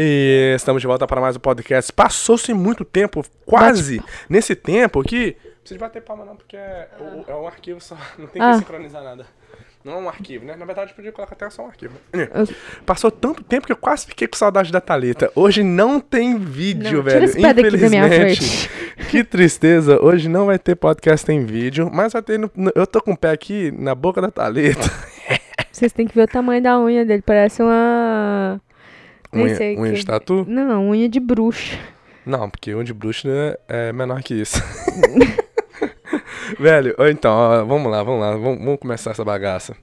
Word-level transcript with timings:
E 0.00 0.52
estamos 0.54 0.80
de 0.80 0.86
volta 0.86 1.06
para 1.08 1.20
mais 1.20 1.34
um 1.34 1.40
podcast. 1.40 1.92
Passou-se 1.92 2.54
muito 2.54 2.84
tempo, 2.84 3.24
quase 3.44 4.00
nesse 4.28 4.54
tempo 4.54 5.02
que. 5.02 5.36
Não 5.44 5.60
precisa 5.60 5.80
bater 5.80 6.02
palma, 6.02 6.24
não, 6.24 6.36
porque 6.36 6.56
é, 6.56 6.88
é 7.26 7.34
um 7.34 7.46
arquivo 7.48 7.80
só. 7.80 7.96
Não 8.16 8.26
tem 8.28 8.40
que 8.40 8.48
Ah. 8.48 8.54
sincronizar 8.58 9.02
nada. 9.02 9.26
Não 9.84 9.94
é 9.94 9.96
um 9.96 10.08
arquivo, 10.08 10.44
né? 10.44 10.54
Na 10.56 10.64
verdade, 10.64 10.92
eu 10.92 10.94
podia 10.96 11.12
colocar 11.12 11.34
até 11.34 11.48
só 11.50 11.62
um 11.62 11.66
arquivo. 11.66 11.94
Passou 12.86 13.10
tanto 13.10 13.42
tempo 13.42 13.66
que 13.66 13.72
eu 13.72 13.76
quase 13.76 14.06
fiquei 14.06 14.26
com 14.28 14.36
saudade 14.36 14.70
da 14.72 14.80
Thalita. 14.80 15.30
Hoje 15.34 15.62
não 15.62 16.00
tem 16.00 16.38
vídeo, 16.38 17.02
Não, 17.02 17.02
tira 17.02 17.20
velho. 17.20 17.24
esse 17.24 17.40
da 17.40 17.54
minha 17.54 17.68
Infelizmente. 18.06 18.70
Que 19.10 19.22
tristeza. 19.24 20.00
Hoje 20.02 20.28
não 20.28 20.46
vai 20.46 20.58
ter 20.58 20.74
podcast 20.76 21.30
em 21.32 21.44
vídeo, 21.44 21.90
mas 21.92 22.12
vai 22.12 22.22
ter. 22.22 22.38
no- 22.38 22.50
eu 22.74 22.86
tô 22.86 23.00
com 23.02 23.12
o 23.12 23.16
pé 23.16 23.30
aqui 23.30 23.70
na 23.72 23.94
boca 23.94 24.20
da 24.20 24.30
Thalita. 24.30 24.80
Vocês 25.72 25.92
têm 25.92 26.06
que 26.06 26.14
ver 26.14 26.22
o 26.22 26.28
tamanho 26.28 26.62
da 26.62 26.78
unha 26.80 27.04
dele. 27.04 27.22
Parece 27.24 27.62
uma. 27.62 28.60
Unha, 29.32 29.54
sei 29.56 29.76
unha 29.76 29.92
que- 29.92 29.98
de 29.98 30.06
tatu? 30.06 30.44
Não, 30.48 30.88
unha 30.90 31.08
de 31.08 31.20
bruxa. 31.20 31.78
Não, 32.24 32.48
porque 32.50 32.74
um 32.74 32.84
de 32.84 32.92
bruxa 32.92 33.58
é 33.68 33.92
menor 33.92 34.22
que 34.22 34.34
isso. 34.34 34.62
Velho, 36.58 36.94
então, 37.10 37.32
ó, 37.32 37.64
vamos 37.64 37.90
lá, 37.90 38.02
vamos 38.02 38.20
lá, 38.20 38.30
vamos, 38.32 38.58
vamos 38.58 38.78
começar 38.80 39.10
essa 39.12 39.24
bagaça. 39.24 39.76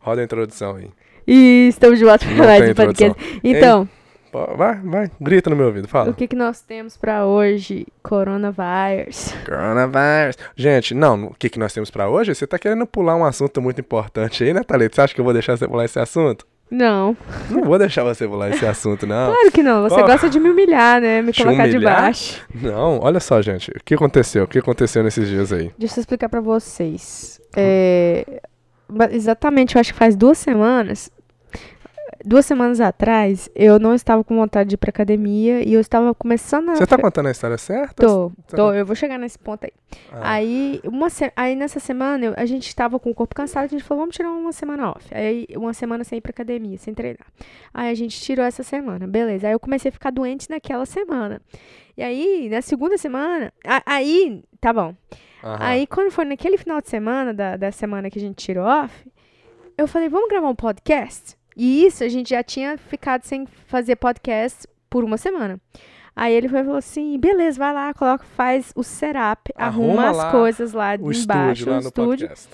Roda 0.00 0.20
a 0.20 0.24
introdução 0.24 0.76
aí. 0.76 0.90
E 1.26 1.68
estamos 1.68 1.98
de 1.98 2.04
volta 2.04 2.24
para 2.26 2.34
mais 2.44 2.70
um 2.70 2.74
podcast. 2.74 3.40
Então, 3.42 3.88
Pô, 4.32 4.46
Vai, 4.56 4.80
vai, 4.80 5.10
grita 5.20 5.50
no 5.50 5.56
meu 5.56 5.66
ouvido, 5.66 5.86
fala. 5.86 6.08
o 6.10 6.14
que, 6.14 6.26
que 6.26 6.34
nós 6.34 6.62
temos 6.62 6.96
pra 6.96 7.26
hoje? 7.26 7.86
Coronavírus. 8.02 9.34
Coronavirus. 9.44 10.38
Gente, 10.56 10.94
não, 10.94 11.26
o 11.26 11.34
que, 11.34 11.50
que 11.50 11.58
nós 11.58 11.70
temos 11.74 11.90
pra 11.90 12.08
hoje? 12.08 12.34
Você 12.34 12.46
tá 12.46 12.58
querendo 12.58 12.86
pular 12.86 13.14
um 13.14 13.26
assunto 13.26 13.60
muito 13.60 13.82
importante 13.82 14.42
aí, 14.42 14.54
né, 14.54 14.62
Thalita? 14.62 14.94
Você 14.94 15.00
acha 15.02 15.14
que 15.14 15.20
eu 15.20 15.24
vou 15.24 15.34
deixar 15.34 15.58
você 15.58 15.68
pular 15.68 15.84
esse 15.84 15.98
assunto? 16.00 16.46
Não, 16.74 17.14
Não 17.50 17.64
vou 17.64 17.78
deixar 17.78 18.02
você 18.02 18.26
pular 18.26 18.48
esse 18.48 18.64
assunto, 18.64 19.06
não. 19.06 19.26
claro 19.30 19.52
que 19.52 19.62
não. 19.62 19.82
Você 19.82 19.96
Qual? 19.96 20.06
gosta 20.06 20.30
de 20.30 20.40
me 20.40 20.48
humilhar, 20.48 21.02
né? 21.02 21.20
Me 21.20 21.30
colocar 21.30 21.68
de 21.68 21.76
humilhar? 21.76 22.00
baixo. 22.02 22.40
Não, 22.54 22.98
olha 23.00 23.20
só, 23.20 23.42
gente. 23.42 23.70
O 23.72 23.80
que 23.84 23.94
aconteceu? 23.94 24.44
O 24.44 24.48
que 24.48 24.58
aconteceu 24.58 25.02
nesses 25.04 25.28
dias 25.28 25.52
aí? 25.52 25.70
Deixa 25.76 25.98
eu 25.98 26.00
explicar 26.00 26.30
pra 26.30 26.40
vocês. 26.40 27.38
É, 27.54 28.24
exatamente, 29.10 29.74
eu 29.74 29.80
acho 29.80 29.92
que 29.92 29.98
faz 29.98 30.16
duas 30.16 30.38
semanas. 30.38 31.10
Duas 32.24 32.46
semanas 32.46 32.80
atrás, 32.80 33.48
eu 33.54 33.78
não 33.78 33.94
estava 33.94 34.22
com 34.22 34.36
vontade 34.36 34.68
de 34.70 34.74
ir 34.74 34.78
pra 34.78 34.90
academia 34.90 35.62
e 35.66 35.72
eu 35.74 35.80
estava 35.80 36.14
começando 36.14 36.68
a. 36.70 36.76
Você 36.76 36.86
tá 36.86 36.96
contando 36.96 37.26
a 37.26 37.30
história 37.32 37.58
certa? 37.58 38.06
Tô, 38.06 38.30
Tá. 38.46 38.56
tô, 38.56 38.72
eu 38.72 38.86
vou 38.86 38.94
chegar 38.94 39.18
nesse 39.18 39.38
ponto 39.38 39.64
aí. 39.64 39.72
Ah. 40.12 40.32
Aí, 40.34 40.80
uma 40.84 41.10
se- 41.10 41.32
aí 41.34 41.56
nessa 41.56 41.80
semana, 41.80 42.24
eu- 42.26 42.34
a 42.36 42.46
gente 42.46 42.68
estava 42.68 42.98
com 43.00 43.10
o 43.10 43.14
corpo 43.14 43.34
cansado, 43.34 43.64
a 43.64 43.66
gente 43.68 43.82
falou, 43.82 44.02
vamos 44.04 44.14
tirar 44.16 44.30
uma 44.30 44.52
semana 44.52 44.90
off. 44.90 45.12
Aí, 45.12 45.46
uma 45.56 45.74
semana 45.74 46.04
sem 46.04 46.18
ir 46.18 46.20
pra 46.20 46.30
academia, 46.30 46.78
sem 46.78 46.94
treinar. 46.94 47.26
Aí 47.74 47.90
a 47.90 47.94
gente 47.94 48.20
tirou 48.20 48.44
essa 48.44 48.62
semana, 48.62 49.06
beleza. 49.06 49.48
Aí 49.48 49.52
eu 49.52 49.60
comecei 49.60 49.88
a 49.88 49.92
ficar 49.92 50.10
doente 50.10 50.48
naquela 50.48 50.86
semana. 50.86 51.40
E 51.96 52.02
aí, 52.02 52.48
na 52.48 52.62
segunda 52.62 52.96
semana, 52.96 53.52
a- 53.66 53.82
aí, 53.84 54.42
tá 54.60 54.72
bom. 54.72 54.94
Aham. 55.42 55.56
Aí, 55.60 55.86
quando 55.88 56.10
foi 56.12 56.24
naquele 56.24 56.56
final 56.56 56.80
de 56.80 56.88
semana, 56.88 57.34
da, 57.34 57.56
da 57.56 57.72
semana 57.72 58.08
que 58.08 58.18
a 58.18 58.22
gente 58.22 58.36
tirou 58.36 58.64
off, 58.64 58.94
eu 59.76 59.88
falei, 59.88 60.08
vamos 60.08 60.28
gravar 60.28 60.48
um 60.48 60.54
podcast? 60.54 61.36
E 61.56 61.84
isso, 61.86 62.02
a 62.04 62.08
gente 62.08 62.30
já 62.30 62.42
tinha 62.42 62.76
ficado 62.78 63.24
sem 63.24 63.46
fazer 63.66 63.96
podcast 63.96 64.66
por 64.88 65.04
uma 65.04 65.16
semana. 65.16 65.60
Aí 66.14 66.34
ele 66.34 66.48
foi 66.48 66.60
e 66.60 66.64
falou 66.64 66.76
assim, 66.78 67.18
beleza, 67.18 67.58
vai 67.58 67.72
lá, 67.72 67.94
coloca, 67.94 68.24
faz 68.36 68.70
o 68.76 68.82
setup, 68.82 69.50
arruma, 69.56 70.02
Arruma 70.08 70.26
as 70.26 70.30
coisas 70.30 70.72
lá 70.74 70.90
o 71.00 71.10
embaixo, 71.12 71.62
estúdio 71.62 71.66
lá 71.70 71.78
o 71.78 71.80
no 71.80 71.88
estúdio 71.88 72.28
podcast. 72.28 72.48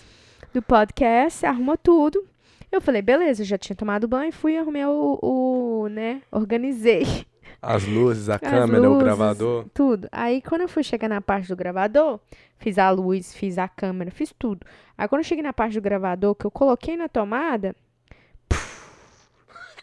do 0.55 0.63
podcast, 0.63 1.47
arruma 1.47 1.77
tudo. 1.77 2.25
Eu 2.71 2.81
falei, 2.81 3.03
beleza, 3.03 3.43
eu 3.43 3.47
já 3.47 3.59
tinha 3.59 3.75
tomado 3.75 4.07
banho, 4.07 4.31
fui 4.33 4.53
e 4.53 4.59
arrumei 4.59 4.85
o, 4.85 5.19
o, 5.23 5.89
né, 5.89 6.23
organizei 6.31 7.05
As 7.61 7.85
luzes, 7.85 8.29
a 8.29 8.35
As 8.37 8.41
câmera, 8.41 8.83
o 8.89 8.93
luzes. 8.93 9.03
gravador. 9.03 9.65
tudo. 9.75 10.09
Aí 10.13 10.41
quando 10.41 10.61
eu 10.61 10.69
fui 10.69 10.85
chegar 10.85 11.09
na 11.09 11.21
parte 11.21 11.49
do 11.49 11.57
gravador, 11.57 12.21
fiz 12.59 12.79
a 12.79 12.89
luz, 12.91 13.35
fiz 13.35 13.59
a 13.59 13.67
câmera, 13.67 14.11
fiz 14.13 14.33
tudo. 14.39 14.65
Aí 14.97 15.09
quando 15.09 15.21
eu 15.21 15.25
cheguei 15.25 15.43
na 15.43 15.53
parte 15.53 15.75
do 15.75 15.81
gravador, 15.81 16.35
que 16.37 16.45
eu 16.47 16.51
coloquei 16.51 16.97
na 16.97 17.09
tomada, 17.09 17.71
O 17.71 17.88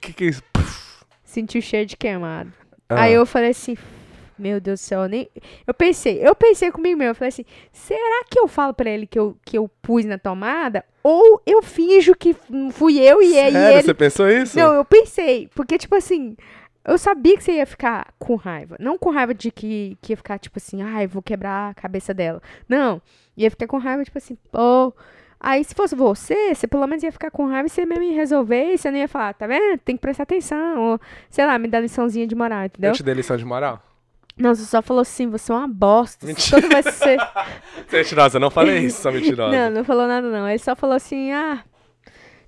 que, 0.05 0.13
que 0.13 0.23
é 0.25 0.27
isso? 0.27 0.43
senti 1.23 1.57
o 1.57 1.61
cheiro 1.61 1.85
de 1.85 1.97
queimado. 1.97 2.51
Ah, 2.87 3.03
Aí 3.03 3.13
eu 3.13 3.25
falei 3.25 3.49
assim, 3.49 3.75
meu 4.37 4.59
Deus 4.61 4.79
do 4.79 4.83
céu, 4.83 5.01
eu 5.03 5.09
nem. 5.09 5.29
Eu 5.65 5.73
pensei, 5.73 6.25
eu 6.25 6.35
pensei 6.35 6.71
comigo 6.71 6.97
mesmo, 6.97 7.11
eu 7.11 7.15
falei 7.15 7.29
assim, 7.29 7.45
será 7.71 8.23
que 8.29 8.39
eu 8.39 8.47
falo 8.47 8.73
pra 8.73 8.89
ele 8.89 9.05
que 9.07 9.17
eu, 9.19 9.35
que 9.43 9.57
eu 9.57 9.69
pus 9.81 10.05
na 10.05 10.17
tomada? 10.17 10.85
Ou 11.03 11.41
eu 11.45 11.61
finjo 11.61 12.15
que 12.15 12.35
fui 12.71 12.99
eu 12.99 13.21
e, 13.21 13.31
Sério, 13.33 13.57
ele. 13.57 13.81
você 13.83 13.93
pensou 13.93 14.29
isso? 14.29 14.57
Não, 14.57 14.73
eu 14.73 14.85
pensei, 14.85 15.49
porque, 15.53 15.77
tipo 15.77 15.95
assim, 15.95 16.37
eu 16.85 16.97
sabia 16.97 17.35
que 17.35 17.43
você 17.43 17.53
ia 17.53 17.65
ficar 17.65 18.13
com 18.17 18.35
raiva. 18.35 18.77
Não 18.79 18.97
com 18.97 19.09
raiva 19.09 19.33
de 19.33 19.51
que, 19.51 19.97
que 20.01 20.13
ia 20.13 20.17
ficar, 20.17 20.37
tipo 20.39 20.57
assim, 20.57 20.81
ai, 20.81 21.05
vou 21.07 21.21
quebrar 21.21 21.71
a 21.71 21.73
cabeça 21.73 22.13
dela. 22.13 22.41
Não, 22.69 23.01
ia 23.35 23.49
ficar 23.51 23.67
com 23.67 23.77
raiva, 23.77 24.03
tipo 24.03 24.17
assim, 24.17 24.37
pô. 24.51 24.93
Aí, 25.39 25.63
se 25.63 25.75
fosse 25.75 25.95
você, 25.95 26.55
você 26.55 26.67
pelo 26.67 26.87
menos 26.87 27.03
ia 27.03 27.11
ficar 27.11 27.29
com 27.29 27.45
raiva 27.47 27.67
e 27.67 27.69
você 27.69 27.85
mesmo 27.85 28.03
ia 28.03 28.15
resolver 28.15 28.73
e 28.73 28.77
você 28.77 28.89
não 28.89 28.97
ia 28.97 29.07
falar, 29.07 29.33
tá 29.33 29.45
vendo? 29.45 29.77
Tem 29.79 29.95
que 29.95 30.01
prestar 30.01 30.23
atenção. 30.23 30.79
Ou, 30.81 30.99
sei 31.29 31.45
lá, 31.45 31.57
me 31.59 31.67
dar 31.67 31.79
liçãozinha 31.81 32.25
de 32.25 32.33
moral, 32.35 32.65
entendeu? 32.65 32.91
Eu 32.91 32.95
te 32.95 33.03
dei 33.03 33.13
lição 33.13 33.37
de 33.37 33.45
moral? 33.45 33.81
Não, 34.37 34.53
você 34.53 34.65
só 34.65 34.81
falou 34.81 35.01
assim, 35.01 35.29
você 35.29 35.51
é 35.51 35.55
uma 35.55 35.67
bosta. 35.67 36.25
Mentira. 36.25 36.61
Tudo 36.61 36.71
vai 36.71 36.83
ser. 36.83 37.17
Você 37.87 37.95
é 37.95 37.99
mentirosa, 37.99 38.35
eu 38.37 38.41
não 38.41 38.49
falei 38.49 38.79
isso, 38.79 39.01
sua 39.01 39.11
mentirosa. 39.11 39.55
Não, 39.55 39.77
não 39.77 39.83
falou 39.85 40.07
nada, 40.07 40.27
não. 40.29 40.47
Ele 40.49 40.57
só 40.59 40.75
falou 40.75 40.95
assim, 40.95 41.31
ah, 41.31 41.63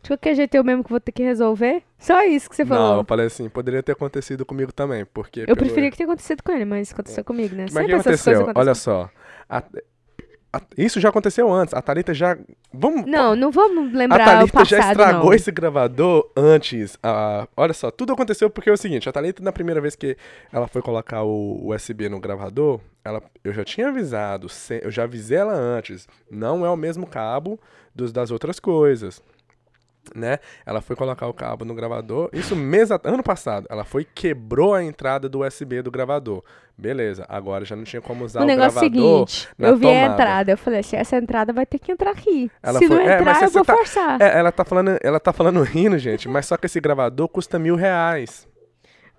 de 0.01 0.09
qualquer 0.09 0.35
jeito 0.35 0.55
eu 0.55 0.63
mesmo 0.65 0.83
que 0.83 0.89
vou 0.89 0.99
ter 0.99 1.11
que 1.13 1.23
resolver. 1.23 1.83
Só 1.97 2.23
isso 2.25 2.49
que 2.49 2.55
você 2.57 2.65
falou. 2.65 2.89
Não, 2.93 2.97
eu 2.99 3.05
falei 3.05 3.27
assim, 3.27 3.47
poderia 3.47 3.81
ter 3.81 3.93
acontecido 3.93 4.45
comigo 4.45 4.71
também, 4.73 5.05
porque... 5.05 5.41
Eu 5.41 5.45
pelo- 5.47 5.57
preferia 5.57 5.89
que 5.91 5.97
tenha 5.97 6.07
acontecido 6.07 6.41
com 6.43 6.51
ele, 6.51 6.65
mas 6.65 6.91
aconteceu 6.91 7.23
comigo, 7.23 7.55
né? 7.55 7.65
Mas 7.71 7.83
o 7.83 7.87
que 7.87 7.93
aconteceu? 7.93 8.51
Olha 8.53 8.75
só. 8.75 9.09
a- 9.49 9.63
a- 10.57 10.62
isso 10.78 11.00
já 11.00 11.09
aconteceu 11.09 11.51
antes. 11.51 11.73
A 11.73 11.81
Thalita 11.81 12.13
já... 12.13 12.38
Vamos... 12.73 13.06
Não, 13.06 13.35
não 13.35 13.51
vamos 13.51 13.94
A 13.94 13.97
lembrar 13.97 14.22
o 14.22 14.25
Thalita 14.25 14.53
passado, 14.53 14.69
já 14.69 14.91
estragou 14.91 15.25
não. 15.25 15.34
esse 15.34 15.51
gravador 15.51 16.29
antes. 16.35 16.97
Ah, 17.01 17.47
olha 17.56 17.73
só, 17.73 17.90
tudo 17.91 18.13
aconteceu 18.13 18.50
porque 18.50 18.69
é 18.69 18.73
o 18.73 18.78
seguinte, 18.78 19.07
a 19.07 19.12
Thalita, 19.12 19.41
na 19.44 19.51
primeira 19.51 19.79
vez 19.81 19.96
que 19.96 20.17
ela 20.51 20.67
foi 20.67 20.81
colocar 20.81 21.23
o 21.23 21.69
USB 21.73 22.09
no 22.09 22.19
gravador, 22.19 22.79
ela, 23.03 23.22
eu 23.44 23.53
já 23.53 23.63
tinha 23.63 23.88
avisado, 23.88 24.47
eu 24.81 24.91
já 24.91 25.03
avisei 25.03 25.38
ela 25.38 25.53
antes, 25.53 26.07
não 26.29 26.66
é 26.66 26.69
o 26.69 26.75
mesmo 26.75 27.07
cabo 27.07 27.59
dos, 27.96 28.12
das 28.12 28.31
outras 28.31 28.59
coisas. 28.59 29.22
Né? 30.16 30.40
Ela 30.66 30.81
foi 30.81 30.95
colocar 30.95 31.28
o 31.28 31.34
cabo 31.34 31.66
no 31.66 31.73
gravador. 31.75 32.29
Isso 32.34 32.56
mês 32.56 32.90
ano 32.91 33.23
passado. 33.23 33.66
Ela 33.69 33.84
foi 33.84 34.03
quebrou 34.06 34.73
a 34.73 34.84
entrada 34.84 35.28
do 35.29 35.41
USB 35.45 35.81
do 35.81 35.91
gravador. 35.91 36.44
Beleza, 36.78 37.25
agora 37.28 37.66
já 37.66 37.75
não 37.75 37.84
tinha 37.84 38.01
como 38.01 38.23
usar 38.23 38.41
O 38.41 38.44
o, 38.44 38.46
negócio 38.46 38.78
é 38.78 38.90
gravador. 38.90 39.28
seguinte, 39.28 39.50
eu 39.57 39.75
vi 39.78 39.88
a 39.88 39.90
tomada. 39.94 40.13
entrada, 40.13 40.51
eu 40.51 40.57
falei 40.57 40.79
assim, 40.81 40.96
essa 40.96 41.16
entrada 41.17 41.51
vai 41.51 41.66
ter 41.66 41.79
que 41.79 41.91
entrar 41.91 42.12
aqui. 42.12 42.51
Ela 42.62 42.78
Se 42.78 42.88
foi- 42.88 42.96
não 42.97 43.03
é, 43.03 43.16
entrar, 43.19 43.41
eu 43.44 43.50
vou 43.50 43.66
tá- 43.66 43.75
forçar. 43.75 44.22
É, 44.22 44.38
ela 44.38 44.51
tá 44.51 44.63
falando, 44.63 44.97
ela 45.01 45.19
tá 45.19 45.34
falando 45.34 45.62
rindo, 45.63 45.97
gente, 45.97 46.29
mas 46.29 46.46
só 46.46 46.56
que 46.56 46.67
esse 46.67 46.79
gravador 46.79 47.28
custa 47.29 47.57
mil 47.57 47.75
reais. 47.75 48.47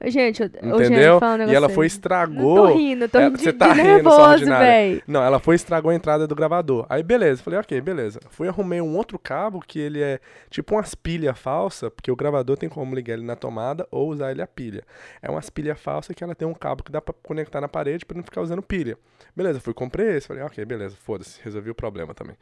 Gente, 0.07 0.43
eu, 0.43 0.47
Entendeu? 0.77 1.19
um 1.19 1.51
e 1.51 1.55
ela 1.55 1.69
foi 1.69 1.87
estragou. 1.87 2.69
tô 2.69 2.75
rindo, 2.77 3.09
tô 3.09 3.19
É, 3.19 3.25
rindo 3.25 3.39
você 3.39 3.53
tá 3.53 3.69
de 3.73 3.83
nervoso, 3.83 4.45
velho. 4.47 5.03
Não, 5.09 5.23
ela 5.25 5.41
foi 5.41 5.57
estragou 5.57 5.91
a 5.91 5.95
entrada 5.95 6.25
do 6.27 6.37
gravador. 6.37 6.87
Aí 6.89 7.03
beleza, 7.03 7.43
falei, 7.43 7.59
ok, 7.59 7.81
beleza. 7.81 8.21
Fui 8.31 8.47
arrumei 8.47 8.81
um 8.81 8.97
outro 8.97 9.19
cabo 9.19 9.61
que 9.61 9.79
ele 9.79 10.01
é 10.01 10.21
tipo 10.51 10.77
umas 10.77 10.95
pilha 10.95 11.35
falsa, 11.35 11.91
porque 11.91 12.13
o 12.13 12.17
gravador 12.17 12.57
tem 12.57 12.69
como 12.69 12.95
ligar 12.95 13.15
ele 13.15 13.25
na 13.25 13.35
tomada 13.35 13.89
ou 13.91 14.09
usar 14.09 14.31
ele 14.31 14.41
a 14.41 14.47
pilha. 14.47 14.85
É 15.21 15.29
umas 15.29 15.51
pilha 15.51 15.75
falsa 15.75 16.15
que 16.15 16.23
ela 16.23 16.35
tem 16.35 16.47
um 16.47 16.55
cabo 16.55 16.85
que 16.85 16.93
dá 16.93 17.01
pra 17.01 17.15
conectar 17.23 17.61
na 17.61 17.69
parede 17.69 18.07
pra 18.07 18.17
não 18.17 18.23
ficar 18.23 18.41
usando 18.41 18.63
pilha. 18.63 18.97
Beleza, 19.35 19.59
fui 19.59 19.75
comprei 19.75 20.17
esse, 20.17 20.29
falei, 20.29 20.45
ok, 20.45 20.65
beleza, 20.65 20.97
foda-se, 20.97 21.41
resolvi 21.43 21.71
o 21.71 21.75
problema 21.75 22.15
também. 22.15 22.37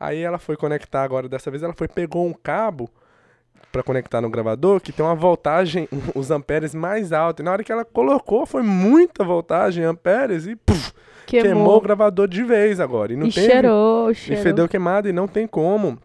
Aí 0.00 0.20
ela 0.22 0.38
foi 0.38 0.56
conectar 0.56 1.02
agora, 1.02 1.28
dessa 1.28 1.50
vez 1.50 1.62
ela 1.62 1.74
foi 1.74 1.88
pegou 1.88 2.26
um 2.26 2.32
cabo 2.32 2.88
pra 3.70 3.82
conectar 3.82 4.20
no 4.20 4.28
gravador 4.30 4.80
que 4.80 4.92
tem 4.92 5.04
uma 5.04 5.14
voltagem, 5.14 5.88
os 6.14 6.30
amperes 6.30 6.74
mais 6.74 7.12
alta. 7.12 7.42
E 7.42 7.44
na 7.44 7.52
hora 7.52 7.64
que 7.64 7.70
ela 7.72 7.84
colocou, 7.84 8.44
foi 8.46 8.62
muita 8.62 9.22
voltagem, 9.24 9.84
amperes, 9.84 10.46
e 10.46 10.56
puf, 10.56 10.92
queimou. 11.26 11.52
Queimou. 11.52 11.76
o 11.76 11.80
gravador 11.80 12.26
de 12.28 12.42
vez 12.42 12.80
agora. 12.80 13.12
E 13.12 13.16
não 13.16 13.26
e 13.26 13.32
tem. 13.32 13.44
cheirou, 13.44 14.10
E 14.10 14.14
cheirou. 14.14 14.42
fedeu 14.42 14.68
queimado 14.68 15.08
e 15.08 15.12
não 15.12 15.28
tem 15.28 15.46
como 15.46 15.98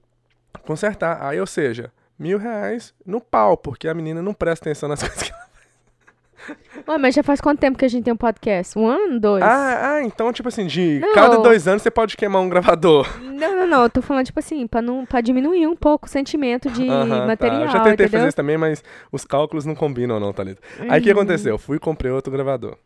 consertar. 0.65 1.19
Aí, 1.21 1.39
ou 1.39 1.47
seja, 1.47 1.91
mil 2.17 2.37
reais 2.37 2.93
no 3.05 3.21
pau, 3.21 3.55
porque 3.57 3.87
a 3.87 3.93
menina 3.93 4.21
não 4.21 4.33
presta 4.33 4.69
atenção 4.69 4.89
nas 4.89 4.99
coisas 5.03 5.23
que 5.23 5.31
ela 5.31 5.46
Ué, 6.87 6.97
mas 6.97 7.13
já 7.15 7.23
faz 7.23 7.41
quanto 7.41 7.59
tempo 7.59 7.77
que 7.77 7.85
a 7.85 7.87
gente 7.87 8.03
tem 8.03 8.13
um 8.13 8.17
podcast? 8.17 8.77
Um 8.77 8.87
ano, 8.87 9.19
dois? 9.19 9.43
Ah, 9.43 9.95
ah, 9.95 10.03
então, 10.03 10.31
tipo 10.31 10.47
assim, 10.49 10.65
de 10.67 10.99
Não. 11.01 11.13
cada 11.13 11.37
dois 11.39 11.67
anos 11.67 11.81
você 11.81 11.91
pode 11.91 12.15
queimar 12.15 12.41
um 12.41 12.49
gravador. 12.49 13.07
Não, 13.21 13.55
não, 13.55 13.67
não. 13.67 13.83
Eu 13.83 13.89
tô 13.89 14.01
falando, 14.01 14.25
tipo 14.25 14.39
assim, 14.39 14.65
pra, 14.67 14.81
não, 14.81 15.05
pra 15.05 15.19
diminuir 15.21 15.67
um 15.67 15.75
pouco 15.75 16.05
o 16.07 16.09
sentimento 16.09 16.69
de 16.69 16.87
Aham, 16.89 17.19
tá. 17.21 17.27
material, 17.27 17.61
Eu 17.63 17.67
já 17.67 17.79
tentei 17.79 17.93
entendeu? 18.05 18.09
fazer 18.09 18.27
isso 18.27 18.37
também, 18.37 18.57
mas 18.57 18.83
os 19.11 19.25
cálculos 19.25 19.65
não 19.65 19.75
combinam, 19.75 20.19
não, 20.19 20.31
Thalita. 20.31 20.61
Aí 20.87 20.99
o 20.99 21.03
que 21.03 21.11
Uhum. 21.11 21.17
aconteceu? 21.17 21.55
Eu 21.55 21.59
fui 21.59 21.77
e 21.77 21.79
comprei 21.79 22.11
outro 22.11 22.31
gravador. 22.31 22.77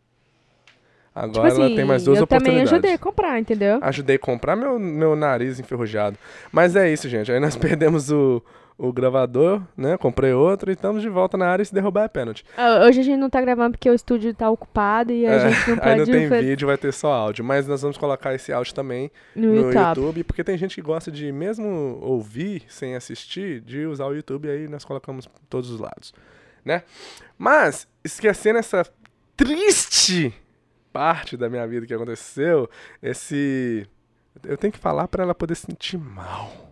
Agora 1.13 1.31
Tipo 1.33 1.47
assim, 1.47 1.61
ela 1.65 1.75
tem 1.75 1.83
mais 1.85 2.03
duas 2.05 2.19
eu 2.19 2.25
também 2.25 2.43
oportunidades. 2.53 2.71
ajudei 2.71 2.93
a 2.93 2.97
comprar, 2.97 3.37
entendeu? 3.39 3.79
Ajudei 3.81 4.15
a 4.15 4.19
comprar 4.19 4.55
meu, 4.55 4.79
meu 4.79 5.13
nariz 5.15 5.59
enferrujado. 5.59 6.17
Mas 6.53 6.73
é 6.75 6.91
isso, 6.91 7.09
gente. 7.09 7.29
Aí 7.29 7.39
nós 7.39 7.55
perdemos 7.57 8.09
o, 8.09 8.41
o 8.77 8.91
gravador, 8.91 9.61
né? 9.77 9.97
Comprei 9.97 10.33
outro 10.33 10.71
e 10.71 10.73
estamos 10.73 11.01
de 11.01 11.09
volta 11.09 11.37
na 11.37 11.47
área 11.47 11.61
e 11.61 11.65
se 11.65 11.73
derrubar 11.73 12.05
é 12.05 12.07
pênalti. 12.07 12.43
Ah, 12.57 12.85
Hoje 12.85 12.99
a 13.01 13.03
gente 13.03 13.17
não 13.19 13.29
tá 13.29 13.39
gravando 13.39 13.71
porque 13.77 13.89
o 13.89 13.93
estúdio 13.93 14.33
tá 14.33 14.49
ocupado 14.49 15.11
e 15.11 15.25
a 15.27 15.31
É, 15.31 15.49
gente 15.51 15.69
não 15.69 15.77
pode 15.77 15.89
Aí 15.91 15.97
não 15.99 16.05
tem 16.05 16.29
fa- 16.29 16.39
vídeo, 16.41 16.67
vai 16.67 16.77
ter 16.77 16.91
só 16.91 17.11
áudio. 17.13 17.45
Mas 17.45 17.67
nós 17.67 17.81
vamos 17.81 17.97
colocar 17.97 18.33
esse 18.33 18.51
áudio 18.51 18.73
também 18.73 19.11
no, 19.35 19.53
no 19.53 19.71
YouTube. 19.71 20.23
Porque 20.23 20.43
tem 20.43 20.57
gente 20.57 20.75
que 20.75 20.81
gosta 20.81 21.11
de, 21.11 21.31
mesmo 21.31 21.99
ouvir 22.01 22.63
sem 22.67 22.95
assistir, 22.95 23.61
de 23.61 23.85
usar 23.85 24.07
o 24.07 24.13
YouTube, 24.15 24.49
aí 24.49 24.67
nós 24.67 24.83
colocamos 24.83 25.29
todos 25.49 25.69
os 25.69 25.79
lados, 25.79 26.13
né? 26.65 26.81
Mas, 27.37 27.87
esquecendo 28.03 28.57
essa 28.59 28.83
triste 29.37 30.33
parte 30.93 31.37
da 31.37 31.49
minha 31.49 31.65
vida 31.67 31.85
que 31.85 31.93
aconteceu, 31.93 32.69
esse... 33.01 33.87
Eu 34.43 34.57
tenho 34.57 34.71
que 34.73 34.79
falar 34.79 35.07
pra 35.07 35.23
ela 35.23 35.35
poder 35.35 35.55
sentir 35.55 35.97
mal. 35.97 36.70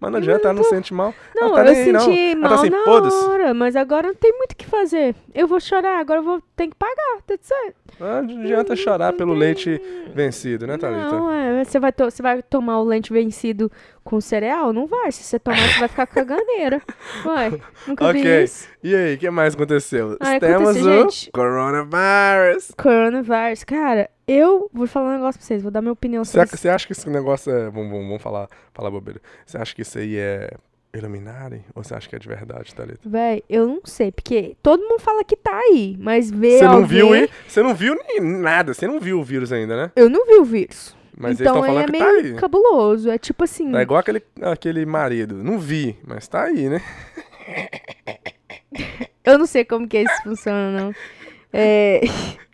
Mas 0.00 0.10
não 0.10 0.18
adianta, 0.18 0.48
ela 0.48 0.54
não 0.54 0.64
sente 0.64 0.92
mal. 0.94 1.14
Não, 1.34 1.48
ela 1.48 1.54
tá 1.54 1.60
eu 1.60 1.72
nem 1.72 1.82
aí, 1.82 1.92
não. 1.92 2.00
senti 2.00 2.30
Ela 2.32 2.40
tá 2.42 2.48
mal 2.48 2.58
assim, 2.58 2.70
na 2.70 2.84
foda-se. 2.84 3.24
hora, 3.26 3.54
mas 3.54 3.76
agora 3.76 4.08
não 4.08 4.14
tem 4.14 4.32
muito 4.36 4.52
o 4.52 4.56
que 4.56 4.66
fazer. 4.66 5.14
Eu 5.34 5.46
vou 5.46 5.60
chorar, 5.60 5.98
agora 5.98 6.20
eu 6.20 6.24
vou 6.24 6.42
ter 6.56 6.68
que 6.68 6.74
pagar, 6.76 7.22
tá 7.26 7.34
certo? 7.40 7.76
Não 8.00 8.18
adianta 8.42 8.74
chorar 8.76 9.12
pelo 9.12 9.32
leite 9.34 9.80
vencido, 10.14 10.66
né, 10.66 10.76
Thalita? 10.76 11.10
Não, 11.10 11.30
é, 11.30 11.64
você 11.64 11.78
vai, 11.78 11.92
to- 11.92 12.04
você 12.10 12.22
vai 12.22 12.42
tomar 12.42 12.80
o 12.80 12.84
leite 12.84 13.12
vencido 13.12 13.70
com 14.04 14.20
cereal? 14.20 14.72
Não 14.72 14.86
vai. 14.86 15.10
Se 15.10 15.22
você 15.24 15.38
tomar, 15.38 15.56
você 15.56 15.78
vai 15.80 15.88
ficar 15.88 16.06
caganeira. 16.06 16.80
Ué, 17.26 17.50
nunca 17.88 18.12
vi 18.12 18.20
Ok. 18.20 18.44
isso. 18.44 18.68
E 18.82 18.94
aí, 18.94 19.14
o 19.14 19.18
que 19.18 19.30
mais 19.30 19.54
aconteceu? 19.54 20.16
Ah, 20.20 20.38
Temos 20.38 20.68
aconteceu, 20.70 20.92
o 21.06 21.10
gente. 21.10 21.30
coronavírus. 21.32 22.70
Coronavírus. 22.76 23.64
Cara, 23.64 24.10
eu 24.28 24.70
vou 24.72 24.86
falar 24.86 25.10
um 25.10 25.12
negócio 25.14 25.38
pra 25.38 25.46
vocês, 25.46 25.62
vou 25.62 25.70
dar 25.70 25.80
minha 25.80 25.92
opinião 25.92 26.24
sobre 26.24 26.42
ac- 26.42 26.56
você 26.56 26.68
acha 26.68 26.86
que 26.86 26.92
esse 26.92 27.08
negócio 27.08 27.50
é. 27.52 27.70
Vamos, 27.70 27.90
vamos, 27.90 28.06
vamos 28.06 28.22
falar, 28.22 28.48
falar 28.72 28.90
bobeira. 28.90 29.20
Você 29.46 29.56
acha 29.58 29.74
que 29.74 29.82
isso 29.82 29.98
aí 29.98 30.16
é 30.16 30.50
Illuminati? 30.94 31.62
Ou 31.74 31.82
você 31.82 31.94
acha 31.94 32.08
que 32.08 32.14
é 32.16 32.18
de 32.18 32.28
verdade, 32.28 32.74
Thalita? 32.74 33.00
Véi, 33.04 33.42
eu 33.48 33.66
não 33.66 33.80
sei, 33.84 34.12
porque 34.12 34.56
todo 34.62 34.80
mundo 34.82 35.00
fala 35.00 35.24
que 35.24 35.36
tá 35.36 35.58
aí, 35.58 35.96
mas 35.98 36.30
ver 36.30 36.58
Você 36.58 36.64
não 36.64 36.72
alguém... 36.74 36.86
viu 36.88 37.12
aí? 37.12 37.28
Você 37.48 37.62
não 37.62 37.74
viu 37.74 37.96
nem 38.08 38.20
nada. 38.20 38.72
Você 38.74 38.86
não 38.86 39.00
viu 39.00 39.18
o 39.18 39.24
vírus 39.24 39.52
ainda, 39.52 39.76
né? 39.76 39.92
Eu 39.96 40.08
não 40.08 40.24
vi 40.26 40.34
o 40.34 40.44
vírus. 40.44 40.94
Mas 41.16 41.40
então 41.40 41.54
eles 41.56 41.56
estão 41.56 41.62
falando 41.62 41.82
é 41.82 41.86
que 41.86 41.92
meio 41.92 42.04
tá 42.04 42.28
aí. 42.28 42.34
cabuloso. 42.34 43.10
É 43.10 43.18
tipo 43.18 43.44
assim... 43.44 43.70
Tá 43.72 43.82
igual 43.82 44.00
aquele, 44.00 44.22
aquele 44.42 44.84
marido. 44.86 45.36
Não 45.42 45.58
vi, 45.58 45.96
mas 46.06 46.26
tá 46.28 46.42
aí, 46.44 46.68
né? 46.68 46.82
Eu 49.24 49.38
não 49.38 49.46
sei 49.46 49.64
como 49.64 49.88
que 49.88 49.98
isso 50.00 50.22
funciona, 50.22 50.70
não. 50.78 50.94
É, 51.52 52.00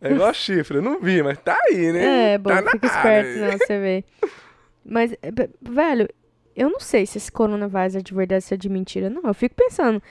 É 0.00 0.12
igual 0.12 0.32
chifre. 0.34 0.76
Eu 0.78 0.82
não 0.82 1.00
vi, 1.00 1.22
mas 1.22 1.38
tá 1.38 1.58
aí, 1.68 1.92
né? 1.92 2.34
é 2.34 2.38
bom, 2.38 2.50
tá 2.50 2.62
na 2.62 2.70
fica 2.72 2.88
área. 2.92 3.20
esperto, 3.28 3.40
não, 3.52 3.58
você 3.58 3.78
vê. 3.80 4.04
Mas, 4.84 5.14
é, 5.22 5.30
b- 5.30 5.50
velho, 5.62 6.08
eu 6.54 6.70
não 6.70 6.78
sei 6.80 7.06
se 7.06 7.18
esse 7.18 7.32
coronavírus 7.32 7.96
é 7.96 8.00
de 8.00 8.14
verdade 8.14 8.44
ou 8.44 8.48
se 8.48 8.54
é 8.54 8.56
de 8.56 8.68
mentira. 8.68 9.08
Não, 9.10 9.22
eu 9.24 9.34
fico 9.34 9.54
pensando. 9.54 10.02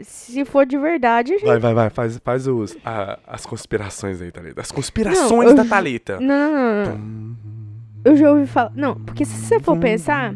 Se 0.00 0.44
for 0.44 0.64
de 0.66 0.76
verdade, 0.78 1.34
a 1.34 1.38
gente... 1.38 1.46
Vai, 1.46 1.58
vai, 1.58 1.74
vai. 1.74 1.90
Faz, 1.90 2.18
faz 2.18 2.46
os, 2.46 2.76
a- 2.84 3.18
as 3.26 3.44
conspirações 3.44 4.20
aí, 4.22 4.30
Thalita. 4.30 4.60
As 4.60 4.70
conspirações 4.70 5.50
eu- 5.50 5.54
da 5.56 5.64
Thalita. 5.64 6.18
Não, 6.20 6.52
não, 6.52 6.84
não, 6.84 6.98
não. 6.98 7.55
Eu 8.06 8.16
já 8.16 8.30
ouvi 8.30 8.46
falar... 8.46 8.70
Não, 8.72 8.94
porque 8.94 9.24
se 9.24 9.34
você 9.34 9.58
for 9.58 9.76
pensar, 9.80 10.32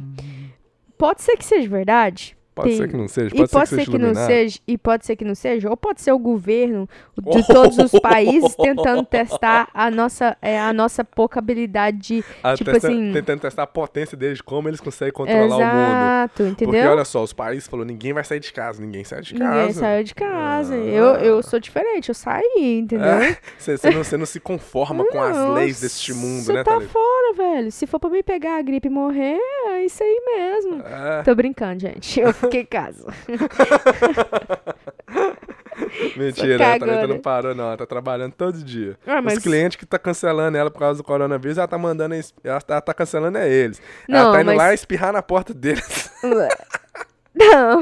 pode 0.99 1.23
ser 1.23 1.37
que 1.37 1.45
seja 1.45 1.69
verdade. 1.69 2.37
Pode 2.55 2.77
ser 2.77 2.89
que 2.89 2.97
não 2.97 3.09
seja. 3.09 3.29
e 3.35 3.39
Pode, 3.39 3.51
pode 3.51 3.69
ser 3.69 3.77
que 3.79 3.85
ser 3.85 3.91
que 3.91 3.99
não 3.99 4.15
seja, 4.15 4.59
e 4.67 4.77
pode 4.79 5.07
ser 5.07 5.17
que 5.17 5.25
não 5.25 5.35
seja, 5.35 5.71
ou 5.71 5.77
pode 5.77 6.01
ser 6.03 6.13
o 6.13 6.19
governo 6.19 6.89
de 7.19 7.47
todos 7.47 7.79
os 7.79 7.93
países 8.01 8.55
tentando 8.57 9.05
testar 9.05 9.69
a 9.73 9.91
nossa, 9.91 10.37
é, 10.43 10.59
a 10.61 10.73
nossa 10.73 11.05
pouca 11.05 11.39
habilidade 11.39 11.97
de. 11.99 12.25
Ah, 12.43 12.55
tipo 12.55 12.71
testa- 12.71 12.89
assim- 12.89 13.13
Tentando 13.13 13.41
testar 13.41 13.63
a 13.63 13.67
potência 13.67 14.17
deles, 14.17 14.41
como 14.41 14.69
eles 14.69 14.81
conseguem 14.81 15.13
controlar 15.13 15.57
o 15.57 15.59
mundo. 15.61 15.61
Exato, 15.61 16.33
Porque 16.45 16.65
entendeu? 16.65 16.91
olha 16.91 17.05
só, 17.05 17.23
os 17.23 17.33
países 17.33 17.67
falaram, 17.67 17.87
ninguém 17.87 18.13
vai 18.13 18.25
sair 18.25 18.41
de 18.41 18.53
casa, 18.53 18.81
ninguém 18.83 19.05
sai 19.05 19.23
de 19.23 19.35
casa. 19.35 19.57
Ninguém 19.57 19.73
saiu 19.73 20.05
de 20.05 20.15
casa. 20.15 20.75
Ah. 20.75 20.77
Eu, 20.77 21.05
eu 21.17 21.43
sou 21.43 21.59
diferente, 21.61 22.09
eu 22.11 22.15
saí, 22.15 22.79
entendeu? 22.81 23.07
É, 23.07 23.39
Você 23.59 23.77
você 23.77 23.91
não, 24.17 24.21
não 24.21 24.27
se 24.27 24.41
conforma 24.41 25.05
com 25.05 25.21
as 25.21 25.55
leis 25.55 25.81
deste 25.81 26.13
mundo, 26.13 26.43
Você 26.43 26.53
né, 26.53 26.63
tá 26.65 26.73
Thalita? 26.73 26.91
fora, 26.93 27.33
velho. 27.35 27.71
Se 27.73 27.87
for 27.87 27.99
pra 28.01 28.11
me 28.11 28.23
pegar 28.23 28.59
a 28.59 28.63
gripe 28.63 28.89
e 28.89 28.91
morrer, 28.91 29.39
é 29.69 29.85
isso 29.85 30.03
aí 30.03 30.21
mesmo. 30.27 30.83
É, 30.85 31.23
Tô 31.23 31.35
brincando, 31.35 31.81
gente. 31.81 32.21
Eu 32.21 32.33
fiquei 32.41 32.63
em 32.63 32.67
casa. 32.67 33.07
mentira, 36.17 36.59
Sou 36.59 36.67
a 36.75 36.79
Thalita 36.79 37.07
não 37.07 37.19
parou, 37.19 37.55
não. 37.55 37.65
Ela 37.69 37.77
tá 37.77 37.87
trabalhando 37.87 38.33
todo 38.33 38.59
dia. 38.63 38.97
Ah, 39.07 39.21
mas- 39.23 39.39
Os 39.39 39.43
clientes 39.43 39.77
que 39.77 39.87
tá 39.87 39.99
cancelando 39.99 40.57
ela 40.57 40.71
por 40.71 40.79
causa 40.79 40.99
do 40.99 41.05
coronavírus, 41.05 41.59
ela 41.59 41.69
tá 41.69 41.79
mandando. 41.79 42.15
Ela 42.45 42.61
tá, 42.61 42.75
ela 42.75 42.81
tá 42.81 42.95
cancelando 42.95 43.39
é 43.39 43.49
eles. 43.49 43.81
ela 44.09 44.25
Não, 44.25 44.33
tá 44.33 44.41
indo 44.41 44.47
mas- 44.47 44.57
lá 44.57 44.75
espirrar 44.75 45.13
na 45.13 45.23
porta 45.23 45.55
deles. 45.55 46.11
Não, 47.33 47.81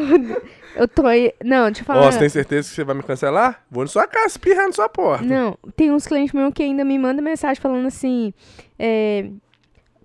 eu 0.76 0.87
tô 0.87 1.06
aí. 1.06 1.32
Não, 1.43 1.64
deixa 1.66 1.81
eu 1.81 1.87
falar. 1.87 2.02
Ó, 2.06 2.12
você 2.12 2.19
tem 2.19 2.28
certeza 2.28 2.69
que 2.69 2.75
você 2.75 2.84
vai 2.84 2.94
me 2.94 3.02
cancelar? 3.02 3.64
Vou 3.70 3.82
na 3.82 3.88
sua 3.88 4.06
casa 4.06 4.26
espirrar 4.26 4.66
na 4.66 4.72
sua 4.72 4.90
porta. 4.90 5.25
Não, 5.25 5.56
tem 5.75 5.90
uns 5.90 6.06
clientes 6.06 6.34
meus 6.34 6.52
que 6.52 6.62
ainda 6.62 6.84
me 6.84 6.99
mandam 6.99 7.25
mensagem 7.25 7.61
falando 7.61 7.87
assim. 7.87 8.32
é, 8.78 9.31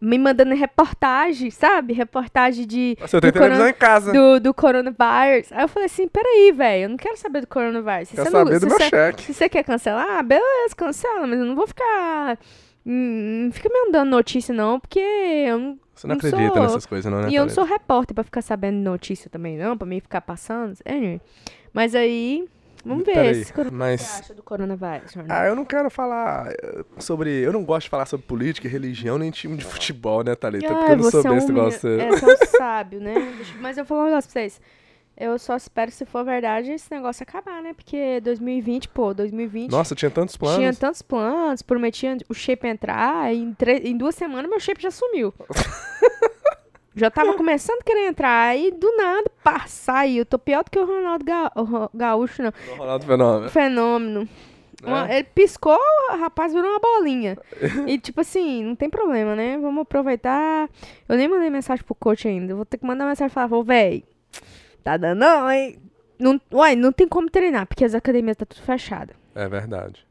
me 0.06 0.18
mandando 0.18 0.54
reportagem, 0.54 1.50
sabe? 1.50 1.94
Reportagem 1.94 2.68
de. 2.68 2.98
Nossa, 3.00 3.16
eu 3.18 3.22
tenho 3.22 3.32
do 3.34 3.40
televisão 3.40 3.66
coron- 3.66 3.70
em 3.76 3.80
casa. 3.80 4.12
Do, 4.12 4.40
do 4.40 4.54
coronavírus. 4.54 5.52
Aí 5.52 5.64
eu 5.64 5.68
falei 5.68 5.86
assim: 5.86 6.08
peraí, 6.08 6.52
velho, 6.52 6.84
eu 6.84 6.90
não 6.90 6.98
quero 6.98 7.16
saber 7.18 7.42
do 7.42 7.48
coronavírus. 7.48 8.10
Se 8.10 8.16
Quero 8.16 8.30
você 8.30 8.34
não- 8.36 8.46
saber 8.46 8.54
do 8.56 8.60
se 8.60 8.66
meu 8.68 8.78
você- 8.78 8.90
cheque. 8.90 9.24
Se 9.24 9.34
você 9.34 9.50
quer 9.50 9.64
cancelar, 9.64 10.06
ah, 10.20 10.24
beleza, 10.24 10.76
cancela, 10.76 11.26
mas 11.26 11.40
eu 11.40 11.46
não 11.46 11.56
vou 11.56 11.68
ficar. 11.68 12.38
hum, 12.86 13.46
Não 13.46 13.52
fica 13.52 13.70
me 13.70 13.92
dando 13.92 14.10
notícia, 14.10 14.54
não, 14.54 14.80
porque 14.80 15.00
eu 15.00 15.58
não. 15.58 15.80
Você 15.96 16.08
não 16.08 16.16
não 16.16 16.18
acredita 16.18 16.54
sou- 16.54 16.62
nessas 16.64 16.86
coisas, 16.88 17.12
não, 17.12 17.22
né? 17.22 17.30
e 17.30 17.36
eu 17.36 17.44
não 17.46 17.50
sou 17.54 17.64
repórter 17.64 18.16
pra 18.16 18.24
ficar 18.24 18.42
sabendo 18.42 18.78
notícia 18.78 19.30
também, 19.30 19.58
não, 19.58 19.78
pra 19.78 19.86
mim 19.88 20.00
ficar 20.00 20.22
passando. 20.22 20.74
Anyway. 20.86 21.22
Mas 21.72 21.94
aí, 21.96 22.46
vamos 22.86 23.06
ver. 23.06 23.14
Peraí, 23.14 23.32
esse 23.42 23.52
O 23.52 23.56
que 23.56 23.64
você 23.64 23.72
mas. 23.72 24.20
acha 24.20 24.34
do 24.34 24.44
coronavírus, 24.44 25.12
Jornal? 25.12 25.38
Ah, 25.38 25.46
eu 25.48 25.56
não 25.56 25.66
quero 25.66 25.90
falar 25.90 26.52
eh, 26.52 26.84
sobre. 27.00 27.30
Eu 27.30 27.52
não 27.54 27.64
gosto 27.64 27.86
de 27.86 27.90
falar 27.90 28.06
sobre 28.06 28.26
política, 28.26 28.68
religião, 28.68 29.18
nem 29.18 29.32
time 29.32 29.58
de 29.58 29.66
futebol, 29.66 30.24
né, 30.24 30.36
Thalita? 30.36 30.68
Porque 30.74 30.92
eu 30.92 30.98
não 30.98 31.12
sou 31.12 31.22
é 31.24 31.30
um 31.32 31.36
besta 31.36 31.52
igual 31.52 31.72
você. 31.72 32.00
É, 32.00 32.10
você 32.10 32.26
é 32.26 32.34
um 32.34 32.38
sábio, 32.58 33.00
né? 33.00 33.14
Mas 33.60 33.78
eu 33.78 33.84
vou 33.86 33.98
falar 33.98 34.04
um 34.04 34.10
negócio 34.10 34.30
pra 34.32 34.42
vocês. 34.42 34.62
Eu 35.16 35.38
só 35.38 35.56
espero, 35.56 35.92
se 35.92 36.06
for 36.08 36.26
verdade, 36.26 36.72
esse 36.72 36.90
negócio 36.92 37.22
acabar, 37.22 37.62
né? 37.62 37.74
Porque 37.76 38.20
2020, 38.22 38.88
pô, 38.90 39.14
2020 39.14 39.70
Nossa, 39.70 39.94
tinha 39.94 40.10
tantos 40.10 40.36
planos. 40.36 40.58
tinha 40.58 40.74
tantos 40.74 41.04
planos, 41.04 41.62
prometia 41.62 42.18
o 42.28 42.34
shape 42.34 42.68
entrar, 42.68 43.32
e 43.32 43.38
em, 43.38 43.54
tre- 43.54 43.84
em 43.86 43.96
duas 43.96 44.16
semanas 44.16 44.50
meu 44.50 44.60
shape 44.60 44.82
já 44.82 44.90
sumiu. 44.90 45.32
já 46.96 47.10
tava 47.12 47.34
começando 47.38 47.80
a 47.82 47.84
querer 47.84 48.08
entrar, 48.08 48.48
aí 48.50 48.72
do 48.72 48.96
nada, 48.98 49.30
pá, 49.44 49.66
saiu. 49.68 50.20
Eu 50.20 50.26
tô 50.26 50.38
pior 50.40 50.64
do 50.64 50.72
que 50.72 50.80
o 50.80 50.86
Ronaldo 50.86 51.26
Ga- 51.26 51.52
o 51.56 51.90
Gaúcho, 51.98 52.42
não. 52.44 52.54
O 52.74 52.78
Ronaldo 52.78 53.06
Fenômeno. 53.06 53.50
Fenômeno. 53.50 54.30
Uma- 54.84 55.10
É? 55.10 55.20
Ele 55.20 55.28
piscou, 55.34 55.78
o 56.12 56.18
rapaz 56.18 56.54
virou 56.54 56.70
uma 56.70 56.80
bolinha. 56.80 57.38
e, 57.88 57.98
tipo 57.98 58.20
assim, 58.22 58.64
não 58.64 58.76
tem 58.76 58.90
problema, 58.90 59.36
né? 59.36 59.58
Vamos 59.58 59.82
aproveitar. 59.84 60.70
Eu 61.08 61.16
nem 61.16 61.28
mandei 61.28 61.50
mensagem 61.50 61.84
pro 61.86 61.96
coach 61.96 62.28
ainda. 62.28 62.52
Eu 62.52 62.58
vou 62.58 62.66
ter 62.66 62.78
que 62.78 62.86
mandar 62.86 63.06
mensagem 63.06 63.32
e 63.32 63.34
falar, 63.34 63.54
"Ô, 63.56 63.64
véi, 63.64 64.04
tá 64.84 64.98
dando 64.98 65.20
não, 65.20 65.50
hein? 65.50 65.78
Não, 66.20 66.40
uai, 66.52 66.76
não 66.76 66.92
tem 66.92 67.08
como 67.08 67.30
treinar, 67.30 67.66
porque 67.66 67.84
as 67.86 67.96
academias 67.96 68.36
tá 68.38 68.46
tudo 68.46 68.62
fechada. 68.62 69.14
É 69.36 69.48
verdade. 69.50 70.06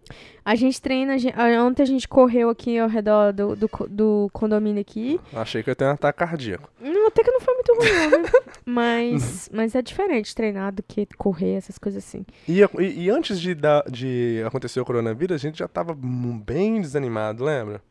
A 0.45 0.55
gente 0.57 0.83
treina, 0.83 1.15
a 1.15 1.43
a- 1.45 1.65
ontem 1.65 1.83
a 1.83 1.87
gente 1.87 2.09
correu 2.09 2.51
aqui 2.51 2.77
ao 2.79 2.89
redor 2.89 3.33
do, 3.33 3.55
do, 3.55 3.71
do 3.89 4.31
condomínio 4.33 4.81
aqui. 4.81 5.21
Achei 5.33 5.63
que 5.63 5.71
eu 5.71 5.77
ter 5.77 5.85
um 5.85 5.91
ataque 5.91 6.19
cardíaco. 6.19 6.69
Não, 6.81 7.07
até 7.07 7.23
que 7.23 7.31
não 7.31 7.41
foi 7.41 7.55
muito 7.55 7.75
ruim, 7.77 7.93
não, 8.11 8.23
né? 8.23 8.29
Mas, 8.67 9.49
mas 9.53 9.75
é 9.75 9.83
diferente 9.83 10.35
treinar 10.35 10.73
do 10.73 10.83
que 10.83 11.07
correr, 11.19 11.55
essas 11.55 11.79
coisas 11.79 12.03
assim. 12.05 12.25
E, 12.49 12.61
e- 12.63 13.05
e 13.05 13.11
antes 13.11 13.41
de, 13.41 13.55
dar- 13.55 13.85
de 13.91 14.43
acontecer 14.47 14.81
o 14.81 14.85
coronavírus, 14.85 15.35
a 15.35 15.39
gente 15.39 15.59
já 15.59 15.69
tava 15.69 15.95
bem 15.97 16.81
desanimado, 16.81 17.45
lembra? 17.45 17.83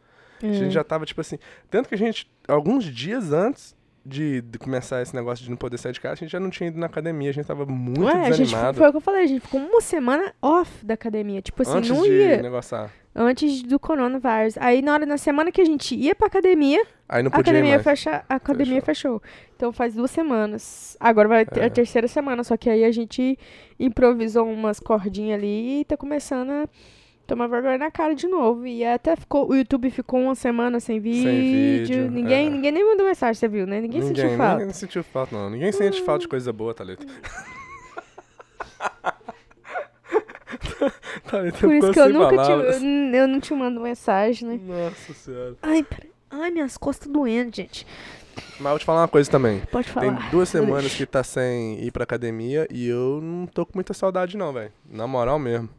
A 0.42 0.48
É. 0.48 0.54
gente 0.54 0.72
já 0.74 0.84
tava, 0.84 1.06
tipo 1.06 1.22
assim. 1.22 1.38
Tanto 1.70 1.88
que 1.90 1.96
a 1.96 1.98
gente, 1.98 2.30
alguns 2.48 2.84
dias 2.86 3.32
antes 3.32 3.76
de, 4.06 4.42
de 4.42 4.58
começar 4.58 5.02
esse 5.02 5.16
negócio 5.16 5.44
de 5.44 5.50
não 5.50 5.58
poder 5.58 5.78
sair 5.78 5.92
de 5.92 6.02
casa, 6.02 6.14
a 6.14 6.18
gente 6.18 6.32
já 6.32 6.40
não 6.40 6.50
tinha 6.50 6.68
ido 6.70 6.80
na 6.80 6.88
academia, 6.88 7.30
a 7.30 7.34
gente 7.34 7.46
tava 7.46 7.66
muito 7.66 8.02
Ué, 8.04 8.12
a 8.14 8.32
gente, 8.32 8.46
desanimado. 8.46 8.78
foi 8.78 8.88
o 8.88 8.92
que 8.92 8.98
eu 8.98 9.02
falei, 9.02 9.24
a 9.24 9.28
gente 9.28 9.42
ficou 9.42 9.60
uma 9.60 9.82
semana 9.82 10.34
off 10.42 10.86
da 10.86 10.94
academia. 10.96 11.42
Tipo 11.42 11.62
assim, 11.62 11.78
antes 11.78 11.90
não 11.90 12.04
de 12.04 12.10
ia. 12.12 12.42
negociar. 12.42 12.92
Antes 13.14 13.62
do 13.64 13.78
coronavírus. 13.78 14.58
Aí 14.58 14.82
na 14.82 14.94
hora, 14.94 15.06
na 15.06 15.18
semana 15.18 15.52
que 15.52 15.60
a 15.60 15.66
gente 15.66 15.94
ia 15.96 16.16
pra 16.16 16.28
academia, 16.28 16.82
Aí 17.10 17.22
não 17.22 17.28
a 17.28 17.32
podia 17.32 17.52
ir 17.52 17.56
academia, 17.58 17.72
mais. 17.74 17.84
fecha, 17.84 18.24
a 18.30 18.36
academia 18.36 18.82
fechou. 18.82 19.22
Então 19.56 19.74
faz 19.74 19.94
duas 19.94 20.10
semanas. 20.12 20.96
Agora 21.00 21.28
vai 21.28 21.46
ter 21.46 21.60
É. 21.60 21.66
a 21.66 21.70
terceira 21.70 22.08
semana, 22.08 22.42
só 22.44 22.56
que 22.56 22.70
aí 22.70 22.86
a 22.86 22.92
gente 22.92 23.38
improvisou 23.80 24.48
umas 24.48 24.80
cordinhas 24.80 25.38
ali 25.40 25.82
e 25.82 25.86
tá 25.86 25.98
começando 25.98 26.52
a 26.52 26.70
tomar 27.32 27.48
vergonha 27.48 27.78
na 27.78 27.90
cara 27.90 28.14
de 28.14 28.28
novo. 28.28 28.68
E 28.68 28.84
até 28.84 29.16
ficou. 29.16 29.50
O 29.50 29.56
YouTube 29.56 29.90
ficou 29.90 30.20
uma 30.20 30.36
semana 30.36 30.82
sem 30.82 31.00
vídeo. 31.00 31.32
vídeo, 31.32 32.12
ninguém, 32.12 32.48
é. 32.48 32.50
ninguém 32.50 32.72
nem 32.74 32.86
mandou 32.86 33.06
mensagem, 33.06 33.36
você 33.36 33.48
viu, 33.48 33.66
né? 33.66 33.80
Ninguém, 33.80 34.02
sentiu 34.02 34.36
falta. 34.38 34.58
Ninguém 34.58 34.74
sentiu 34.74 35.04
falta, 35.04 35.36
não. 35.36 35.50
Ninguém 35.50 35.72
sente 35.72 36.02
falta 36.04 36.24
de 36.24 36.28
coisa 36.28 36.52
boa, 36.52 36.74
Thalita. 36.74 37.06
Thalita 41.30 41.60
Por 41.60 41.74
isso 41.74 41.94
que 41.94 42.00
eu 42.00 42.06
sem 42.06 42.14
nunca 42.14 42.44
te, 42.44 42.52
eu 43.16 43.28
não 43.28 43.40
te 43.40 43.54
mando 43.54 43.80
mensagem, 43.80 44.50
né? 44.50 44.60
Nossa 44.62 45.14
senhora. 45.14 45.56
Ai, 45.62 45.84
peraí. 45.84 46.12
Ai, 46.30 46.52
minhas 46.52 46.78
costas 46.78 47.08
doendo, 47.08 47.56
gente. 47.56 47.88
Mas 48.60 48.72
vou 48.72 48.80
te 48.80 48.86
falar 48.86 49.02
uma 49.02 49.08
coisa 49.08 49.30
também. 49.30 49.62
Pode 49.72 49.90
falar. 49.90 50.18
Tem 50.18 50.30
duas 50.30 50.50
semanas 50.50 50.94
que 50.94 51.06
tá 51.06 51.24
sem 51.24 51.82
ir 51.82 51.92
pra 51.92 52.04
academia 52.04 52.68
e 52.70 52.88
eu 52.88 53.20
não 53.22 53.46
tô 53.46 53.66
com 53.66 53.72
muita 53.76 53.94
saudade, 53.94 54.36
não, 54.38 54.52
velho. 54.52 54.72
Na 54.90 55.08
moral 55.08 55.40
mesmo. 55.40 55.70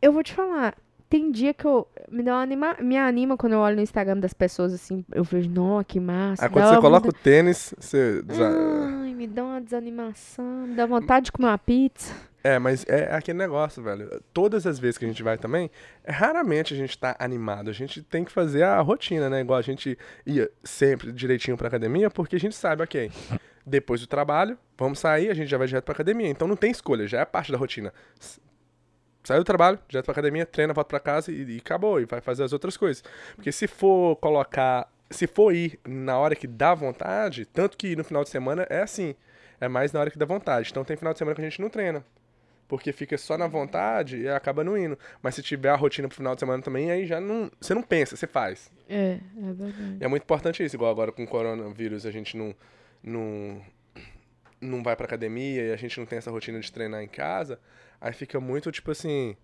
Eu 0.00 0.12
vou 0.12 0.22
te 0.22 0.32
falar. 0.32 0.74
Tem 1.14 1.30
dia 1.30 1.54
que 1.54 1.64
eu 1.64 1.86
me 2.10 2.24
dá 2.24 2.32
uma 2.32 2.42
anima, 2.42 2.76
me 2.80 2.96
anima 2.98 3.36
quando 3.36 3.52
eu 3.52 3.60
olho 3.60 3.76
no 3.76 3.82
Instagram 3.82 4.18
das 4.18 4.34
pessoas 4.34 4.74
assim, 4.74 5.04
eu 5.12 5.22
vejo, 5.22 5.48
nossa, 5.48 5.84
que 5.84 6.00
massa. 6.00 6.44
Aí 6.44 6.50
quando 6.50 6.66
você 6.66 6.80
coloca 6.80 7.06
o 7.06 7.12
vontade- 7.12 7.22
tênis, 7.22 7.72
você. 7.78 8.20
desa- 8.20 8.50
Ai, 9.00 9.14
me 9.14 9.28
dá 9.28 9.44
uma 9.44 9.60
desanimação, 9.60 10.66
me 10.66 10.74
dá 10.74 10.84
vontade 10.86 11.26
de 11.26 11.30
comer 11.32 11.46
uma 11.46 11.56
pizza. 11.58 12.12
É, 12.42 12.58
mas 12.58 12.84
é 12.88 13.14
aquele 13.14 13.38
negócio, 13.38 13.80
velho. 13.80 14.20
Todas 14.32 14.66
as 14.66 14.80
vezes 14.80 14.98
que 14.98 15.04
a 15.04 15.08
gente 15.08 15.22
vai 15.22 15.38
também, 15.38 15.70
é, 16.02 16.10
raramente 16.10 16.74
a 16.74 16.76
gente 16.76 16.98
tá 16.98 17.14
animado. 17.20 17.70
A 17.70 17.72
gente 17.72 18.02
tem 18.02 18.24
que 18.24 18.32
fazer 18.32 18.64
a 18.64 18.80
rotina, 18.80 19.30
né? 19.30 19.40
Igual 19.40 19.60
a 19.60 19.62
gente 19.62 19.96
ia 20.26 20.50
sempre 20.64 21.12
direitinho 21.12 21.56
pra 21.56 21.68
academia, 21.68 22.10
porque 22.10 22.34
a 22.34 22.40
gente 22.40 22.56
sabe, 22.56 22.82
ok, 22.82 23.08
depois 23.64 24.00
do 24.00 24.08
trabalho, 24.08 24.58
vamos 24.76 24.98
sair, 24.98 25.30
a 25.30 25.34
gente 25.34 25.46
já 25.48 25.58
vai 25.58 25.68
direto 25.68 25.84
pra 25.84 25.94
academia. 25.94 26.28
Então 26.28 26.48
não 26.48 26.56
tem 26.56 26.72
escolha, 26.72 27.06
já 27.06 27.20
é 27.20 27.24
parte 27.24 27.52
da 27.52 27.56
rotina. 27.56 27.92
S- 29.24 29.28
Saiu 29.28 29.40
do 29.40 29.44
trabalho, 29.46 29.78
direto 29.88 30.04
pra 30.04 30.12
academia, 30.12 30.44
treina, 30.46 30.72
volta 30.74 30.88
pra 30.88 31.00
casa 31.00 31.32
e, 31.32 31.42
e 31.54 31.58
acabou. 31.58 32.00
E 32.00 32.04
vai 32.04 32.20
fazer 32.20 32.44
as 32.44 32.52
outras 32.52 32.76
coisas. 32.76 33.02
Porque 33.34 33.50
se 33.50 33.66
for 33.66 34.16
colocar. 34.16 34.88
Se 35.10 35.26
for 35.26 35.54
ir 35.54 35.78
na 35.86 36.18
hora 36.18 36.34
que 36.34 36.46
dá 36.46 36.74
vontade, 36.74 37.44
tanto 37.44 37.76
que 37.76 37.94
no 37.96 38.02
final 38.04 38.22
de 38.24 38.30
semana 38.30 38.66
é 38.70 38.80
assim. 38.82 39.14
É 39.60 39.68
mais 39.68 39.92
na 39.92 40.00
hora 40.00 40.10
que 40.10 40.18
dá 40.18 40.26
vontade. 40.26 40.70
Então 40.70 40.84
tem 40.84 40.96
final 40.96 41.12
de 41.12 41.18
semana 41.18 41.34
que 41.34 41.40
a 41.40 41.44
gente 41.44 41.60
não 41.60 41.68
treina. 41.70 42.04
Porque 42.66 42.92
fica 42.92 43.16
só 43.18 43.36
na 43.36 43.46
vontade 43.46 44.16
e 44.22 44.28
acaba 44.28 44.64
não 44.64 44.76
indo. 44.76 44.98
Mas 45.22 45.34
se 45.34 45.42
tiver 45.42 45.68
a 45.68 45.76
rotina 45.76 46.08
pro 46.08 46.16
final 46.16 46.34
de 46.34 46.40
semana 46.40 46.62
também, 46.62 46.90
aí 46.90 47.06
já 47.06 47.20
não. 47.20 47.50
Você 47.60 47.74
não 47.74 47.82
pensa, 47.82 48.16
você 48.16 48.26
faz. 48.26 48.70
É, 48.88 49.18
é 49.36 49.52
verdade. 49.52 49.98
E 50.00 50.04
é 50.04 50.08
muito 50.08 50.22
importante 50.22 50.64
isso, 50.64 50.74
igual 50.74 50.90
agora 50.90 51.12
com 51.12 51.22
o 51.22 51.26
coronavírus 51.28 52.06
a 52.06 52.10
gente 52.10 52.36
não. 52.36 52.54
não 53.02 53.60
não 54.60 54.82
vai 54.82 54.96
pra 54.96 55.04
academia 55.06 55.62
e 55.66 55.72
a 55.72 55.76
gente 55.76 55.98
não 55.98 56.06
tem 56.06 56.16
essa 56.18 56.30
rotina 56.30 56.58
de 56.58 56.72
treinar 56.72 57.02
em 57.02 57.08
casa, 57.08 57.60
aí 58.04 58.12
fica 58.12 58.38
muito 58.38 58.70
tipo 58.70 58.90
assim. 58.90 59.34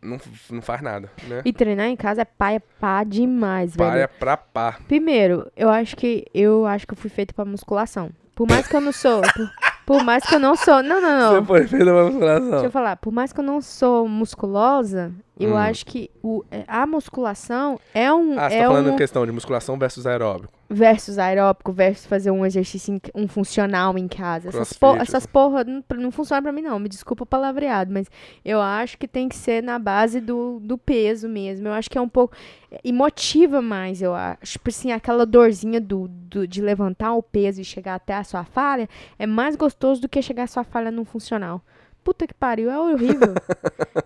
Não, 0.00 0.20
não 0.50 0.62
faz 0.62 0.80
nada, 0.80 1.10
né? 1.26 1.42
E 1.44 1.52
treinar 1.52 1.86
em 1.86 1.96
casa 1.96 2.22
é 2.22 2.24
pá, 2.24 2.52
é 2.52 2.60
pá 2.60 3.02
demais, 3.02 3.74
velho. 3.74 3.90
Paia 3.90 4.08
pra 4.08 4.36
pá. 4.36 4.78
Primeiro, 4.86 5.50
eu 5.56 5.68
acho 5.68 5.96
que 5.96 6.24
eu 6.32 6.64
acho 6.64 6.86
que 6.86 6.92
eu 6.92 6.96
fui 6.96 7.10
feita 7.10 7.34
pra 7.34 7.44
musculação. 7.44 8.10
Por 8.34 8.48
mais 8.48 8.68
que 8.68 8.76
eu 8.76 8.80
não 8.80 8.92
sou, 8.92 9.22
por, 9.34 9.50
por 9.86 10.04
mais 10.04 10.24
que 10.24 10.34
eu 10.34 10.38
não 10.38 10.54
sou, 10.54 10.82
não, 10.82 11.00
não, 11.00 11.18
não. 11.18 11.34
Você 11.40 11.46
foi 11.46 11.66
feita 11.66 11.84
Deixa 11.84 12.04
musculação. 12.04 12.64
eu 12.64 12.70
falar, 12.70 12.96
por 12.96 13.12
mais 13.12 13.32
que 13.32 13.40
eu 13.40 13.44
não 13.44 13.60
sou 13.60 14.06
musculosa, 14.06 15.12
eu 15.38 15.50
Hum. 15.52 15.56
acho 15.56 15.84
que 15.86 16.10
o, 16.22 16.42
é, 16.50 16.64
a 16.66 16.86
musculação 16.86 17.78
é 17.94 18.12
um 18.12 18.38
Ah, 18.38 18.48
você 18.48 18.56
é 18.56 18.62
tá 18.62 18.68
falando 18.68 18.90
um 18.92 18.96
questão 18.96 19.26
de 19.26 19.32
musculação 19.32 19.78
versus 19.78 20.06
aeróbico. 20.06 20.52
versus 20.68 21.18
aeróbico 21.18 21.72
versus 21.72 22.06
fazer 22.06 22.30
um 22.30 22.44
exercício 22.44 22.94
em- 22.94 23.00
um 23.14 23.28
funcional 23.28 23.96
em 23.98 24.08
casa. 24.08 24.48
Essas, 24.48 24.72
por, 24.72 24.96
essas 24.96 25.14
assim. 25.14 25.28
porra 25.28 25.62
não, 25.62 25.84
não 25.96 26.10
funcionam 26.10 26.42
pra 26.42 26.52
mim 26.52 26.62
não. 26.62 26.78
Me 26.78 26.88
desculpa 26.88 27.22
o 27.22 27.26
palavreado, 27.26 27.92
mas 27.92 28.08
eu 28.44 28.60
acho 28.60 28.96
que 28.98 29.06
tem 29.06 29.28
que 29.28 29.36
ser 29.36 29.62
na 29.62 29.78
base 29.78 30.20
do, 30.20 30.58
do 30.60 30.76
peso 30.78 31.28
mesmo. 31.28 31.68
Eu 31.68 31.72
acho 31.72 31.88
que 31.90 31.98
é 31.98 32.00
um 32.00 32.08
pouco 32.08 32.34
e 32.82 32.92
motiva 32.92 33.60
mais, 33.62 34.00
eu 34.02 34.14
acho. 34.14 34.38
Tipo 34.52 34.70
assim, 34.70 34.90
aquela 34.90 35.24
dorzinha 35.26 35.80
do, 35.80 36.08
do 36.08 36.46
de 36.48 36.60
levantar 36.62 37.12
o 37.14 37.22
peso 37.22 37.60
e 37.60 37.64
chegar 37.64 37.94
até 37.94 38.14
a 38.14 38.24
sua 38.24 38.42
falha 38.44 38.88
é 39.18 39.26
mais 39.26 39.54
gostoso 39.54 40.00
do 40.00 40.08
que 40.08 40.20
chegar 40.22 40.44
a 40.44 40.48
sua 40.48 40.64
falha 40.64 40.90
num 40.90 41.04
funcional. 41.04 41.60
Puta 42.06 42.24
que 42.24 42.34
pariu, 42.34 42.70
é 42.70 42.78
horrível. 42.78 43.34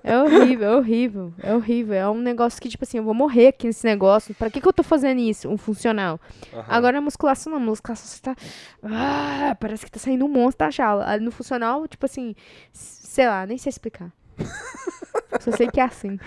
É 0.03 0.19
horrível, 0.19 0.67
é 0.67 0.75
horrível, 0.75 1.35
é 1.43 1.55
horrível. 1.55 1.95
É 1.95 2.09
um 2.09 2.19
negócio 2.19 2.59
que, 2.59 2.71
tipo 2.71 2.83
assim, 2.83 2.97
eu 2.97 3.05
vou 3.05 3.13
morrer 3.13 3.49
aqui 3.49 3.67
nesse 3.67 3.85
negócio. 3.85 4.35
Pra 4.35 4.49
que, 4.49 4.59
que 4.59 4.67
eu 4.67 4.73
tô 4.73 4.83
fazendo 4.83 5.21
isso? 5.21 5.51
Um 5.51 5.59
funcional. 5.59 6.19
Aham. 6.51 6.65
Agora 6.67 6.97
a 6.97 7.01
musculação 7.03 7.53
não, 7.53 7.59
a 7.59 7.61
musculação 7.61 8.07
você 8.07 8.23
tá. 8.23 8.35
Ah, 8.83 9.55
parece 9.61 9.85
que 9.85 9.93
tá 9.93 10.01
saindo 10.01 10.25
um 10.25 10.29
monstro 10.29 10.67
da. 10.67 11.11
Ali 11.11 11.23
no 11.23 11.31
funcional, 11.31 11.87
tipo 11.87 12.07
assim, 12.07 12.35
sei 12.73 13.27
lá, 13.27 13.45
nem 13.45 13.59
sei 13.59 13.69
explicar. 13.69 14.11
Só 15.39 15.53
sei 15.53 15.71
que 15.71 15.79
é 15.79 15.85
assim. 15.85 16.19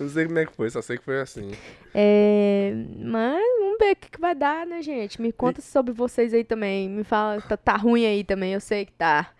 Não 0.00 0.08
sei 0.08 0.26
como 0.26 0.40
é 0.40 0.46
que 0.46 0.52
foi, 0.56 0.68
só 0.70 0.82
sei 0.82 0.98
que 0.98 1.04
foi 1.04 1.20
assim. 1.20 1.52
É, 1.94 2.72
mas 2.98 3.40
vamos 3.60 3.78
ver 3.78 3.92
o 3.92 3.96
que, 3.96 4.10
que 4.10 4.20
vai 4.20 4.34
dar, 4.34 4.66
né, 4.66 4.82
gente? 4.82 5.22
Me 5.22 5.30
conta 5.30 5.60
sobre 5.62 5.94
vocês 5.94 6.34
aí 6.34 6.42
também. 6.42 6.88
Me 6.88 7.04
fala, 7.04 7.40
tá, 7.40 7.56
tá 7.56 7.76
ruim 7.76 8.04
aí 8.04 8.24
também, 8.24 8.54
eu 8.54 8.60
sei 8.60 8.84
que 8.84 8.92
tá. 8.92 9.32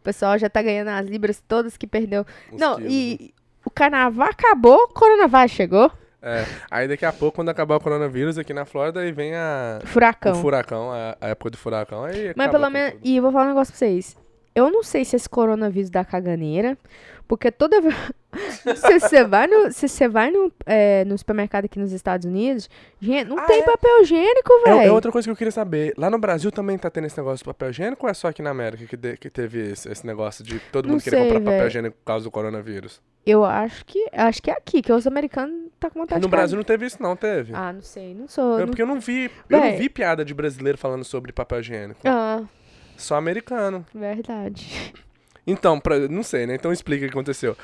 O 0.00 0.02
pessoal 0.02 0.38
já 0.38 0.48
tá 0.48 0.62
ganhando 0.62 0.88
as 0.88 1.06
libras 1.06 1.42
todas 1.46 1.76
que 1.76 1.86
perdeu. 1.86 2.24
Uns 2.50 2.58
não, 2.58 2.76
quilos, 2.76 2.90
né? 2.90 2.98
e 2.98 3.34
o 3.64 3.70
carnaval 3.70 4.28
acabou, 4.28 4.84
o 4.84 4.88
coronavírus 4.88 5.50
chegou. 5.52 5.92
É, 6.22 6.44
aí 6.70 6.86
daqui 6.88 7.04
a 7.04 7.12
pouco, 7.12 7.36
quando 7.36 7.48
acabar 7.48 7.76
o 7.76 7.80
coronavírus 7.80 8.36
aqui 8.36 8.52
na 8.52 8.64
Flórida, 8.64 9.00
aí 9.00 9.12
vem 9.12 9.34
a, 9.34 9.80
Furacão. 9.84 10.32
o 10.32 10.34
furacão, 10.36 10.92
a, 10.92 11.16
a 11.20 11.28
época 11.28 11.50
do 11.50 11.56
furacão. 11.56 12.04
Aí 12.04 12.32
Mas 12.36 12.50
pelo 12.50 12.68
menos. 12.68 12.92
tudo. 12.92 13.00
E 13.04 13.16
eu 13.16 13.22
vou 13.22 13.32
falar 13.32 13.44
um 13.44 13.48
negócio 13.48 13.72
pra 13.72 13.78
vocês. 13.78 14.16
Eu 14.54 14.70
não 14.70 14.82
sei 14.82 15.04
se 15.04 15.16
esse 15.16 15.28
coronavírus 15.28 15.88
dá 15.90 16.04
caganeira, 16.04 16.76
porque 17.30 17.50
toda 17.52 17.80
vez. 17.80 17.94
se 18.76 18.98
você 19.00 19.24
vai 19.24 19.46
no, 19.46 19.72
se 19.72 19.88
você 19.88 20.08
vai 20.08 20.30
no, 20.30 20.52
é, 20.66 21.04
no 21.04 21.16
supermercado 21.16 21.64
aqui 21.66 21.78
nos 21.78 21.92
Estados 21.92 22.26
Unidos, 22.26 22.68
gente, 23.00 23.28
não 23.28 23.38
Ah, 23.38 23.42
tem 23.42 23.60
é? 23.60 23.62
por 23.62 24.02
higiênico, 24.02 24.52
É, 24.66 24.70
é 24.70 24.74
velho. 24.78 24.94
outra 24.94 25.12
coisa 25.12 25.26
que 25.26 25.30
eu 25.30 25.36
queria 25.36 25.50
saber. 25.52 25.94
Lá 25.96 26.10
no 26.10 26.18
Brasil 26.18 26.50
também 26.50 26.76
tá 26.76 26.90
tendo 26.90 27.06
esse 27.06 27.16
negócio 27.16 27.38
de 27.38 27.44
papel 27.44 27.70
higiênico 27.70 28.04
ou 28.04 28.10
é 28.10 28.14
só 28.14 28.28
aqui 28.28 28.42
na 28.42 28.50
América 28.50 28.84
que, 28.86 28.96
de- 28.96 29.16
que 29.16 29.30
teve 29.30 29.70
esse, 29.72 29.88
esse 29.90 30.04
negócio 30.06 30.44
de 30.44 30.58
todo 30.72 30.86
Não 30.86 30.92
mundo 30.94 31.02
querer 31.04 31.16
sei, 31.16 31.26
comprar 31.28 31.40
papel 31.40 31.58
véi. 31.58 31.66
higiênico 31.68 31.96
por 31.98 32.04
causa 32.04 32.24
do 32.24 32.30
coronavírus? 32.30 33.00
Eu 33.24 33.44
acho 33.44 33.84
que. 33.84 34.08
Acho 34.12 34.42
que 34.42 34.50
é 34.50 34.54
aqui, 34.54 34.82
que 34.82 34.92
os 34.92 35.06
americanos 35.06 35.70
tá 35.78 35.88
com 35.90 36.00
vontade 36.00 36.20
no 36.20 36.26
de 36.26 36.30
Brasil 36.30 36.56
não 36.56 36.64
teve 36.64 36.86
isso, 36.86 37.00
não, 37.02 37.14
teve. 37.14 37.52
Ah, 37.54 37.72
não 37.72 37.82
sei, 37.82 38.12
não 38.14 38.26
sou. 38.26 38.56
É 38.56 38.60
não- 38.60 38.66
porque 38.66 38.82
eu 38.82 38.86
não 38.86 38.98
vi. 38.98 39.30
Eu 39.48 39.58
não 39.58 39.68
Véi. 39.68 39.76
vi 39.76 39.88
piada 39.88 40.24
de 40.24 40.34
brasileiro 40.34 40.76
falando 40.78 41.04
sobre 41.04 41.32
papel 41.32 41.60
higiênico. 41.60 42.00
Ah, 42.04 42.42
Só 42.96 43.14
americano. 43.16 43.84
verdade. 43.94 44.92
Então, 45.46 45.80
pra, 45.80 45.98
não 46.08 46.22
sei, 46.22 46.46
né? 46.46 46.54
Então 46.54 46.72
explica 46.72 47.04
o 47.04 47.08
que 47.08 47.12
aconteceu. 47.12 47.56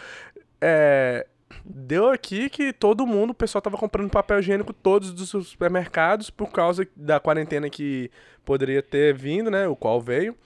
É, 0.61 1.27
deu 1.65 2.11
aqui 2.11 2.49
que 2.49 2.73
todo 2.73 3.07
mundo, 3.07 3.31
o 3.31 3.35
pessoal 3.35 3.63
tava 3.63 3.77
comprando 3.77 4.11
papel 4.11 4.39
higiênico 4.39 4.73
todos 4.73 5.13
dos 5.13 5.31
supermercados 5.47 6.31
por 6.31 6.51
causa 6.51 6.87
da 6.97 7.21
quarentena 7.21 7.69
que 7.69 8.11
poderia 8.45 8.83
ter 8.83 9.15
vindo, 9.15 9.51
né? 9.51 9.69
O 9.69 9.77
qual 9.77 10.01
veio. 10.01 10.37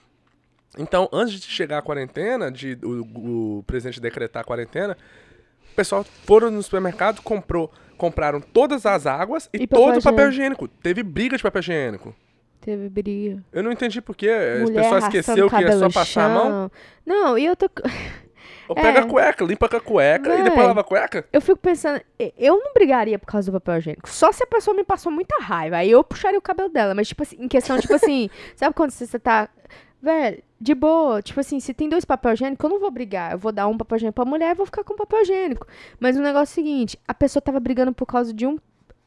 Então, 0.77 1.09
antes 1.11 1.39
de 1.39 1.47
chegar 1.47 1.79
a 1.79 1.81
quarentena, 1.81 2.51
de 2.51 2.77
o, 2.81 3.57
o 3.59 3.63
presidente 3.63 3.99
decretar 3.99 4.41
a 4.41 4.45
quarentena, 4.45 4.97
o 5.71 5.75
pessoal 5.75 6.03
foram 6.25 6.49
no 6.49 6.63
supermercado, 6.63 7.21
comprou, 7.21 7.71
compraram 7.97 8.39
todas 8.39 8.85
as 8.85 9.05
águas 9.05 9.49
e, 9.53 9.63
E 9.63 9.67
todo 9.67 9.97
o 9.97 10.01
papel 10.01 10.29
higiênico. 10.29 10.67
Teve 10.67 11.03
briga 11.03 11.35
de 11.35 11.43
papel 11.43 11.59
higiênico. 11.59 12.15
Teve 12.61 12.89
briga. 12.89 13.43
Eu 13.51 13.63
não 13.63 13.71
entendi 13.71 13.99
por 14.01 14.15
quê. 14.15 14.29
As 14.29 14.69
pessoas 14.69 15.03
esqueceu 15.05 15.49
que 15.49 15.55
é 15.63 15.71
só 15.71 15.89
passar 15.89 16.25
a 16.25 16.29
mão. 16.29 16.71
Não, 17.05 17.37
e 17.37 17.45
eu 17.45 17.55
tô. 17.55 17.67
Ou 18.69 18.75
pega 18.75 18.99
É. 18.99 19.01
a 19.01 19.05
cueca, 19.05 19.43
limpa 19.43 19.67
com 19.67 19.75
a 19.77 19.81
cueca 19.81 20.35
e 20.37 20.43
depois 20.43 20.65
lava 20.67 20.79
a 20.81 20.83
cueca. 20.83 21.25
Eu 21.33 21.41
fico 21.41 21.57
pensando, 21.57 21.99
eu 22.37 22.57
não 22.63 22.71
brigaria 22.73 23.19
por 23.19 23.25
causa 23.25 23.51
do 23.51 23.59
papel 23.59 23.79
higiênico. 23.79 24.07
Só 24.07 24.31
se 24.31 24.43
a 24.43 24.47
pessoa 24.47 24.73
me 24.75 24.83
passou 24.83 25.11
muita 25.11 25.35
raiva. 25.41 25.77
Aí 25.77 25.91
eu 25.91 26.03
puxaria 26.03 26.39
o 26.39 26.41
cabelo 26.41 26.69
dela. 26.69 26.93
Mas, 26.93 27.07
tipo 27.09 27.23
assim, 27.23 27.35
em 27.39 27.47
questão, 27.49 27.77
tipo 27.79 27.93
assim, 27.95 28.29
sabe 28.55 28.73
quando 28.75 28.91
você 28.91 29.19
tá. 29.19 29.49
Velho, 30.01 30.41
de 30.59 30.73
boa. 30.73 31.21
Tipo 31.21 31.39
assim, 31.41 31.59
se 31.59 31.73
tem 31.73 31.89
dois 31.89 32.05
papel 32.05 32.33
higiênico, 32.33 32.65
eu 32.65 32.69
não 32.69 32.79
vou 32.79 32.91
brigar. 32.91 33.33
Eu 33.33 33.37
vou 33.39 33.51
dar 33.51 33.67
um 33.67 33.77
papel 33.77 33.97
higiênico 33.97 34.15
pra 34.15 34.25
mulher 34.25 34.51
e 34.51 34.55
vou 34.55 34.65
ficar 34.65 34.83
com 34.83 34.93
o 34.93 34.97
papel 34.97 35.21
higiênico. 35.21 35.67
Mas 35.99 36.15
o 36.15 36.21
negócio 36.21 36.51
é 36.51 36.53
o 36.53 36.55
seguinte: 36.63 36.97
a 37.07 37.13
pessoa 37.13 37.41
tava 37.41 37.59
brigando 37.59 37.91
por 37.91 38.05
causa 38.05 38.31
de 38.33 38.45
um. 38.47 38.57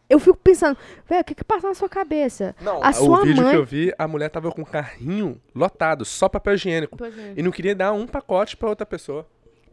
Eu 0.08 0.18
fico 0.20 0.36
pensando, 0.36 0.76
velho, 1.08 1.22
o 1.22 1.24
que 1.24 1.34
que 1.34 1.44
passa 1.44 1.66
na 1.68 1.74
sua 1.74 1.88
cabeça? 1.88 2.54
Não, 2.60 2.82
A 2.84 2.90
o 2.90 2.92
sua 2.92 3.22
vídeo 3.22 3.42
mãe- 3.42 3.50
que 3.52 3.56
eu 3.56 3.64
vi, 3.64 3.92
a 3.98 4.06
mulher 4.06 4.28
tava 4.28 4.50
com 4.52 4.60
um 4.62 4.64
carrinho 4.64 5.40
lotado, 5.54 6.04
só 6.04 6.28
papel 6.28 6.54
higiênico. 6.54 6.96
E 7.36 7.42
não 7.42 7.50
queria 7.50 7.74
dar 7.74 7.92
um 7.92 8.06
pacote 8.06 8.56
pra 8.56 8.68
outra 8.68 8.84
pessoa. 8.84 9.26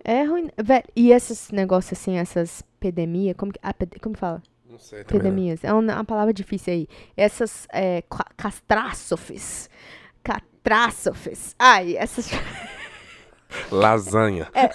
É 0.04 0.24
ruim. 0.24 0.50
Velho, 0.58 0.84
e 0.96 1.12
esses 1.12 1.52
negócios 1.52 2.00
assim, 2.00 2.18
essas 2.18 2.64
epidemia, 2.80 3.36
como 3.36 3.52
que. 3.52 3.60
ped- 3.78 4.00
como 4.02 4.16
fala? 4.18 4.42
Não 4.68 4.80
sei. 4.80 5.02
Epidemias. 5.02 5.64
É 5.64 5.72
uma, 5.74 5.94
uma 5.96 6.06
palavra 6.06 6.34
difícil 6.34 6.74
aí. 6.74 6.88
Essas 7.16 7.68
é, 7.72 8.02
ca- 8.10 8.26
castráçofes. 8.38 9.70
Catrássofes. 10.24 11.56
Ai, 11.60 11.96
essas, 11.98 12.30
Lasanha. 13.72 14.48
É, 14.54 14.70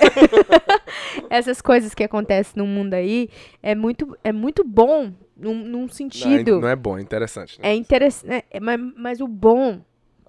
essas 1.31 1.61
coisas 1.61 1.95
que 1.95 2.05
acontecem 2.05 2.55
no 2.57 2.67
mundo 2.67 2.95
aí 2.95 3.29
é 3.63 3.75
muito, 3.75 4.17
é 4.23 4.33
muito 4.33 4.65
bom 4.65 5.13
num, 5.37 5.55
num 5.55 5.81
Não, 5.83 5.89
sentido. 5.89 6.61
não 6.61 6.69
é 6.69 6.77
bom, 6.77 6.99
é 6.99 7.03
interessante. 7.03 7.61
Né? 7.61 7.71
É 7.71 7.75
interessante. 7.75 8.45
mas, 8.61 8.81
mas 8.97 9.21
o 9.21 9.29
bom 9.29 9.81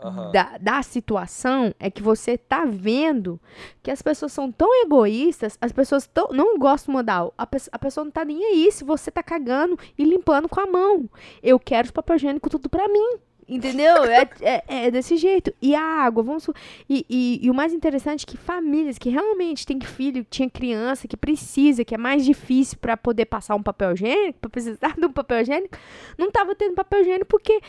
Aham. 0.03 0.31
da, 0.31 0.57
da 0.59 0.81
situação 0.83 1.73
é 1.79 1.89
que 1.89 2.03
você 2.03 2.37
tá 2.37 2.65
vendo 2.65 3.39
que 3.81 3.89
as 3.89 4.01
pessoas 4.01 4.31
são 4.31 4.51
tão 4.51 4.69
egoístas, 4.83 5.57
as 5.59 5.71
pessoas 5.71 6.05
tão, 6.07 6.27
não 6.31 6.57
gostam 6.59 6.93
de 6.93 6.97
mudar. 6.97 7.27
A, 7.37 7.47
pe- 7.47 7.57
a 7.71 7.79
pessoa 7.79 8.03
não 8.05 8.11
tá 8.11 8.23
nem 8.23 8.43
aí 8.45 8.71
se 8.71 8.83
você 8.83 9.09
tá 9.09 9.23
cagando 9.23 9.77
e 9.97 10.03
limpando 10.03 10.47
com 10.47 10.59
a 10.59 10.67
mão. 10.67 11.09
Eu 11.41 11.59
quero 11.59 11.85
os 11.87 11.91
papel 11.91 12.15
higiênico 12.17 12.49
tudo 12.49 12.69
pra 12.69 12.87
mim. 12.87 13.17
Entendeu? 13.49 14.03
É, 14.03 14.29
é, 14.41 14.63
é 14.87 14.91
desse 14.91 15.15
jeito. 15.15 15.53
E 15.61 15.73
a 15.73 15.81
água, 15.81 16.21
vamos. 16.21 16.49
E, 16.89 17.05
e, 17.09 17.39
e 17.41 17.49
o 17.49 17.53
mais 17.53 17.73
interessante 17.73 18.23
é 18.23 18.31
que 18.31 18.35
famílias 18.37 18.97
que 18.97 19.09
realmente 19.09 19.65
têm 19.65 19.79
filho, 19.79 20.25
tinha 20.29 20.49
criança 20.49 21.07
que 21.07 21.15
precisa, 21.15 21.85
que 21.85 21.95
é 21.95 21.97
mais 21.97 22.25
difícil 22.25 22.77
pra 22.79 22.97
poder 22.97 23.25
passar 23.25 23.55
um 23.55 23.63
papel 23.63 23.93
higiênico, 23.93 24.39
pra 24.39 24.49
precisar 24.49 24.95
de 24.97 25.05
um 25.05 25.11
papel 25.13 25.41
higiênico, 25.41 25.77
não 26.17 26.29
tava 26.29 26.55
tendo 26.55 26.75
papel 26.75 27.01
higiênico 27.01 27.27
porque 27.27 27.61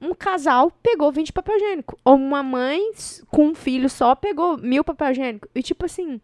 um 0.00 0.14
casal 0.14 0.70
pegou 0.82 1.10
20 1.10 1.32
papel 1.32 1.56
higiênico. 1.56 1.98
Ou 2.04 2.14
uma 2.14 2.42
mãe 2.42 2.80
com 3.28 3.48
um 3.48 3.54
filho 3.56 3.88
só 3.90 4.14
pegou 4.14 4.56
mil 4.56 4.84
papel 4.84 5.10
higiênico. 5.10 5.48
E 5.52 5.62
tipo 5.64 5.84
assim, 5.84 6.20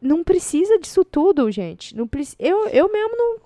não 0.00 0.22
precisa 0.22 0.78
disso 0.78 1.04
tudo, 1.04 1.50
gente. 1.50 1.96
Não 1.96 2.06
preci- 2.06 2.36
eu, 2.38 2.68
eu 2.68 2.92
mesmo 2.92 3.16
não, 3.16 3.36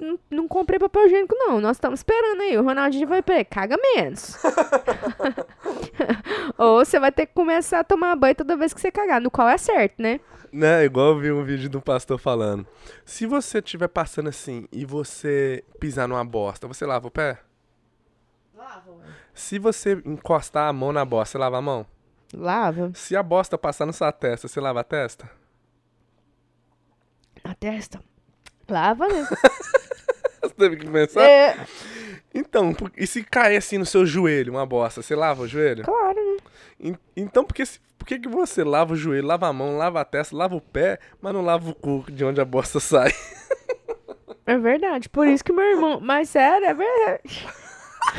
não, 0.00 0.18
não 0.30 0.48
comprei 0.48 0.78
papel 0.78 1.06
higiênico, 1.06 1.34
não. 1.34 1.60
Nós 1.60 1.76
estamos 1.76 2.00
esperando 2.00 2.40
aí. 2.40 2.56
O 2.56 2.62
Ronaldinho 2.62 3.06
vai 3.08 3.22
pegar, 3.22 3.44
caga 3.44 3.76
menos. 3.76 4.36
Ou 6.58 6.84
você 6.84 6.98
vai 6.98 7.12
ter 7.12 7.26
que 7.26 7.34
começar 7.34 7.80
a 7.80 7.84
tomar 7.84 8.16
banho 8.16 8.34
toda 8.34 8.56
vez 8.56 8.72
que 8.72 8.80
você 8.80 8.90
cagar, 8.90 9.20
no 9.20 9.30
qual 9.30 9.48
é 9.48 9.58
certo, 9.58 10.00
né? 10.00 10.20
Né, 10.52 10.84
igual 10.84 11.08
eu 11.08 11.18
vi 11.18 11.32
um 11.32 11.42
vídeo 11.42 11.68
do 11.68 11.80
pastor 11.80 12.18
falando. 12.18 12.64
Se 13.04 13.26
você 13.26 13.58
estiver 13.58 13.88
passando 13.88 14.28
assim 14.28 14.68
e 14.70 14.84
você 14.84 15.64
pisar 15.80 16.06
numa 16.06 16.24
bosta, 16.24 16.68
você 16.68 16.86
lava 16.86 17.08
o 17.08 17.10
pé? 17.10 17.40
Se 19.34 19.58
você 19.58 20.00
encostar 20.06 20.68
a 20.68 20.72
mão 20.72 20.92
na 20.92 21.04
bosta, 21.04 21.32
você 21.32 21.38
lava 21.38 21.58
a 21.58 21.62
mão? 21.62 21.84
Lava 22.32 22.92
Se 22.94 23.16
a 23.16 23.22
bosta 23.22 23.58
passar 23.58 23.84
na 23.84 23.92
sua 23.92 24.12
testa, 24.12 24.46
você 24.46 24.60
lava 24.60 24.80
a 24.80 24.84
testa? 24.84 25.28
a 27.44 27.54
testa. 27.54 28.00
Lava, 28.68 29.06
né? 29.08 29.26
Você 30.42 30.54
teve 30.54 30.76
que 30.76 30.86
pensar? 30.88 31.22
é, 31.22 31.56
Então, 32.34 32.74
e 32.96 33.06
se 33.06 33.22
cair 33.24 33.56
assim 33.56 33.78
no 33.78 33.86
seu 33.86 34.04
joelho, 34.04 34.52
uma 34.52 34.66
bosta, 34.66 35.00
você 35.02 35.14
lava 35.14 35.42
o 35.42 35.48
joelho? 35.48 35.84
claro, 35.84 36.14
né? 36.16 36.36
En- 36.80 36.98
Então, 37.16 37.44
por 37.44 37.54
que, 37.54 37.62
por 37.98 38.06
que, 38.06 38.18
que 38.18 38.28
você 38.28 38.62
lava 38.62 38.92
o 38.92 38.96
joelho, 38.96 39.26
lava 39.26 39.46
a 39.48 39.52
mão, 39.52 39.76
lava 39.78 40.00
a 40.00 40.04
testa, 40.04 40.36
lava 40.36 40.54
o 40.54 40.60
pé, 40.60 40.98
mas 41.20 41.32
não 41.32 41.40
lava 41.42 41.70
o 41.70 41.74
cu 41.74 42.04
de 42.10 42.24
onde 42.24 42.40
a 42.40 42.44
bosta 42.44 42.78
sai? 42.80 43.10
É 44.46 44.58
verdade. 44.58 45.08
Por 45.08 45.26
isso 45.26 45.42
que 45.42 45.50
meu 45.54 45.64
irmão. 45.64 46.00
Mas 46.02 46.28
sério, 46.28 46.66
é 46.66 46.74
verdade. 46.74 47.46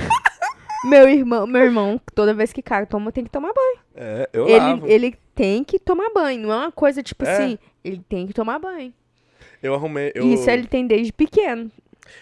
meu 0.86 1.08
irmão, 1.08 1.46
meu 1.46 1.62
irmão, 1.64 2.02
toda 2.16 2.34
vez 2.34 2.52
que 2.52 2.64
caga, 2.64 2.88
toma, 2.88 3.12
tem 3.12 3.24
que 3.24 3.30
tomar 3.30 3.54
banho. 3.54 3.78
É, 3.94 4.30
eu 4.34 4.48
Ele, 4.48 4.58
lavo. 4.60 4.88
ele 4.88 5.16
tem 5.36 5.64
que 5.64 5.78
tomar 5.78 6.10
banho. 6.16 6.42
Não 6.42 6.52
é 6.52 6.58
uma 6.58 6.72
coisa 6.72 7.04
tipo 7.04 7.24
É. 7.26 7.32
assim. 7.32 7.60
Ele 7.84 8.04
tem 8.10 8.26
que 8.26 8.34
tomar 8.34 8.58
banho. 8.58 8.92
Eu 9.66 9.74
arrumei. 9.74 10.12
Eu, 10.14 10.28
Isso 10.28 10.48
ele 10.48 10.68
tem 10.68 10.86
desde 10.86 11.12
pequeno. 11.12 11.72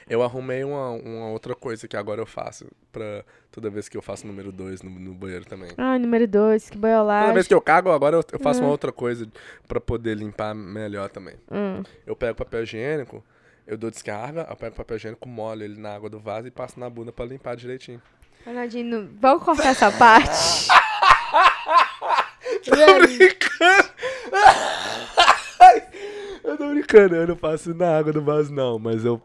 eu 0.09 0.23
arrumei 0.23 0.63
uma, 0.63 0.91
uma 0.91 1.27
outra 1.27 1.53
coisa 1.53 1.85
que 1.89 1.97
agora 1.97 2.21
eu 2.21 2.25
faço. 2.25 2.65
Pra 2.89 3.25
toda 3.51 3.69
vez 3.69 3.89
que 3.89 3.97
eu 3.97 4.01
faço 4.01 4.25
número 4.25 4.49
2 4.49 4.81
no, 4.81 4.89
no 4.89 5.13
banheiro 5.13 5.43
também. 5.43 5.69
Ai, 5.77 5.99
número 5.99 6.25
dois, 6.25 6.69
que 6.69 6.77
boiolagem. 6.77 7.23
Toda 7.25 7.33
vez 7.33 7.45
que 7.47 7.53
eu 7.53 7.59
cago, 7.59 7.91
agora 7.91 8.15
eu, 8.15 8.23
eu 8.31 8.39
faço 8.39 8.61
uma 8.61 8.69
outra 8.69 8.93
coisa 8.93 9.27
pra 9.67 9.81
poder 9.81 10.15
limpar 10.15 10.55
melhor 10.55 11.09
também. 11.09 11.35
Hum. 11.51 11.83
Eu 12.07 12.15
pego 12.15 12.33
papel 12.35 12.63
higiênico, 12.63 13.21
eu 13.67 13.77
dou 13.77 13.91
descarga, 13.91 14.47
eu 14.49 14.55
pego 14.55 14.73
papel 14.73 14.95
higiênico, 14.95 15.27
molho 15.27 15.63
ele 15.63 15.77
na 15.77 15.93
água 15.93 16.09
do 16.09 16.19
vaso 16.21 16.47
e 16.47 16.51
passo 16.51 16.79
na 16.79 16.89
bunda 16.89 17.11
pra 17.11 17.25
limpar 17.25 17.57
direitinho. 17.57 18.01
Ronaldinho, 18.45 19.09
vamos 19.19 19.43
cortar 19.43 19.69
essa 19.69 19.91
parte. 19.91 20.67
Tô 22.63 22.75
brincando! 22.99 23.93
Eu 26.53 26.57
tô 26.57 26.69
brincando, 26.69 27.15
eu 27.15 27.27
não 27.27 27.35
passo 27.35 27.73
na 27.73 27.97
água 27.97 28.11
do 28.13 28.21
vaso 28.21 28.53
não, 28.53 28.79
mas 28.79 29.03
eu. 29.05 29.21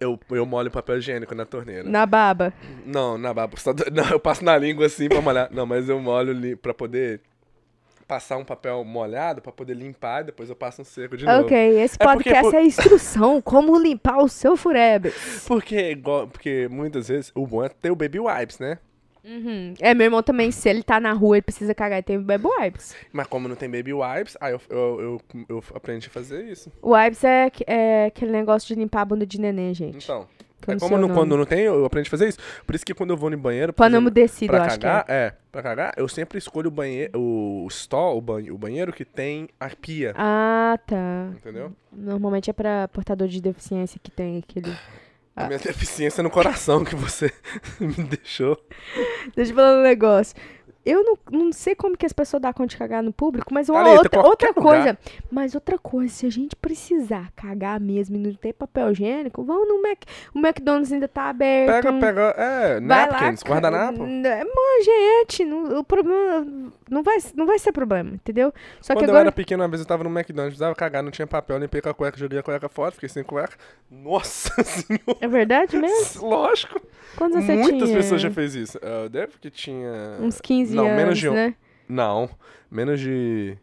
Eu, 0.00 0.18
eu 0.32 0.44
molho 0.44 0.68
papel 0.70 0.98
higiênico 0.98 1.32
na 1.34 1.44
torneira. 1.46 1.88
Na 1.88 2.04
baba. 2.04 2.52
Não, 2.84 3.16
na 3.16 3.32
baba. 3.32 3.56
só 3.56 3.72
Não, 3.92 4.08
eu 4.10 4.18
passo 4.18 4.44
na 4.44 4.58
língua 4.58 4.86
assim 4.86 5.08
pra 5.08 5.20
molhar. 5.20 5.48
Não, 5.52 5.64
mas 5.64 5.88
eu 5.88 6.00
molho 6.00 6.32
li, 6.32 6.56
pra 6.56 6.74
poder 6.74 7.20
passar 8.08 8.36
um 8.38 8.44
papel 8.44 8.82
molhado 8.82 9.40
pra 9.40 9.52
poder 9.52 9.74
limpar 9.74 10.22
e 10.22 10.24
depois 10.24 10.50
eu 10.50 10.56
passo 10.56 10.82
um 10.82 10.84
seco 10.84 11.16
de 11.16 11.24
novo. 11.24 11.42
Ok, 11.44 11.56
esse 11.80 11.94
É 12.00 12.04
porque 12.04 12.24
podcast 12.30 12.50
por- 12.50 12.54
é 12.56 12.64
instrução 12.64 13.40
como 13.40 13.78
limpar 13.78 14.18
o 14.18 14.28
seu 14.28 14.56
furebes. 14.56 15.44
Porque, 15.46 15.96
porque 16.32 16.66
muitas 16.68 17.06
vezes 17.06 17.30
o 17.36 17.46
bom 17.46 17.64
é 17.64 17.68
ter 17.68 17.92
o 17.92 17.94
baby 17.96 18.18
wipes, 18.18 18.58
né? 18.58 18.78
Uhum. 19.24 19.74
É, 19.80 19.94
meu 19.94 20.06
irmão 20.06 20.22
também, 20.22 20.50
se 20.50 20.68
ele 20.68 20.82
tá 20.82 20.98
na 20.98 21.12
rua, 21.12 21.36
ele 21.36 21.42
precisa 21.42 21.74
cagar 21.74 21.98
e 21.98 22.02
tem 22.02 22.20
baby 22.20 22.46
wipes. 22.46 22.94
Mas 23.12 23.26
como 23.26 23.48
não 23.48 23.56
tem 23.56 23.68
baby 23.70 23.92
wipes, 23.92 24.36
aí 24.40 24.52
eu, 24.52 24.60
eu, 24.68 25.00
eu, 25.00 25.44
eu 25.48 25.64
aprendi 25.74 26.06
a 26.06 26.10
fazer 26.10 26.44
isso. 26.44 26.72
Wipes 26.82 27.24
é, 27.24 27.50
é 27.66 28.06
aquele 28.06 28.32
negócio 28.32 28.66
de 28.68 28.74
limpar 28.74 29.02
a 29.02 29.04
bunda 29.04 29.26
de 29.26 29.40
neném, 29.40 29.74
gente. 29.74 30.04
Então. 30.04 30.26
Que 30.60 30.72
É 30.72 30.78
como 30.78 30.98
não, 30.98 31.08
quando 31.08 31.36
não 31.36 31.46
tem, 31.46 31.60
eu 31.60 31.86
aprendi 31.86 32.06
a 32.08 32.10
fazer 32.10 32.28
isso. 32.28 32.38
Por 32.66 32.74
isso 32.74 32.84
que 32.84 32.92
quando 32.92 33.10
eu 33.10 33.16
vou 33.16 33.30
no 33.30 33.38
banheiro 33.38 33.72
Pano 33.72 33.98
umedecido, 33.98 34.52
eu 34.52 34.58
pra 34.58 34.66
acho 34.66 34.78
que 34.78 34.84
cagar, 34.84 35.06
é. 35.08 35.14
é. 35.14 35.32
pra 35.50 35.62
cagar, 35.62 35.94
eu 35.96 36.06
sempre 36.06 36.38
escolho 36.38 36.68
o 36.68 36.70
banheiro, 36.70 37.18
o 37.18 37.66
stall, 37.70 38.18
o, 38.18 38.20
banho, 38.20 38.54
o 38.54 38.58
banheiro 38.58 38.92
que 38.92 39.04
tem 39.04 39.48
a 39.58 39.70
pia. 39.70 40.12
Ah, 40.16 40.78
tá. 40.86 41.30
Entendeu? 41.34 41.72
Normalmente 41.90 42.50
é 42.50 42.52
pra 42.52 42.88
portador 42.88 43.26
de 43.26 43.40
deficiência 43.40 43.98
que 44.02 44.10
tem 44.10 44.38
aquele... 44.38 44.70
A 45.36 45.46
minha 45.46 45.58
deficiência 45.58 46.22
no 46.22 46.30
coração 46.30 46.84
que 46.84 46.94
você 46.94 47.32
me 47.80 47.92
deixou. 47.94 48.58
Deixa 49.34 49.52
eu 49.52 49.56
falar 49.56 49.78
um 49.78 49.82
negócio. 49.82 50.34
Eu 50.90 51.04
não, 51.04 51.18
não 51.30 51.52
sei 51.52 51.74
como 51.74 51.96
que 51.96 52.04
as 52.04 52.12
pessoas 52.12 52.42
dão 52.42 52.52
conta 52.52 52.70
de 52.70 52.76
cagar 52.76 53.00
no 53.00 53.12
público, 53.12 53.54
mas 53.54 53.68
uma 53.68 53.88
outra, 53.90 54.08
qualquer 54.08 54.48
outra 54.48 54.48
lugar. 54.48 54.62
coisa. 54.62 54.98
Mas 55.30 55.54
outra 55.54 55.78
coisa, 55.78 56.12
se 56.12 56.26
a 56.26 56.30
gente 56.30 56.56
precisar 56.56 57.30
cagar 57.36 57.78
mesmo 57.78 58.16
e 58.16 58.18
não 58.18 58.34
ter 58.34 58.52
papel 58.52 58.90
higiênico, 58.90 59.44
vamos 59.44 59.68
no 59.68 59.80
Mac. 59.80 60.02
O 60.34 60.38
McDonald's 60.40 60.92
ainda 60.92 61.06
tá 61.06 61.30
aberto. 61.30 61.84
Pega, 61.84 61.92
pega, 62.00 62.20
é, 62.36 62.80
napkins, 62.80 63.42
guardanapo. 63.42 64.04
É, 64.04 64.44
Mas, 64.44 64.84
gente, 64.84 65.44
não, 65.44 65.78
o 65.78 65.84
problema 65.84 66.46
não 66.90 67.04
vai, 67.04 67.18
não 67.36 67.46
vai 67.46 67.58
ser 67.58 67.70
problema, 67.70 68.14
entendeu? 68.14 68.52
Só 68.80 68.92
Quando 68.92 68.98
que 68.98 69.04
eu 69.04 69.10
agora. 69.10 69.28
era 69.28 69.32
pequeno, 69.32 69.62
uma 69.62 69.68
vez 69.68 69.80
eu 69.80 69.86
tava 69.86 70.02
no 70.02 70.10
McDonald's, 70.10 70.54
precisava 70.54 70.74
cagar, 70.74 71.04
não 71.04 71.12
tinha 71.12 71.26
papel, 71.26 71.58
limpei 71.58 71.80
com 71.80 71.88
a 71.88 71.94
cueca, 71.94 72.18
joguei 72.18 72.40
a 72.40 72.42
cueca 72.42 72.68
fora, 72.68 72.90
fiquei 72.90 73.08
sem 73.08 73.22
cueca. 73.22 73.56
Nossa 73.88 74.50
senhora! 74.64 75.18
É 75.20 75.28
verdade 75.28 75.78
mesmo? 75.78 76.26
Lógico! 76.26 76.80
Quantos 77.16 77.36
anos 77.36 77.46
você 77.46 77.56
Muitas 77.56 77.88
tinha? 77.88 77.96
pessoas 77.98 78.20
já 78.20 78.30
fez 78.30 78.54
isso. 78.54 78.78
Eu 78.78 79.08
devo 79.08 79.38
que 79.38 79.50
tinha... 79.50 80.16
Uns 80.20 80.40
15 80.40 80.74
Não, 80.74 80.86
anos, 80.86 80.96
menos 80.96 81.18
de 81.18 81.30
né? 81.30 81.54
Não, 81.88 82.30
menos 82.70 83.00
de 83.00 83.56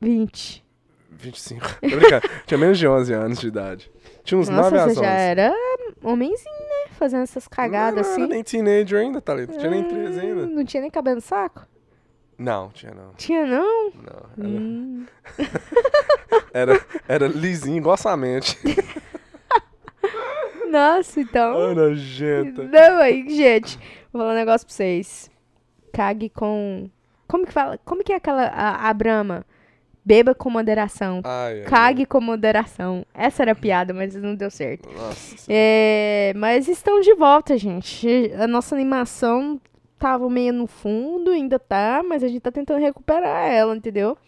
20. 0.00 0.64
25. 1.10 1.66
Tô 1.80 1.96
brincando. 1.96 2.28
tinha 2.46 2.58
menos 2.58 2.78
de 2.78 2.86
11 2.88 3.12
anos 3.12 3.38
de 3.38 3.46
idade. 3.48 3.90
Tinha 4.24 4.38
uns 4.38 4.48
9 4.48 4.62
Nossa, 4.62 4.76
a 4.76 4.84
você 4.88 4.90
11. 5.00 5.00
já 5.00 5.12
era 5.12 5.54
homenzinho, 6.02 6.60
né? 6.60 6.90
Fazendo 6.92 7.22
essas 7.22 7.46
cagadas 7.48 8.06
não, 8.06 8.12
assim. 8.12 8.20
Não, 8.22 8.28
nem 8.28 8.42
teenager 8.44 8.98
ainda, 9.00 9.20
Thalita. 9.20 9.52
Tinha 9.58 9.70
nem 9.70 9.84
13 9.84 10.18
Ah, 10.18 10.22
ainda. 10.22 10.46
Não 10.46 10.64
tinha 10.64 10.80
nem 10.80 10.90
cabelo 10.90 11.16
no 11.16 11.20
saco? 11.22 11.66
Não, 12.38 12.70
tinha 12.70 12.92
não. 12.94 13.12
Tinha 13.14 13.46
não? 13.46 13.90
Não, 13.90 14.26
era, 14.36 14.48
Hum. 14.48 15.06
era, 16.52 16.80
era 17.08 17.28
lisinho, 17.28 17.76
igual 17.76 17.96
sua 17.96 18.16
mente. 18.16 18.58
Nossa, 20.72 21.20
então. 21.20 21.68
Ai, 21.68 21.74
nojenta. 21.74 22.64
Não, 22.64 22.98
aí, 22.98 23.28
gente. 23.28 23.78
Vou 24.12 24.22
falar 24.22 24.32
um 24.32 24.36
negócio 24.36 24.66
pra 24.66 24.74
vocês. 24.74 25.30
Cague 25.92 26.30
com. 26.30 26.88
Como 27.28 27.46
que 27.46 27.52
fala? 27.52 27.78
Como 27.84 28.02
que 28.02 28.12
é 28.12 28.16
aquela. 28.16 28.44
A, 28.44 28.88
a 28.88 28.94
Brahma? 28.94 29.44
Beba 30.04 30.34
com 30.34 30.50
moderação. 30.50 31.20
Ai, 31.22 31.60
ai, 31.60 31.64
Cague 31.64 32.06
com 32.06 32.20
moderação. 32.20 33.06
Essa 33.14 33.42
era 33.44 33.52
a 33.52 33.54
piada, 33.54 33.92
mas 33.92 34.14
não 34.16 34.34
deu 34.34 34.50
certo. 34.50 34.88
ai. 34.88 34.96
Nossa. 34.96 35.46
É, 35.48 36.32
mas 36.34 36.66
estão 36.66 37.00
de 37.00 37.14
volta, 37.14 37.56
gente. 37.56 38.32
A 38.36 38.46
nossa 38.48 38.74
animação 38.74 39.60
tava 39.98 40.28
meio 40.28 40.52
no 40.52 40.66
fundo, 40.66 41.30
ainda 41.30 41.58
tá, 41.58 42.02
mas 42.04 42.24
a 42.24 42.28
gente 42.28 42.40
tá 42.40 42.50
tentando 42.50 42.80
recuperar 42.80 43.48
ela, 43.48 43.76
entendeu? 43.76 44.18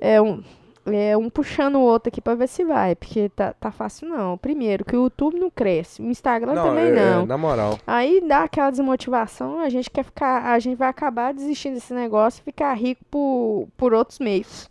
É 0.00 0.22
um, 0.22 0.44
é 0.86 1.16
um 1.16 1.30
puxando 1.30 1.76
o 1.76 1.80
outro 1.80 2.08
aqui 2.08 2.20
pra 2.20 2.34
ver 2.34 2.48
se 2.48 2.64
vai, 2.64 2.94
porque 2.96 3.28
tá, 3.30 3.52
tá 3.52 3.70
fácil 3.70 4.08
não. 4.08 4.36
Primeiro, 4.38 4.84
que 4.84 4.96
o 4.96 5.04
YouTube 5.04 5.38
não 5.38 5.50
cresce, 5.50 6.02
o 6.02 6.06
Instagram 6.06 6.54
também 6.54 6.86
é- 6.86 6.90
é, 6.90 6.94
não. 7.14 7.26
na 7.26 7.38
moral. 7.38 7.78
Aí 7.86 8.20
dá 8.26 8.42
aquela 8.44 8.70
desmotivação, 8.70 9.60
a 9.60 9.68
gente 9.68 9.90
quer 9.90 10.04
ficar, 10.04 10.52
a 10.52 10.58
gente 10.58 10.76
vai 10.76 10.88
acabar 10.88 11.32
desistindo 11.32 11.74
desse 11.74 11.94
negócio 11.94 12.40
e 12.40 12.44
ficar 12.44 12.72
rico 12.74 13.04
por, 13.10 13.68
por 13.76 13.94
outros 13.94 14.18
meios. 14.18 14.68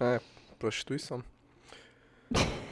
Prostituição. 0.59 1.23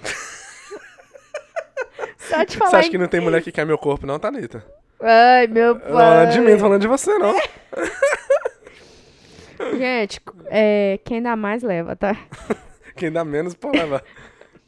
Só 2.17 2.45
te 2.45 2.53
Você 2.53 2.57
falar. 2.59 2.77
acha 2.79 2.87
em- 2.87 2.91
que 2.91 2.97
não 2.97 3.07
tem 3.07 3.19
mulher 3.19 3.41
que 3.41 3.51
quer 3.51 3.65
meu 3.65 3.77
corpo, 3.77 4.05
não, 4.05 4.19
Thalita? 4.19 4.63
Ai, 5.01 5.47
meu 5.47 5.63
Eu 5.63 5.73
Não 5.75 5.81
falando 5.97 6.31
de 6.31 6.39
mim, 6.39 6.45
pai. 6.45 6.53
tô 6.55 6.59
falando 6.61 6.81
de 6.81 6.87
você, 6.87 7.17
não. 7.17 7.35
Gente, 9.77 10.21
é, 10.45 10.99
quem 11.03 11.21
dá 11.21 11.35
mais 11.35 11.63
leva, 11.63 11.95
tá? 11.95 12.15
Quem 12.99 13.11
dá 13.11 13.23
menos 13.25 13.53
pode 13.53 13.77
levar. 13.77 14.03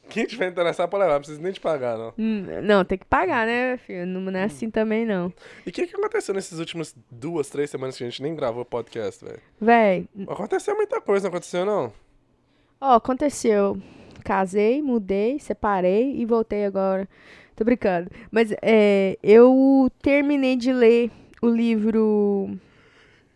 Quem 0.09 0.25
tiver 0.25 0.49
interessado 0.49 0.89
pode 0.89 1.03
levar, 1.03 1.13
não 1.13 1.19
precisa 1.21 1.41
nem 1.41 1.53
te 1.53 1.59
pagar, 1.61 1.97
não. 1.97 2.13
Hum, 2.19 2.45
Não, 2.63 2.83
tem 2.83 2.97
que 2.97 3.05
pagar, 3.05 3.45
né, 3.45 3.77
filho? 3.77 4.05
Não 4.05 4.19
não 4.19 4.37
é 4.39 4.43
assim 4.43 4.69
também, 4.69 5.05
não. 5.05 5.31
E 5.65 5.69
o 5.69 5.71
que, 5.71 5.87
que 5.87 5.95
aconteceu 5.95 6.35
nessas 6.35 6.59
últimas 6.59 6.93
duas, 7.09 7.49
três 7.49 7.69
semanas 7.69 7.97
que 7.97 8.03
a 8.03 8.09
gente 8.09 8.21
nem 8.21 8.35
gravou 8.35 8.65
podcast, 8.65 9.23
velho? 9.23 9.39
Véi, 9.59 10.09
Aconteceu 10.27 10.75
muita 10.75 10.99
coisa, 10.99 11.23
não 11.23 11.29
aconteceu, 11.29 11.65
não? 11.65 11.93
ó, 12.81 12.95
aconteceu. 12.95 13.77
Casei, 14.25 14.81
mudei, 14.81 15.39
separei 15.39 16.13
e 16.17 16.25
voltei 16.25 16.65
agora. 16.65 17.07
Tô 17.55 17.63
brincando. 17.63 18.09
Mas 18.29 18.53
é, 18.61 19.17
eu 19.23 19.89
terminei 20.01 20.55
de 20.57 20.73
ler 20.73 21.09
o 21.41 21.47
livro. 21.47 22.49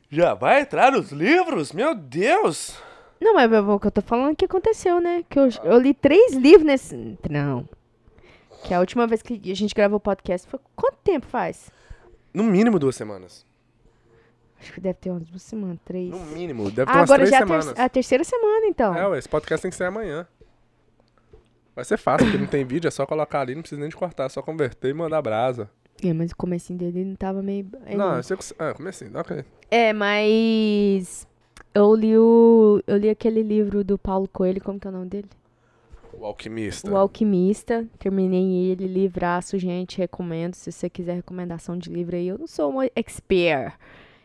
Já 0.10 0.34
vai 0.34 0.62
entrar 0.62 0.92
nos 0.92 1.12
livros? 1.12 1.72
Meu 1.72 1.96
Deus! 1.96 2.78
Não, 3.20 3.34
mas 3.34 3.52
é 3.52 3.60
o 3.62 3.80
que 3.80 3.88
eu 3.88 3.92
tô 3.92 4.02
falando 4.02 4.36
que 4.36 4.46
aconteceu, 4.46 5.00
né? 5.00 5.24
Que 5.30 5.40
eu, 5.40 5.48
eu 5.64 5.80
li 5.80 5.94
três 5.94 6.34
livros 6.34 6.66
nesse. 6.66 7.18
Não. 7.30 7.68
Que 8.64 8.74
a 8.74 8.80
última 8.80 9.08
vez 9.08 9.22
que 9.22 9.40
a 9.52 9.56
gente 9.56 9.74
gravou 9.74 9.98
o 9.98 10.00
podcast 10.00 10.48
foi. 10.48 10.60
Quanto 10.76 10.98
tempo 11.04 11.26
faz? 11.26 11.70
No 12.34 12.44
mínimo 12.44 12.78
duas 12.80 12.96
semanas. 12.96 13.46
Acho 14.60 14.74
que 14.74 14.82
deve 14.82 14.96
ter 14.96 15.10
umas 15.12 15.24
duas 15.24 15.42
semanas, 15.44 15.78
três. 15.86 16.10
No 16.10 16.20
mínimo. 16.26 16.72
Deve 16.72 16.86
ter 16.92 16.98
Ah, 16.98 17.02
umas 17.02 17.10
agora 17.10 17.20
três 17.20 17.30
já 17.30 17.38
é 17.38 17.40
a, 17.40 17.46
semanas. 17.46 17.74
ter- 17.74 17.82
a 17.82 17.90
terceira 17.90 18.24
semana, 18.24 18.66
então. 18.68 18.96
É, 18.96 19.08
ué, 19.08 19.20
esse 19.20 19.30
podcast 19.30 19.62
tem 19.62 19.70
que 19.70 19.78
ser 19.78 19.84
amanhã. 19.86 20.28
Vai 21.76 21.84
ser 21.86 21.98
fácil, 21.98 22.26
porque 22.26 22.38
não 22.40 22.48
tem 22.48 22.64
vídeo, 22.66 22.88
é 22.88 22.92
só 22.92 23.06
colocar 23.06 23.42
ali, 23.42 23.54
não 23.54 23.62
precisa 23.62 23.80
nem 23.82 23.90
de 23.90 23.96
cortar, 23.96 24.26
é 24.26 24.30
só 24.30 24.42
converter 24.42 24.90
e 24.90 24.94
mandar 24.94 25.22
brasa. 25.22 25.70
É, 26.04 26.14
mas 26.14 26.32
o 26.32 26.36
comecinho 26.36 26.80
dele 26.80 27.04
não 27.04 27.16
tava 27.16 27.42
meio... 27.44 27.70
é, 27.86 27.96
Não, 27.96 28.16
eu 28.18 28.24
sei 28.24 28.36
que. 28.38 28.44
Ah, 28.58 28.74
assim? 28.88 29.12
Ok. 29.14 29.44
É, 29.70 29.92
mas... 29.94 31.28
Eu 31.76 31.94
li 31.94 32.18
o... 32.18 32.82
Eu 32.88 32.96
li 32.96 33.10
aquele 33.10 33.44
livro 33.44 33.84
do 33.84 33.98
Paulo 33.98 34.30
Coelho, 34.32 34.64
como 34.64 34.80
que 34.80 34.88
é 34.88 34.90
o 34.90 34.94
nome 34.94 35.08
dele? 35.08 35.28
O 36.14 36.26
alquimista. 36.26 36.90
O 36.90 36.96
Alquimista. 36.96 37.86
Terminei 38.00 38.72
ele, 38.72 38.88
livraço, 38.88 39.60
gente, 39.60 39.98
recomendo. 39.98 40.56
Se 40.56 40.72
você 40.72 40.90
quiser 40.90 41.16
recomendação 41.16 41.78
de 41.78 41.90
livro 41.90 42.16
aí, 42.16 42.30
eu 42.30 42.38
não 42.38 42.48
sou 42.48 42.70
uma 42.70 42.90
expert. 42.96 43.76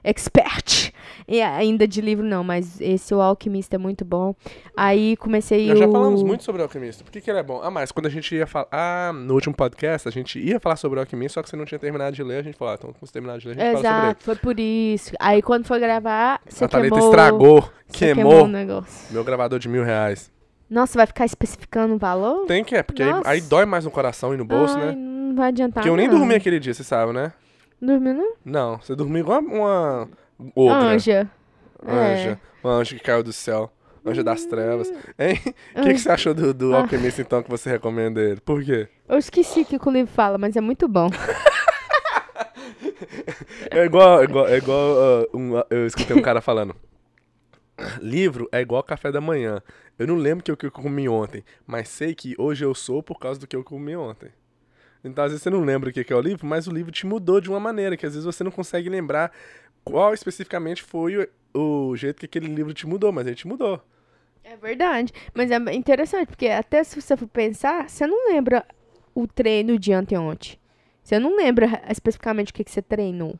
Expert 0.02 0.92
e 1.28 1.40
ainda 1.40 1.86
de 1.86 2.00
livro, 2.00 2.24
não, 2.24 2.42
mas 2.42 2.80
esse 2.80 3.14
O 3.14 3.20
Alquimista 3.20 3.76
é 3.76 3.78
muito 3.78 4.04
bom. 4.04 4.34
Aí 4.76 5.16
comecei 5.16 5.68
Nós 5.68 5.78
já 5.78 5.86
o- 5.86 5.92
falamos 5.92 6.22
muito 6.22 6.42
sobre 6.44 6.60
o 6.60 6.64
alquimista. 6.64 7.04
Por 7.04 7.10
que, 7.10 7.20
que 7.20 7.30
ele 7.30 7.38
é 7.38 7.42
bom? 7.42 7.60
Ah, 7.62 7.70
mas 7.70 7.92
quando 7.92 8.06
a 8.06 8.10
gente 8.10 8.34
ia 8.34 8.46
falar. 8.46 8.66
Ah, 8.72 9.12
no 9.14 9.34
último 9.34 9.54
podcast, 9.54 10.08
a 10.08 10.10
gente 10.10 10.38
ia 10.40 10.58
falar 10.58 10.76
sobre 10.76 10.98
o 10.98 11.02
alquimista, 11.02 11.34
só 11.34 11.42
que 11.42 11.50
você 11.50 11.56
não 11.56 11.64
tinha 11.64 11.78
terminado 11.78 12.14
de 12.16 12.22
ler. 12.22 12.38
A 12.38 12.42
gente 12.42 12.56
falou, 12.56 12.72
ah, 12.72 12.76
então 12.78 12.92
quando 12.92 13.06
você 13.06 13.12
terminar 13.12 13.38
de 13.38 13.48
ler, 13.48 13.52
a 13.52 13.54
gente 13.54 13.64
fala 13.64 13.76
sobre 13.76 13.88
ele. 13.98 14.06
Exato, 14.06 14.24
foi 14.24 14.36
por 14.36 14.58
isso. 14.60 15.12
Aí 15.20 15.42
quando 15.42 15.64
foi 15.66 15.78
gravar, 15.78 16.40
você 16.48 16.64
A 16.64 16.68
queimou... 16.68 16.98
estragou, 16.98 17.60
você 17.86 18.14
queimou 18.14 18.44
o 18.44 18.48
negócio. 18.48 19.12
meu 19.12 19.22
gravador 19.22 19.58
de 19.58 19.68
mil 19.68 19.84
reais. 19.84 20.30
Nossa, 20.68 20.96
vai 20.98 21.06
ficar 21.06 21.24
especificando 21.26 21.94
o 21.94 21.98
valor? 21.98 22.46
Tem 22.46 22.62
que 22.64 22.76
é, 22.76 22.82
porque 22.82 23.02
aí, 23.02 23.12
aí 23.24 23.40
dói 23.40 23.64
mais 23.66 23.84
no 23.84 23.90
coração 23.90 24.32
e 24.32 24.36
no 24.36 24.44
bolso, 24.44 24.76
Ai, 24.78 24.86
né? 24.86 24.92
não 24.92 25.34
vai 25.34 25.48
adiantar 25.48 25.82
Porque 25.82 25.88
eu 25.88 25.96
nem 25.96 26.06
não. 26.08 26.18
dormi 26.18 26.34
aquele 26.34 26.60
dia, 26.60 26.72
você 26.72 26.84
sabe, 26.84 27.12
né? 27.12 27.32
Dormiu, 27.80 28.14
não? 28.14 28.32
Não, 28.44 28.78
você 28.78 28.94
dormiu 28.94 29.20
igual 29.20 29.40
uma 29.40 30.08
ogra. 30.54 30.88
Anja. 30.90 31.30
Anja. 31.82 32.30
É. 32.30 32.38
Uma 32.62 32.74
anja 32.74 32.94
que 32.96 33.02
caiu 33.02 33.22
do 33.22 33.32
céu. 33.32 33.72
Anja 34.04 34.22
das 34.24 34.44
trevas. 34.46 34.90
Hein? 35.18 35.38
O 35.76 35.82
que, 35.82 35.92
que 35.94 35.98
você 35.98 36.10
achou 36.10 36.32
do, 36.32 36.54
do 36.54 36.74
Ah. 36.74 36.80
alquimista, 36.80 37.20
então, 37.20 37.42
que 37.42 37.50
você 37.50 37.68
recomenda 37.70 38.20
ele? 38.20 38.40
Por 38.40 38.62
quê? 38.64 38.88
Eu 39.08 39.18
esqueci 39.18 39.60
o 39.60 39.64
que 39.64 39.78
o 39.88 39.90
livro 39.92 40.12
fala, 40.12 40.38
mas 40.38 40.56
é 40.56 40.60
muito 40.60 40.88
bom. 40.88 41.08
É 43.70 43.84
igual, 43.84 44.20
é 44.20 44.24
igual, 44.24 44.48
é 44.48 44.56
igual 44.56 44.96
ah, 44.98 45.26
um, 45.36 45.56
ah, 45.56 45.66
eu 45.70 45.86
escutei 45.86 46.16
um 46.16 46.22
cara 46.22 46.40
falando. 46.40 46.74
Livro 48.00 48.48
é 48.52 48.60
igual 48.60 48.82
café 48.82 49.10
da 49.10 49.20
manhã. 49.20 49.62
Eu 49.98 50.06
não 50.06 50.16
lembro 50.16 50.52
o 50.52 50.56
que 50.56 50.66
eu 50.66 50.70
comi 50.70 51.08
ontem, 51.08 51.44
mas 51.66 51.88
sei 51.88 52.14
que 52.14 52.34
hoje 52.38 52.64
eu 52.64 52.74
sou 52.74 53.02
por 53.02 53.18
causa 53.18 53.38
do 53.40 53.46
que 53.46 53.56
eu 53.56 53.64
comi 53.64 53.96
ontem. 53.96 54.30
Então, 55.02 55.24
às 55.24 55.30
vezes 55.30 55.42
você 55.42 55.50
não 55.50 55.64
lembra 55.64 55.90
o 55.90 55.92
que 55.92 56.12
é 56.12 56.16
o 56.16 56.20
livro, 56.20 56.46
mas 56.46 56.66
o 56.66 56.72
livro 56.72 56.92
te 56.92 57.06
mudou 57.06 57.40
de 57.40 57.48
uma 57.48 57.60
maneira 57.60 57.96
que 57.96 58.04
às 58.04 58.12
vezes 58.12 58.24
você 58.24 58.44
não 58.44 58.50
consegue 58.50 58.88
lembrar 58.88 59.32
qual 59.82 60.12
especificamente 60.12 60.82
foi 60.82 61.28
o, 61.54 61.96
jeito 61.96 62.20
que 62.20 62.26
aquele 62.26 62.52
livro 62.52 62.74
te 62.74 62.86
mudou, 62.86 63.10
mas 63.12 63.26
ele 63.26 63.36
te 63.36 63.46
mudou. 63.46 63.82
É 64.44 64.56
verdade. 64.56 65.12
Mas 65.34 65.50
é 65.50 65.56
interessante, 65.72 66.28
porque 66.28 66.48
até 66.48 66.84
se 66.84 67.00
você 67.00 67.16
for 67.16 67.28
pensar, 67.28 67.88
você 67.88 68.06
não 68.06 68.28
lembra 68.28 68.64
o 69.14 69.26
treino 69.26 69.78
de 69.78 69.92
anteontem. 69.92 70.58
Você 71.02 71.18
não 71.18 71.36
lembra 71.36 71.82
especificamente 71.88 72.50
o 72.50 72.54
que, 72.54 72.64
que 72.64 72.70
você 72.70 72.82
treinou. 72.82 73.38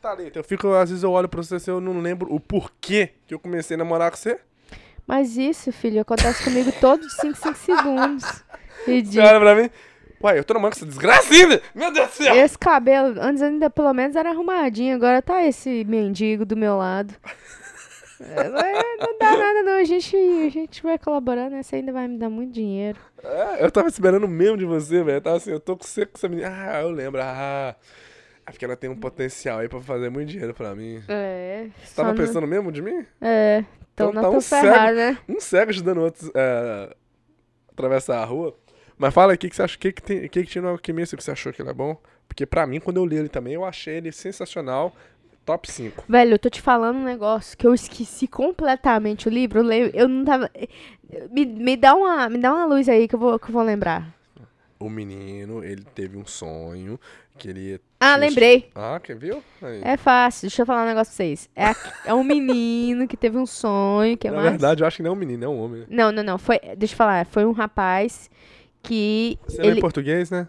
Thalita, 0.00 0.38
eu 0.38 0.44
fico, 0.44 0.68
às 0.72 0.90
vezes 0.90 1.04
eu 1.04 1.12
olho 1.12 1.28
pra 1.28 1.42
você 1.42 1.56
e 1.56 1.70
eu 1.70 1.80
não 1.80 2.00
lembro 2.00 2.32
o 2.34 2.40
porquê 2.40 3.10
que 3.26 3.34
eu 3.34 3.38
comecei 3.38 3.76
a 3.76 3.78
namorar 3.78 4.10
com 4.10 4.16
você. 4.16 4.40
Mas 5.06 5.36
isso, 5.36 5.70
filho, 5.72 6.00
acontece 6.00 6.42
comigo 6.42 6.72
todos 6.80 7.06
os 7.06 7.16
5, 7.18 7.36
5 7.36 7.54
segundos. 7.56 8.24
Você 8.84 9.20
olha 9.20 9.38
pra 9.38 9.54
mim, 9.54 9.70
uai, 10.22 10.38
eu 10.38 10.44
tô 10.44 10.54
namorando 10.54 10.74
com 10.74 10.78
essa 10.78 10.86
desgraça 10.86 11.32
ainda! 11.32 11.60
Meu 11.74 11.92
Deus 11.92 12.08
do 12.08 12.12
céu! 12.14 12.34
Esse 12.36 12.58
cabelo, 12.58 13.14
antes 13.20 13.42
ainda 13.42 13.68
pelo 13.70 13.92
menos 13.92 14.16
era 14.16 14.30
arrumadinho, 14.30 14.94
agora 14.94 15.20
tá 15.22 15.42
esse 15.44 15.84
mendigo 15.84 16.44
do 16.44 16.56
meu 16.56 16.76
lado. 16.76 17.14
É, 18.20 18.48
não 18.48 18.58
é- 18.60 18.96
não 19.00 19.18
dá 19.18 19.36
nada 19.36 19.62
não, 19.64 19.72
a 19.80 19.84
gente, 19.84 20.16
a 20.16 20.48
gente 20.48 20.80
vai 20.82 20.96
colaborando, 20.96 21.56
essa 21.56 21.74
ainda 21.74 21.92
vai 21.92 22.06
me 22.06 22.16
dar 22.18 22.30
muito 22.30 22.52
dinheiro. 22.52 22.98
É, 23.22 23.64
eu 23.64 23.70
tava 23.70 23.88
esperando 23.88 24.28
mesmo 24.28 24.56
de 24.56 24.64
você, 24.64 25.02
velho. 25.02 25.20
Tava 25.20 25.36
assim, 25.38 25.50
eu 25.50 25.58
tô 25.58 25.76
com 25.76 25.84
você 25.84 26.06
com 26.06 26.12
essa 26.16 26.28
menina. 26.28 26.48
Ah, 26.48 26.82
eu 26.82 26.90
lembro. 26.90 27.20
Ah, 27.20 27.74
é 28.46 28.50
porque 28.52 28.64
ela 28.64 28.76
tem 28.76 28.88
um 28.88 28.96
potencial 28.96 29.58
aí 29.58 29.68
pra 29.68 29.80
fazer 29.80 30.08
muito 30.08 30.28
dinheiro 30.28 30.54
pra 30.54 30.72
mim. 30.74 31.02
É, 31.08 31.66
Você 31.84 31.94
tava 31.96 32.14
pensando 32.14 32.46
mesmo 32.46 32.70
de 32.70 32.80
mim? 32.80 33.04
É, 33.20 33.64
então, 33.92 34.10
Então 34.10 34.12
não 34.12 34.22
tá 34.22 34.30
um 34.30 34.40
cego. 34.40 34.62
ferrado, 34.68 34.96
né? 34.96 35.18
Um 35.28 35.40
cego 35.40 35.70
ajudando 35.70 35.98
outros 35.98 36.30
é, 36.34 36.94
atravessar 37.72 38.18
a 38.22 38.24
rua. 38.24 38.56
Mas 39.02 39.12
fala 39.12 39.32
aí, 39.32 39.36
o 39.36 39.38
que, 39.38 39.48
que 39.50 39.56
você 39.56 39.62
acha? 39.64 39.74
O 39.76 39.78
que, 39.80 39.90
que, 39.92 40.00
tem, 40.00 40.20
que, 40.20 40.28
que 40.28 40.44
tinha 40.44 40.62
no 40.62 40.68
Alquimista 40.68 41.16
que 41.16 41.24
você 41.24 41.32
achou 41.32 41.52
que 41.52 41.60
ele 41.60 41.70
é 41.70 41.74
bom? 41.74 41.96
Porque 42.28 42.46
pra 42.46 42.64
mim, 42.68 42.78
quando 42.78 42.98
eu 42.98 43.04
li 43.04 43.16
ele 43.16 43.28
também, 43.28 43.52
eu 43.54 43.64
achei 43.64 43.96
ele 43.96 44.12
sensacional. 44.12 44.94
Top 45.44 45.68
5. 45.68 46.04
Velho, 46.08 46.34
eu 46.34 46.38
tô 46.38 46.48
te 46.48 46.60
falando 46.62 46.98
um 46.98 47.04
negócio 47.04 47.58
que 47.58 47.66
eu 47.66 47.74
esqueci 47.74 48.28
completamente 48.28 49.26
o 49.26 49.30
livro. 49.30 49.58
Eu, 49.58 49.64
lembro, 49.64 49.90
eu 49.92 50.06
não 50.08 50.24
tava. 50.24 50.48
Me, 51.32 51.44
me, 51.44 51.76
dá 51.76 51.96
uma, 51.96 52.28
me 52.28 52.38
dá 52.38 52.52
uma 52.54 52.64
luz 52.64 52.88
aí 52.88 53.08
que 53.08 53.16
eu 53.16 53.18
vou, 53.18 53.36
que 53.40 53.48
eu 53.48 53.52
vou 53.52 53.62
lembrar. 53.64 54.06
O 54.78 54.88
menino, 54.88 55.64
ele 55.64 55.82
teve 55.96 56.16
um 56.16 56.24
sonho 56.24 56.98
que 57.36 57.48
ele. 57.48 57.80
Ah, 57.98 58.14
lembrei. 58.14 58.70
Ah, 58.72 59.00
quer 59.02 59.16
viu? 59.16 59.42
Aí. 59.60 59.80
É 59.82 59.96
fácil, 59.96 60.42
deixa 60.42 60.62
eu 60.62 60.66
falar 60.66 60.84
um 60.84 60.86
negócio 60.86 61.10
pra 61.12 61.16
vocês. 61.24 61.50
É, 61.56 61.66
a- 61.66 61.76
é 62.06 62.14
um 62.14 62.22
menino 62.22 63.08
que 63.08 63.16
teve 63.16 63.36
um 63.36 63.46
sonho, 63.46 64.16
que 64.16 64.28
é 64.28 64.30
Na 64.30 64.36
mais. 64.36 64.50
verdade, 64.50 64.82
eu 64.82 64.86
acho 64.86 64.98
que 64.98 65.02
não 65.02 65.10
é 65.10 65.12
um 65.12 65.16
menino, 65.16 65.44
é 65.44 65.48
um 65.48 65.60
homem. 65.60 65.80
né? 65.80 65.86
Não, 65.90 66.12
não, 66.12 66.22
não. 66.22 66.38
Foi, 66.38 66.60
deixa 66.76 66.94
eu 66.94 66.98
falar. 66.98 67.26
Foi 67.26 67.44
um 67.44 67.52
rapaz 67.52 68.30
que. 68.82 69.38
Você 69.46 69.62
lê 69.62 69.68
ele 69.68 69.78
em 69.78 69.80
português, 69.80 70.30
né? 70.30 70.48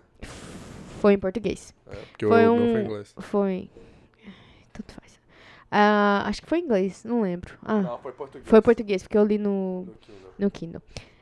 foi 0.99 1.13
em 1.13 1.19
português. 1.19 1.73
É, 1.91 1.95
porque 2.11 2.25
Foi 2.25 2.47
o 2.47 2.53
meu 2.55 2.63
um- 2.63 2.71
foi 2.71 2.79
em 2.81 2.85
inglês. 2.85 3.15
Foi. 3.19 3.69
Tanto 4.71 4.93
faz. 4.93 5.19
Ah, 5.69 6.23
acho 6.27 6.41
que 6.41 6.47
foi 6.47 6.59
em 6.59 6.63
inglês, 6.63 7.03
não 7.03 7.21
lembro. 7.21 7.55
Ah, 7.63 7.81
Não, 7.81 7.97
foi 7.99 8.11
português. 8.13 8.47
foi 8.47 8.61
português, 8.61 9.03
porque 9.03 9.17
eu 9.17 9.25
li 9.25 9.37
no, 9.37 9.81
No 9.85 9.93
Kindle. 9.99 10.31
no 10.39 10.51
Kindle. 10.51 10.81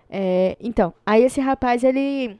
É, 0.10 0.58
então, 0.60 0.93
aí 1.06 1.24
esse 1.24 1.39
rapaz, 1.41 1.84
ele. 1.84 2.38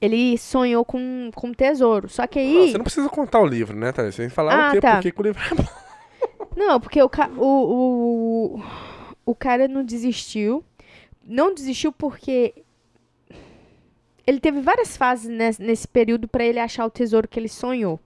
Ele 0.00 0.38
sonhou 0.38 0.82
com, 0.84 1.30
com 1.34 1.48
um 1.48 1.52
tesouro. 1.54 2.08
Só 2.08 2.26
que 2.26 2.38
Não, 2.40 2.62
aí. 2.62 2.70
você 2.70 2.78
não 2.78 2.84
precisa 2.84 3.08
contar 3.10 3.40
o 3.40 3.46
livro, 3.46 3.76
né, 3.76 3.92
Thalys? 3.92 4.14
Você 4.14 4.22
tem 4.22 4.28
que 4.30 4.34
falar 4.34 4.54
Ah, 4.54 4.68
o 4.68 4.72
quê? 4.72 4.80
tá. 4.80 4.94
Por 4.94 5.02
que 5.02 5.12
que 5.12 5.20
o 5.20 5.24
livro 5.24 5.42
é 5.42 5.54
bom. 5.54 5.64
Não, 6.56 6.80
porque 6.80 7.02
o, 7.02 7.08
ca- 7.08 7.30
o, 7.36 8.56
o, 8.56 8.62
o 9.26 9.34
cara 9.34 9.68
não 9.68 9.84
desistiu. 9.84 10.64
Não 11.24 11.52
desistiu 11.54 11.92
porque 11.92 12.54
ele 14.26 14.40
teve 14.40 14.60
várias 14.60 14.96
fases 14.96 15.28
nesse, 15.30 15.62
nesse 15.62 15.88
período 15.88 16.28
para 16.28 16.44
ele 16.44 16.58
achar 16.58 16.84
o 16.86 16.90
tesouro 16.90 17.28
que 17.28 17.38
ele 17.38 17.48
sonhou. 17.48 17.98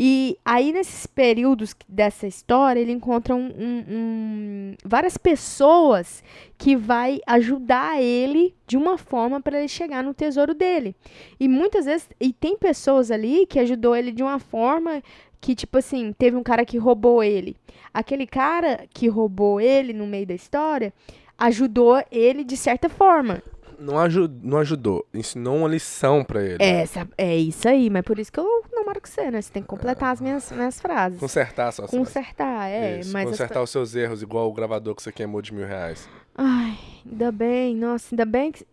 E 0.00 0.38
aí, 0.44 0.72
nesses 0.72 1.06
períodos 1.06 1.74
dessa 1.88 2.24
história, 2.24 2.78
ele 2.78 2.92
encontra 2.92 3.34
um, 3.34 3.46
um- 3.48 3.84
um- 3.90 4.74
várias 4.84 5.16
pessoas 5.18 6.22
que 6.56 6.76
vai 6.76 7.18
ajudar 7.26 8.00
ele 8.00 8.54
de 8.64 8.76
uma 8.76 8.96
forma 8.96 9.40
para 9.40 9.58
ele 9.58 9.66
chegar 9.66 10.04
no 10.04 10.14
tesouro 10.14 10.54
dele. 10.54 10.94
E 11.40 11.48
muitas 11.48 11.86
vezes, 11.86 12.08
e 12.20 12.32
tem 12.32 12.56
pessoas 12.56 13.10
ali 13.10 13.44
que 13.44 13.58
ajudou 13.58 13.96
ele 13.96 14.12
de 14.12 14.22
uma 14.22 14.38
forma 14.38 15.02
que, 15.40 15.56
tipo 15.56 15.78
assim, 15.78 16.12
teve 16.16 16.36
um 16.36 16.44
cara 16.44 16.64
que 16.64 16.78
roubou 16.78 17.22
ele. 17.24 17.56
Aquele 17.92 18.26
cara 18.26 18.86
que 18.94 19.08
roubou 19.08 19.60
ele 19.60 19.92
no 19.92 20.06
meio 20.06 20.26
da 20.26 20.34
história 20.34 20.92
ajudou 21.36 22.00
ele 22.10 22.44
de 22.44 22.56
certa 22.56 22.88
forma. 22.88 23.42
Não, 23.78 23.98
aju 23.98 24.28
não 24.42 24.58
ajudou. 24.58 25.06
Ensinou 25.14 25.58
uma 25.58 25.68
lição 25.68 26.24
pra 26.24 26.42
ele. 26.42 26.56
É, 26.58 26.80
essa- 26.82 27.06
é 27.16 27.36
isso 27.36 27.68
aí, 27.68 27.88
mas 27.88 28.02
por 28.02 28.18
isso 28.18 28.32
que 28.32 28.40
eu 28.40 28.64
namoro 28.72 29.00
com 29.00 29.06
você, 29.06 29.30
né? 29.30 29.40
Você 29.40 29.52
tem 29.52 29.62
que 29.62 29.68
completar 29.68 30.12
as 30.12 30.20
minhas, 30.20 30.50
minhas 30.50 30.80
frases. 30.80 31.20
Consertar 31.20 31.72
suas 31.72 31.90
Consertar, 31.90 32.68
é. 32.68 32.98
Isso, 33.00 33.12
mas 33.12 33.24
as 33.26 33.30
Consertar 33.30 33.62
os 33.62 33.70
seus 33.70 33.94
erros, 33.94 34.20
igual 34.22 34.48
o 34.48 34.52
gravador 34.52 34.94
que 34.94 35.02
você 35.02 35.12
queimou 35.12 35.40
de 35.40 35.54
mil 35.54 35.66
reais. 35.66 36.08
Ai, 36.36 36.76
ainda 37.08 37.30
bem, 37.30 37.76
nossa, 37.76 38.14
ainda 38.14 38.24
bem 38.24 38.50
que. 38.52 38.66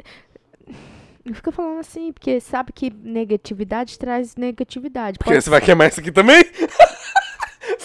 Eu 1.25 1.33
fico 1.33 1.51
falando 1.51 1.79
assim, 1.79 2.11
porque 2.13 2.39
sabe 2.39 2.71
que 2.71 2.91
negatividade 2.91 3.97
traz 3.97 4.35
negatividade. 4.35 5.17
Porque 5.17 5.31
Pode 5.31 5.43
você 5.43 5.49
vai 5.49 5.59
queimar 5.59 5.89
isso 5.89 5.99
aqui 5.99 6.11
também? 6.11 6.43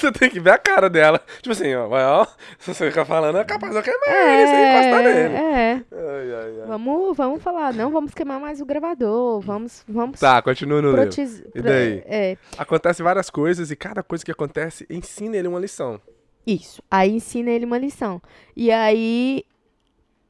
você 0.01 0.13
tem 0.13 0.31
que 0.31 0.41
ver 0.41 0.51
a 0.51 0.59
cara 0.59 0.89
dela. 0.91 1.21
Tipo 1.41 1.53
assim, 1.53 1.75
ó, 1.75 1.89
ó. 1.89 2.27
Se 2.59 2.73
você 2.75 2.89
ficar 2.91 3.05
falando, 3.05 3.39
é 3.39 3.45
capaz 3.45 3.73
de 3.73 3.79
eu 3.79 3.83
queimar 3.83 4.09
ele, 4.09 4.47
você 4.47 4.57
encostar 4.57 5.03
nele. 5.03 5.35
É, 5.35 5.53
é. 5.53 5.73
Ai, 5.93 6.35
ai, 6.35 6.61
ai. 6.63 6.67
Vamos, 6.67 7.17
vamos 7.17 7.43
falar, 7.43 7.73
não 7.73 7.91
vamos 7.91 8.13
queimar 8.15 8.41
mais 8.41 8.61
o 8.61 8.67
gravador, 8.67 9.41
vamos, 9.41 9.85
vamos 9.89 10.19
Tá, 10.21 10.41
continua 10.43 10.81
no 10.83 10.91
livro. 10.93 11.11
E 11.55 11.63
daí? 11.63 12.03
É, 12.07 12.37
Acontece 12.59 13.03
várias 13.03 13.31
coisas 13.31 13.71
e 13.71 13.77
cada 13.77 14.03
coisa 14.03 14.25
que 14.25 14.31
acontece 14.31 14.87
ensina 14.91 15.37
ele 15.37 15.49
uma 15.49 15.59
lição. 15.61 16.01
isso. 16.47 16.83
Aí 16.91 17.11
ensina 17.11 17.51
ele 17.51 17.65
uma 17.65 17.79
lição. 17.79 18.21
E 18.57 18.71
aí 18.71 19.45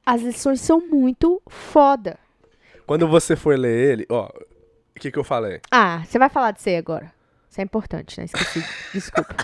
as 0.05 0.21
lições 0.23 0.61
são 0.61 0.81
muito 0.81 1.41
foda. 1.49 2.19
Quando 2.87 3.07
você 3.07 3.37
for 3.37 3.57
ler 3.57 3.93
ele, 3.93 4.07
ó, 4.11 4.27
o 4.27 5.01
que 5.01 5.11
que 5.13 5.19
eu 5.19 5.23
falei? 5.25 5.61
Ah, 5.71 6.03
você 6.05 6.19
vai 6.19 6.29
falar 6.29 6.51
de 6.51 6.61
você 6.61 6.75
agora. 6.77 7.13
Isso 7.51 7.61
é 7.61 7.65
importante, 7.65 8.21
né? 8.21 8.27
Esqueci. 8.27 8.65
Desculpa. 8.95 9.35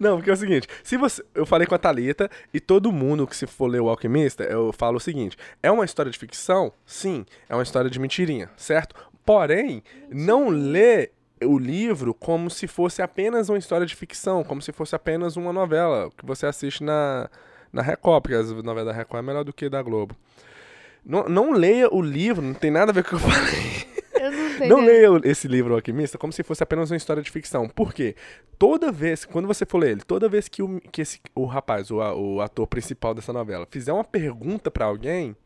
Não, 0.00 0.16
porque 0.16 0.30
é 0.30 0.32
o 0.32 0.36
seguinte, 0.36 0.66
se 0.82 0.96
você, 0.96 1.24
eu 1.34 1.46
falei 1.46 1.66
com 1.66 1.74
a 1.74 1.78
Thalita 1.78 2.28
e 2.52 2.58
todo 2.58 2.90
mundo 2.90 3.26
que 3.26 3.36
se 3.36 3.46
for 3.46 3.68
ler 3.68 3.80
o 3.80 3.88
Alquimista, 3.88 4.42
eu 4.42 4.72
falo 4.72 4.96
o 4.96 5.00
seguinte, 5.00 5.36
é 5.62 5.70
uma 5.70 5.84
história 5.84 6.10
de 6.10 6.18
ficção? 6.18 6.72
Sim, 6.84 7.24
é 7.48 7.54
uma 7.54 7.62
história 7.62 7.88
de 7.88 7.98
mentirinha, 8.00 8.50
certo? 8.56 8.96
Porém, 9.24 9.84
não 10.10 10.48
lê 10.48 11.12
o 11.42 11.56
livro 11.56 12.12
como 12.12 12.50
se 12.50 12.66
fosse 12.66 13.00
apenas 13.02 13.48
uma 13.48 13.58
história 13.58 13.86
de 13.86 13.94
ficção, 13.94 14.42
como 14.42 14.60
se 14.60 14.72
fosse 14.72 14.96
apenas 14.96 15.36
uma 15.36 15.52
novela 15.52 16.10
que 16.16 16.26
você 16.26 16.46
assiste 16.46 16.82
na, 16.82 17.30
na 17.72 17.82
Record, 17.82 18.22
porque 18.22 18.34
as 18.34 18.50
novelas 18.50 18.86
da 18.86 18.92
Record 18.92 19.22
é 19.22 19.26
melhor 19.26 19.44
do 19.44 19.52
que 19.52 19.68
da 19.68 19.80
Globo. 19.80 20.16
Não, 21.04 21.28
não 21.28 21.52
leia 21.52 21.92
o 21.92 22.02
livro, 22.02 22.42
não 22.42 22.54
tem 22.54 22.70
nada 22.70 22.90
a 22.90 22.94
ver 22.94 23.04
com 23.04 23.14
o 23.14 23.18
que 23.20 23.26
eu 23.26 23.30
falei. 23.30 23.93
Não 24.68 24.84
leia 24.84 25.08
esse 25.24 25.48
livro, 25.48 25.72
O 25.72 25.76
Alquimista, 25.76 26.18
como 26.18 26.32
se 26.32 26.42
fosse 26.42 26.62
apenas 26.62 26.90
uma 26.90 26.96
história 26.96 27.22
de 27.22 27.30
ficção. 27.30 27.68
Por 27.68 27.92
quê? 27.92 28.14
Toda 28.58 28.92
vez, 28.92 29.24
quando 29.24 29.46
você 29.46 29.66
for 29.66 29.78
ler 29.78 29.92
ele, 29.92 30.00
toda 30.02 30.28
vez 30.28 30.48
que 30.48 30.62
o, 30.62 30.80
que 30.92 31.02
esse, 31.02 31.20
o 31.34 31.44
rapaz, 31.44 31.90
o, 31.90 31.96
o 31.96 32.40
ator 32.40 32.66
principal 32.66 33.14
dessa 33.14 33.32
novela, 33.32 33.66
fizer 33.70 33.92
uma 33.92 34.04
pergunta 34.04 34.70
pra 34.70 34.86
alguém, 34.86 35.36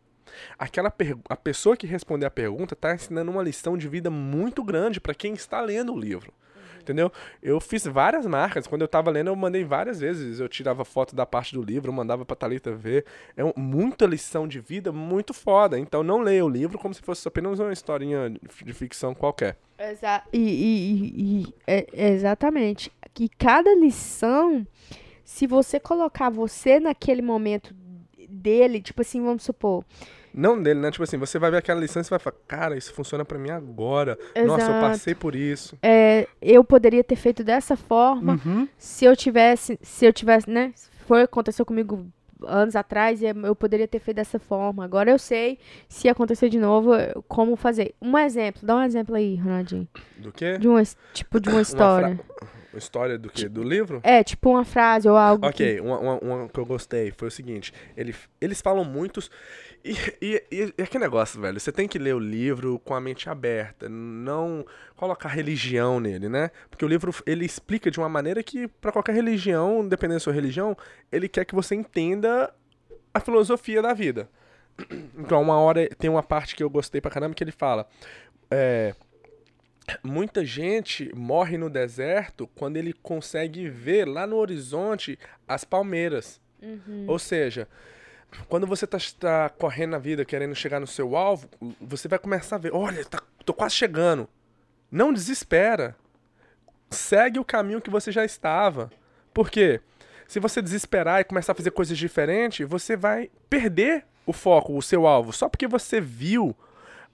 aquela 0.59 0.92
a 1.29 1.37
pessoa 1.37 1.77
que 1.77 1.87
responder 1.87 2.27
a 2.27 2.31
pergunta 2.31 2.77
tá 2.77 2.94
ensinando 2.94 3.31
uma 3.31 3.42
lição 3.42 3.77
de 3.77 3.88
vida 3.88 4.11
muito 4.11 4.62
grande 4.62 5.01
pra 5.01 5.14
quem 5.14 5.35
está 5.35 5.61
lendo 5.61 5.92
o 5.92 5.99
livro. 5.99 6.33
Entendeu? 6.88 7.12
Eu 7.42 7.61
fiz 7.61 7.85
várias 7.85 8.24
marcas. 8.24 8.66
Quando 8.66 8.81
eu 8.81 8.88
tava 8.88 9.11
lendo, 9.11 9.27
eu 9.29 9.37
mandei 9.37 9.62
várias 9.62 10.01
vezes. 10.01 10.40
Eu 10.40 10.48
tirava 10.48 10.87
foto 10.87 11.14
da 11.14 11.27
parte 11.27 11.55
do 11.55 11.61
livro, 11.62 11.92
mandava 11.92 12.24
pra 12.24 12.35
Thalita 12.35 12.72
ver. 12.72 13.05
É 13.37 13.44
um- 13.44 13.53
muita 13.57 14.07
lição 14.07 14.48
de 14.48 14.59
vida, 14.59 14.90
muito 14.90 15.35
foda. 15.35 15.79
Então 15.79 16.03
não 16.03 16.20
leia 16.20 16.42
o 16.44 16.48
livro 16.48 16.79
como 16.79 16.94
se 16.94 17.03
fosse 17.03 17.29
apenas 17.29 17.59
uma 17.61 17.72
historinha 17.72 18.31
de 18.64 18.72
ficção 18.72 19.14
qualquer. 19.14 19.59
Exa 19.79 20.22
e, 20.33 20.38
e- 20.38 21.42
e- 21.42 21.55
é 21.66 22.09
exatamente. 22.12 22.90
Que 23.12 23.29
cada 23.29 23.74
lição, 23.74 24.66
se 25.22 25.46
você 25.46 25.79
colocar 25.79 26.31
você 26.31 26.81
naquele 26.81 27.20
momento 27.20 27.74
dele, 28.29 28.81
tipo 28.81 29.03
assim, 29.03 29.22
vamos 29.22 29.42
supor. 29.42 29.85
Não 30.35 30.61
dele, 30.62 30.81
né? 30.81 30.91
Tipo 30.91 31.05
assim, 31.05 31.17
você 31.19 31.38
vai 31.38 31.51
ver 31.51 31.57
aquela 31.59 31.81
lição 31.81 32.01
e 32.01 32.05
você 32.05 32.11
vai 32.11 32.19
falar, 32.19 32.37
cara, 32.47 32.77
isso 32.77 32.93
funciona 32.93 33.25
pra 33.25 33.38
mim 33.38 33.51
agora. 33.51 34.19
Nossa, 34.47 34.64
eu 34.67 34.71
Exato. 34.71 34.81
passei 34.81 35.14
por 35.14 35.35
isso. 35.35 35.77
é, 35.83 36.27
eu 36.41 36.62
poderia 36.62 37.03
ter 37.05 37.17
feito 37.17 37.43
dessa 37.43 37.77
forma 37.77 38.41
Uhum. 38.45 38.69
se 38.77 39.05
eu 39.05 39.17
tivesse, 39.17 39.79
se 39.83 40.05
eu 40.07 40.12
tivesse, 40.12 40.49
né? 40.49 40.73
Foi, 41.07 41.23
aconteceu 41.23 41.64
comigo 41.64 42.07
anos 42.47 42.77
atrás 42.77 43.21
e 43.21 43.25
eu 43.27 43.57
poderia 43.57 43.88
ter 43.88 43.99
feito 43.99 44.17
dessa 44.19 44.38
forma. 44.38 44.85
Agora 44.85 45.11
eu 45.11 45.19
sei, 45.19 45.59
se 45.88 46.09
acontecer 46.09 46.49
de 46.49 46.59
novo, 46.59 46.93
como 47.27 47.57
fazer. 47.57 47.95
Um 48.01 48.17
exemplo, 48.17 48.61
dá 48.64 48.77
um 48.77 48.83
exemplo 48.83 49.17
aí, 49.17 49.35
Ronaldinho. 49.37 49.88
Do 50.19 50.31
quê? 50.31 50.57
De 50.57 50.69
uma, 50.69 50.81
his- 50.81 50.97
tipo, 51.12 51.41
de 51.41 51.49
uma 51.49 51.57
Uma 51.57 51.62
história. 51.62 52.17
fra- 52.37 52.59
História 52.77 53.19
do 53.19 53.29
quê? 53.29 53.49
Do 53.49 53.62
livro? 53.64 53.99
É, 54.05 54.23
tipo 54.23 54.51
uma 54.51 54.64
frase 54.64 55.09
ou 55.09 55.17
algo. 55.17 55.41
que- 55.41 55.49
Ok, 55.49 55.81
uma, 55.81 55.99
uma, 55.99 56.19
uma 56.19 56.49
que 56.49 56.61
eu 56.61 56.67
gostei 56.67 57.11
foi 57.11 57.27
o 57.27 57.31
seguinte: 57.31 57.73
ele, 57.97 58.14
eles 58.41 58.61
falam 58.61 58.85
muitos. 58.85 59.29
E, 59.85 59.93
e, 60.21 60.45
e, 60.51 60.75
e 60.77 60.83
aquele 60.83 61.05
negócio, 61.05 61.41
velho, 61.41 61.59
você 61.59 61.71
tem 61.71 61.87
que 61.87 61.99
ler 61.99 62.14
o 62.14 62.19
livro 62.19 62.79
com 62.81 62.95
a 62.95 63.01
mente 63.01 63.29
aberta, 63.31 63.88
não 63.88 64.67
colocar 64.97 65.29
religião 65.29 66.01
nele, 66.01 66.29
né? 66.29 66.51
Porque 66.69 66.85
o 66.85 66.88
livro 66.88 67.14
ele 67.25 67.45
explica 67.45 67.91
de 67.91 67.99
uma 67.99 68.09
maneira 68.09 68.43
que, 68.43 68.69
pra 68.69 68.93
qualquer 68.93 69.14
religião, 69.14 69.87
dependendo 69.87 70.17
da 70.17 70.21
sua 70.21 70.33
religião, 70.33 70.77
ele 71.11 71.29
quer 71.29 71.45
que 71.45 71.55
você 71.55 71.75
entenda 71.75 72.53
a 73.12 73.21
filosofia 73.21 73.81
da 73.83 73.93
vida. 73.93 74.29
Então, 75.19 75.43
uma 75.43 75.59
hora 75.59 75.88
tem 75.99 76.09
uma 76.09 76.23
parte 76.23 76.55
que 76.55 76.62
eu 76.62 76.71
gostei 76.71 77.01
pra 77.01 77.11
caramba 77.11 77.35
que 77.35 77.43
ele 77.43 77.51
fala. 77.51 77.88
É, 78.49 78.95
muita 80.03 80.45
gente 80.45 81.11
morre 81.14 81.59
no 81.59 81.69
deserto 81.69 82.47
quando 82.55 82.77
ele 82.77 82.93
consegue 82.93 83.69
ver 83.69 84.07
lá 84.07 84.27
no 84.27 84.37
horizonte 84.37 85.19
as 85.47 85.64
palmeiras. 85.64 86.41
Ou 87.07 87.19
seja, 87.19 87.69
quando 88.49 88.67
você 88.67 88.87
tá, 88.87 88.99
tá 89.19 89.49
correndo 89.49 89.93
na 89.93 89.99
vida, 89.99 90.25
querendo 90.25 90.55
chegar 90.55 90.81
no 90.81 90.87
seu 90.87 91.17
alvo, 91.17 91.49
você 91.81 92.09
vai 92.09 92.19
começar 92.19 92.57
a 92.57 92.59
ver, 92.59 92.75
olha, 92.75 93.05
tá, 93.05 93.23
tô 93.45 93.53
quase 93.53 93.75
chegando. 93.75 94.29
Não 94.91 95.12
desespera. 95.12 95.97
Segue 96.91 97.38
o 97.38 97.45
caminho 97.45 97.81
que 97.81 97.91
você 97.91 98.11
já 98.11 98.25
estava. 98.25 98.91
Por 99.35 99.51
quê? 99.51 99.81
Se 100.27 100.41
você 100.41 100.61
desesperar 100.61 101.21
e 101.21 101.25
começar 101.25 101.53
a 101.53 101.55
fazer 101.55 101.71
coisas 101.71 101.97
diferentes, 101.97 102.67
você 102.69 102.97
vai 102.97 103.31
perder 103.49 104.05
o 104.27 104.33
foco, 104.33 104.77
o 104.77 104.83
seu 104.83 105.07
alvo. 105.07 105.33
Só 105.33 105.49
porque 105.49 105.67
você 105.67 106.01
viu 106.01 106.55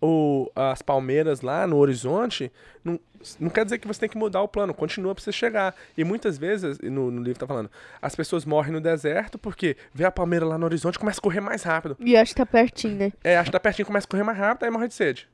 o, 0.00 0.50
as 0.54 0.82
palmeiras 0.82 1.40
lá 1.40 1.66
no 1.66 1.76
horizonte, 1.76 2.52
não, 2.84 2.98
não 3.40 3.48
quer 3.48 3.64
dizer 3.64 3.78
que 3.78 3.86
você 3.86 4.00
tem 4.00 4.08
que 4.08 4.18
mudar 4.18 4.42
o 4.42 4.48
plano, 4.48 4.74
continua 4.74 5.14
pra 5.14 5.22
você 5.22 5.32
chegar. 5.32 5.74
E 5.96 6.04
muitas 6.04 6.36
vezes, 6.36 6.78
no, 6.78 7.10
no 7.10 7.22
livro 7.22 7.38
tá 7.38 7.46
falando, 7.46 7.70
as 8.00 8.14
pessoas 8.14 8.44
morrem 8.44 8.72
no 8.72 8.80
deserto 8.80 9.38
porque 9.38 9.76
vê 9.92 10.04
a 10.04 10.10
palmeira 10.10 10.44
lá 10.44 10.58
no 10.58 10.66
horizonte 10.66 10.96
e 10.96 10.98
começa 10.98 11.20
a 11.20 11.22
correr 11.22 11.40
mais 11.40 11.62
rápido. 11.62 11.96
E 11.98 12.16
acho 12.16 12.32
que 12.32 12.36
tá 12.36 12.46
pertinho, 12.46 12.96
né? 12.96 13.12
É, 13.22 13.36
acho 13.36 13.46
que 13.46 13.52
tá 13.52 13.60
pertinho, 13.60 13.86
começa 13.86 14.06
a 14.06 14.10
correr 14.10 14.24
mais 14.24 14.38
rápido, 14.38 14.64
aí 14.64 14.70
morre 14.70 14.88
de 14.88 14.94
sede. 14.94 15.28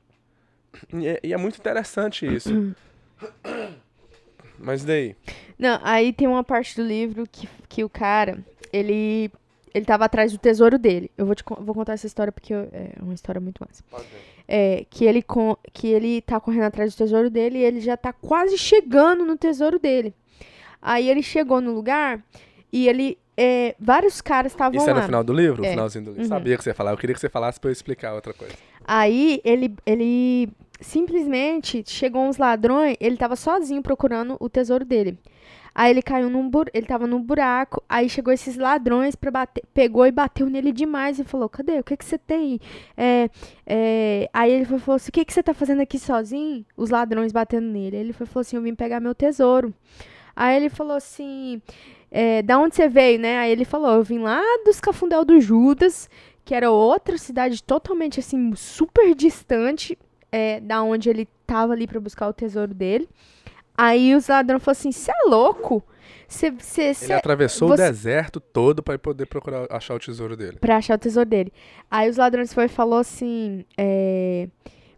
E 0.93 1.07
é, 1.07 1.19
e 1.23 1.33
é 1.33 1.37
muito 1.37 1.57
interessante 1.57 2.25
isso. 2.25 2.75
Mas 4.57 4.85
daí? 4.85 5.15
Não, 5.57 5.79
aí 5.83 6.13
tem 6.13 6.27
uma 6.27 6.43
parte 6.43 6.75
do 6.75 6.83
livro 6.83 7.25
que, 7.29 7.49
que 7.67 7.83
o 7.83 7.89
cara, 7.89 8.43
ele 8.71 9.31
ele 9.73 9.85
tava 9.85 10.05
atrás 10.05 10.31
do 10.31 10.37
tesouro 10.37 10.77
dele. 10.77 11.09
Eu 11.17 11.25
vou, 11.25 11.35
te, 11.35 11.43
vou 11.59 11.73
contar 11.75 11.93
essa 11.93 12.07
história 12.07 12.31
porque 12.31 12.53
eu- 12.53 12.69
é 12.71 12.93
uma 13.01 13.13
história 13.13 13.39
muito 13.41 13.59
massa. 13.59 13.83
É, 14.47 14.85
que 14.89 15.05
ele, 15.05 15.21
com, 15.21 15.55
que 15.71 15.87
ele 15.87 16.21
tá 16.21 16.39
correndo 16.39 16.63
atrás 16.63 16.93
do 16.93 16.97
tesouro 16.97 17.29
dele 17.29 17.59
e 17.59 17.63
ele 17.63 17.79
já 17.79 17.95
tá 17.95 18.11
quase 18.11 18.57
chegando 18.57 19.23
no 19.25 19.37
tesouro 19.37 19.79
dele. 19.79 20.13
Aí 20.81 21.09
ele 21.09 21.21
chegou 21.23 21.61
no 21.61 21.71
lugar 21.71 22.21
e 22.71 22.87
ele. 22.87 23.17
é, 23.37 23.75
vários 23.79 24.19
caras 24.21 24.51
estavam 24.51 24.77
Isso 24.79 24.89
é 24.89 24.93
lá. 24.93 24.99
no 24.99 25.05
final 25.05 25.23
do 25.23 25.31
livro? 25.33 25.61
O 25.61 25.65
É. 25.65 25.69
finalzinho 25.71 26.03
do 26.05 26.09
livro. 26.11 26.23
Uhum. 26.23 26.29
Sabia 26.29 26.57
que 26.57 26.63
você 26.63 26.69
ia 26.71 26.73
falar. 26.75 26.91
Eu 26.91 26.97
queria 26.97 27.13
que 27.13 27.19
você 27.21 27.29
falasse 27.29 27.59
pra 27.59 27.69
eu 27.69 27.73
explicar 27.73 28.13
outra 28.13 28.33
coisa. 28.33 28.53
Aí 28.85 29.39
ele, 29.45 29.73
ele 29.85 30.49
simplesmente 30.79 31.83
chegou 31.87 32.23
uns 32.23 32.37
ladrões, 32.37 32.97
ele 32.99 33.15
tava 33.17 33.35
sozinho 33.35 33.81
procurando 33.81 34.35
o 34.39 34.49
tesouro 34.49 34.83
dele. 34.83 35.17
Aí 35.73 35.91
ele 35.91 36.01
caiu 36.01 36.29
num 36.29 36.49
buraco, 36.49 36.71
ele 36.77 36.85
tava 36.85 37.07
num 37.07 37.21
buraco, 37.21 37.81
aí 37.87 38.09
chegou 38.09 38.33
esses 38.33 38.57
ladrões 38.57 39.15
para 39.15 39.31
bater, 39.31 39.63
pegou 39.73 40.05
e 40.05 40.11
bateu 40.11 40.49
nele 40.49 40.71
demais 40.71 41.17
e 41.19 41.23
falou: 41.23 41.47
"Cadê? 41.49 41.79
O 41.79 41.83
que 41.83 41.95
que 41.95 42.05
você 42.05 42.17
tem?" 42.17 42.59
É, 42.97 43.29
é, 43.65 44.29
aí 44.33 44.51
ele 44.51 44.65
falou 44.65 44.95
assim: 44.95 45.09
"O 45.09 45.11
que 45.13 45.25
que 45.25 45.33
você 45.33 45.41
tá 45.41 45.53
fazendo 45.53 45.81
aqui 45.81 45.97
sozinho?" 45.97 46.65
Os 46.75 46.89
ladrões 46.89 47.31
batendo 47.31 47.67
nele. 47.67 47.97
Ele 47.97 48.13
falou 48.13 48.41
assim: 48.41 48.57
"Eu 48.57 48.61
vim 48.61 48.75
pegar 48.75 48.99
meu 48.99 49.15
tesouro." 49.15 49.73
Aí 50.35 50.55
ele 50.57 50.69
falou 50.69 50.95
assim: 50.97 51.61
é, 52.11 52.41
"Da 52.41 52.59
onde 52.59 52.75
você 52.75 52.87
veio, 52.89 53.19
né?" 53.19 53.39
Aí 53.39 53.51
ele 53.51 53.65
falou: 53.65 53.91
"Eu 53.91 54.03
vim 54.03 54.19
lá 54.19 54.41
dos 54.65 54.79
Cafundel 54.81 55.25
do 55.25 55.39
Judas." 55.39 56.09
que 56.43 56.55
era 56.55 56.71
outra 56.71 57.17
cidade 57.17 57.63
totalmente 57.63 58.19
assim 58.19 58.53
super 58.55 59.13
distante 59.15 59.97
é, 60.31 60.59
da 60.59 60.81
onde 60.81 61.09
ele 61.09 61.27
tava 61.45 61.73
ali 61.73 61.85
pra 61.85 61.99
buscar 61.99 62.27
o 62.27 62.33
tesouro 62.33 62.73
dele. 62.73 63.07
Aí 63.77 64.15
os 64.15 64.27
ladrões 64.27 64.63
falaram 64.63 64.79
assim: 64.79 64.91
"Você 64.91 65.11
é 65.11 65.29
louco? 65.29 65.83
Você 66.27 66.47
Ele 67.01 67.13
atravessou 67.13 67.67
você- 67.67 67.83
o 67.83 67.85
deserto 67.87 68.39
todo 68.39 68.81
pra 68.81 68.97
poder 68.97 69.25
procurar 69.25 69.67
achar 69.69 69.95
o 69.95 69.99
tesouro 69.99 70.37
dele. 70.37 70.57
Pra 70.61 70.77
achar 70.77 70.95
o 70.95 70.97
tesouro 70.97 71.29
dele. 71.29 71.51
Aí 71.89 72.09
os 72.09 72.15
ladrões 72.17 72.53
foi 72.53 72.65
e 72.65 72.69
falou 72.69 72.99
assim: 72.99 73.65
é, 73.77 74.47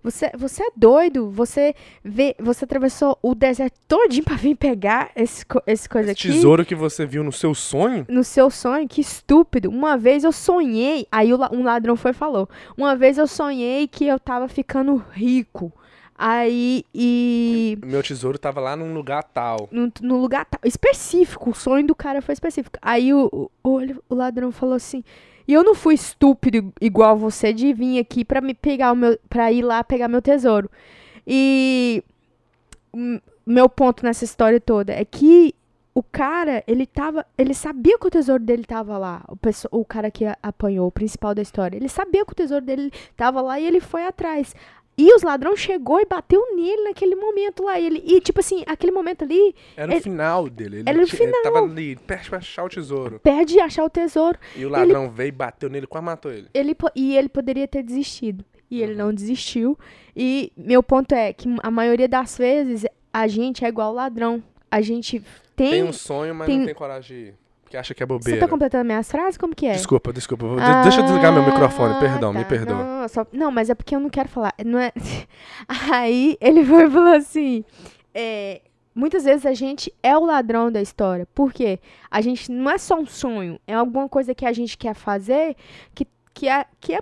você, 0.03 0.29
você 0.37 0.61
é 0.63 0.67
doido? 0.75 1.31
Você 1.31 1.73
vê, 2.03 2.35
você 2.39 2.65
atravessou 2.65 3.17
o 3.21 3.33
deserto 3.33 3.79
todinho 3.87 4.23
pra 4.23 4.35
vir 4.35 4.55
pegar 4.55 5.09
esse, 5.15 5.43
esse 5.65 5.89
coisa 5.89 6.11
Esse 6.11 6.27
aqui? 6.27 6.35
tesouro 6.35 6.63
que 6.63 6.75
você 6.75 7.03
viu 7.03 7.23
no 7.23 7.31
seu 7.31 7.55
sonho? 7.55 8.05
no 8.07 8.23
seu 8.23 8.51
sonho, 8.51 8.87
que 8.87 9.01
estúpido. 9.01 9.69
Uma 9.71 9.97
vez 9.97 10.23
eu 10.23 10.31
sonhei, 10.31 11.07
aí 11.11 11.33
o 11.33 11.39
um 11.51 11.63
ladrão 11.63 11.95
foi 11.95 12.11
e 12.11 12.13
falou. 12.13 12.47
Uma 12.77 12.95
vez 12.95 13.17
eu 13.17 13.25
sonhei 13.25 13.87
que 13.87 14.05
eu 14.05 14.19
tava 14.19 14.47
ficando 14.47 15.03
rico. 15.13 15.73
Aí 16.15 16.85
e 16.93 17.77
Meu 17.83 18.03
tesouro 18.03 18.37
tava 18.37 18.59
lá 18.61 18.75
num 18.75 18.93
lugar 18.93 19.23
tal. 19.23 19.67
no, 19.71 19.91
no 20.01 20.17
lugar 20.21 20.45
tal- 20.45 20.61
específico, 20.63 21.49
o 21.49 21.55
sonho 21.55 21.85
do 21.87 21.95
cara 21.95 22.21
foi 22.21 22.33
específico. 22.33 22.77
Aí 22.81 23.13
o, 23.13 23.49
o, 23.63 23.79
o, 24.09 24.15
ladrão 24.15 24.51
falou 24.51 24.75
assim: 24.75 25.03
"E 25.47 25.53
eu 25.53 25.63
não 25.63 25.73
fui 25.73 25.95
estúpido 25.95 26.71
igual 26.79 27.17
você 27.17 27.51
de 27.51 27.73
vir 27.73 27.99
aqui 27.99 28.23
pra 28.23 28.41
me 28.41 28.53
pegar 28.53 28.91
o 28.91 28.95
meu 28.95 29.17
para 29.27 29.51
ir 29.51 29.63
lá 29.63 29.83
pegar 29.83 30.07
meu 30.07 30.21
tesouro". 30.21 30.69
E 31.25 32.03
meu 33.45 33.67
ponto 33.67 34.03
nessa 34.05 34.23
história 34.23 34.59
toda 34.59 34.93
é 34.93 35.03
que 35.03 35.53
o 35.95 36.01
cara, 36.01 36.63
ele 36.65 36.87
tava, 36.87 37.23
ele 37.37 37.53
sabia 37.53 37.99
que 37.99 38.07
o 38.07 38.09
tesouro 38.09 38.43
dele 38.43 38.63
tava 38.65 38.97
lá, 38.97 39.23
o, 39.27 39.35
pesso- 39.35 39.67
o 39.71 39.85
cara 39.85 40.09
que 40.09 40.25
apanhou, 40.41 40.87
o 40.87 40.91
principal 40.91 41.35
da 41.35 41.41
história. 41.41 41.77
Ele 41.77 41.87
sabia 41.87 42.25
que 42.25 42.31
o 42.31 42.35
tesouro 42.35 42.65
dele 42.65 42.91
tava 43.15 43.41
lá 43.41 43.59
e 43.59 43.65
ele 43.65 43.79
foi 43.79 44.03
atrás. 44.05 44.55
E 44.97 45.11
os 45.15 45.23
ladrões 45.23 45.59
chegou 45.59 45.99
e 45.99 46.05
bateu 46.05 46.55
nele 46.55 46.83
naquele 46.83 47.15
momento 47.15 47.63
lá. 47.63 47.79
E, 47.79 47.85
ele, 47.85 48.03
e 48.05 48.21
tipo 48.21 48.39
assim, 48.39 48.63
aquele 48.67 48.91
momento 48.91 49.23
ali, 49.23 49.55
Era 49.75 49.91
o 49.91 49.93
Ele- 49.95 50.01
final 50.01 50.47
dele. 50.49 50.77
Ele, 50.79 50.89
era 50.89 51.01
o 51.01 51.05
ti- 51.05 51.15
ele 51.15 51.25
final. 51.33 51.41
tava 51.43 51.59
ali, 51.65 51.95
perto 51.95 52.29
pra 52.29 52.37
achar 52.37 52.63
o 52.63 52.69
tesouro. 52.69 53.19
perde 53.19 53.59
achar 53.59 53.83
o 53.83 53.89
tesouro. 53.89 54.37
E 54.55 54.63
o 54.65 54.69
ladrão 54.69 55.09
veio 55.09 55.29
e 55.29 55.31
bateu 55.31 55.69
nele, 55.69 55.87
quase 55.87 56.05
matou 56.05 56.31
ele. 56.31 56.47
Ele, 56.53 56.75
e 56.95 57.17
ele 57.17 57.27
poderia 57.29 57.67
ter 57.67 57.81
desistido. 57.81 58.45
E 58.69 58.81
ele 58.81 58.95
não 58.95 59.13
desistiu. 59.13 59.77
E 60.15 60.51
meu 60.55 60.81
ponto 60.83 61.13
é 61.13 61.33
que 61.33 61.47
a 61.63 61.71
maioria 61.71 62.07
das 62.07 62.37
vezes 62.37 62.85
a 63.11 63.27
gente 63.27 63.65
é 63.65 63.67
igual 63.67 63.93
ladrão. 63.93 64.43
A 64.69 64.81
gente 64.81 65.23
tem. 65.55 65.69
Tem 65.71 65.83
um 65.83 65.93
sonho, 65.93 66.33
mas 66.33 66.47
tem- 66.47 66.59
não 66.59 66.65
tem 66.65 66.73
coragem 66.75 67.17
de 67.17 67.23
ir. 67.29 67.35
Porque 67.73 67.77
acha 67.79 67.93
que 67.95 68.03
é 68.03 68.05
Você 68.05 68.13
bobeira. 68.13 68.39
tá 68.39 68.47
completando 68.47 68.85
minhas 68.85 69.09
frases? 69.09 69.35
Como 69.35 69.55
que 69.55 69.65
é? 69.65 69.71
Desculpa, 69.73 70.13
desculpa. 70.13 70.45
de- 70.47 70.83
Deixa 70.83 70.99
eu 70.99 71.05
desligar 71.05 71.33
meu 71.33 71.43
microfone, 71.43 71.95
Ah, 71.95 71.99
perdão, 71.99 72.31
me 72.31 72.43
tá. 72.43 72.45
perdoa. 72.49 72.83
Não, 72.83 73.07
só- 73.07 73.25
não, 73.33 73.49
mas 73.51 73.67
é 73.67 73.73
porque 73.73 73.95
eu 73.95 73.99
não 73.99 74.11
quero 74.11 74.29
falar. 74.29 74.53
Não 74.63 74.77
é... 74.77 74.91
Aí 75.91 76.37
ele 76.39 76.63
foi 76.63 76.85
e 76.85 76.89
falou 76.91 77.13
assim: 77.15 77.65
é, 78.13 78.61
muitas 78.93 79.23
vezes 79.23 79.43
a 79.47 79.55
gente 79.55 79.91
é 80.03 80.15
o 80.15 80.23
ladrão 80.23 80.71
da 80.71 80.83
história. 80.83 81.27
Por 81.33 81.51
quê? 81.51 81.79
A 82.11 82.21
gente 82.21 82.51
não 82.51 82.69
é 82.69 82.77
só 82.77 82.95
um 82.99 83.07
sonho, 83.07 83.59
é 83.65 83.73
alguma 83.73 84.07
coisa 84.07 84.35
que 84.35 84.45
a 84.45 84.53
gente 84.53 84.77
quer 84.77 84.93
fazer 84.93 85.55
que, 85.95 86.05
que, 86.31 86.47
é, 86.47 86.65
que, 86.79 86.93
é, 86.93 87.01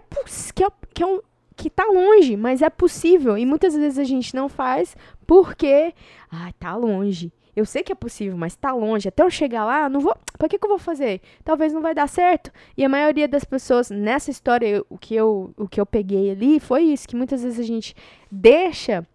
que, 0.56 0.64
é, 0.64 0.68
que, 0.94 1.04
é 1.04 1.06
um, 1.06 1.20
que 1.54 1.70
tá 1.70 1.84
longe, 1.84 2.38
mas 2.38 2.62
é 2.62 2.70
possível. 2.70 3.38
E 3.38 3.46
muitas 3.46 3.76
vezes 3.76 4.00
a 4.00 4.06
gente 4.06 4.34
não 4.34 4.48
faz 4.48 4.96
porque, 5.28 5.94
ah, 6.32 6.50
tá 6.58 6.74
longe. 6.78 7.30
Eu 7.56 7.66
sei 7.66 7.84
que 7.84 7.92
é 7.92 7.96
possível, 7.96 8.38
mas 8.38 8.56
tá 8.56 8.72
longe. 8.72 9.08
Até 9.08 9.24
eu 9.24 9.30
chegar 9.30 9.66
lá, 9.66 9.90
não 9.90 10.00
vou. 10.00 10.16
Pra 10.38 10.48
que, 10.48 10.58
que 10.58 10.66
eu 10.66 10.70
vou 10.70 10.80
fazer? 10.80 11.22
Talvez 11.44 11.74
não 11.74 11.82
vai 11.82 11.94
dar 11.94 12.08
certo. 12.08 12.52
E 12.78 12.86
a 12.86 12.90
maioria 12.90 13.28
das 13.28 13.44
pessoas 13.44 13.90
nessa 13.90 14.32
história, 14.32 14.84
o 14.90 14.98
que 14.98 15.14
eu, 15.16 15.54
o 15.58 15.68
que 15.68 15.80
eu 15.80 15.86
peguei 15.86 16.32
ali 16.32 16.60
foi 16.60 16.84
isso, 16.84 17.08
que 17.08 17.16
muitas 17.16 17.44
vezes 17.44 17.60
a 17.60 17.64
gente 17.64 17.94
deixa. 18.32 19.06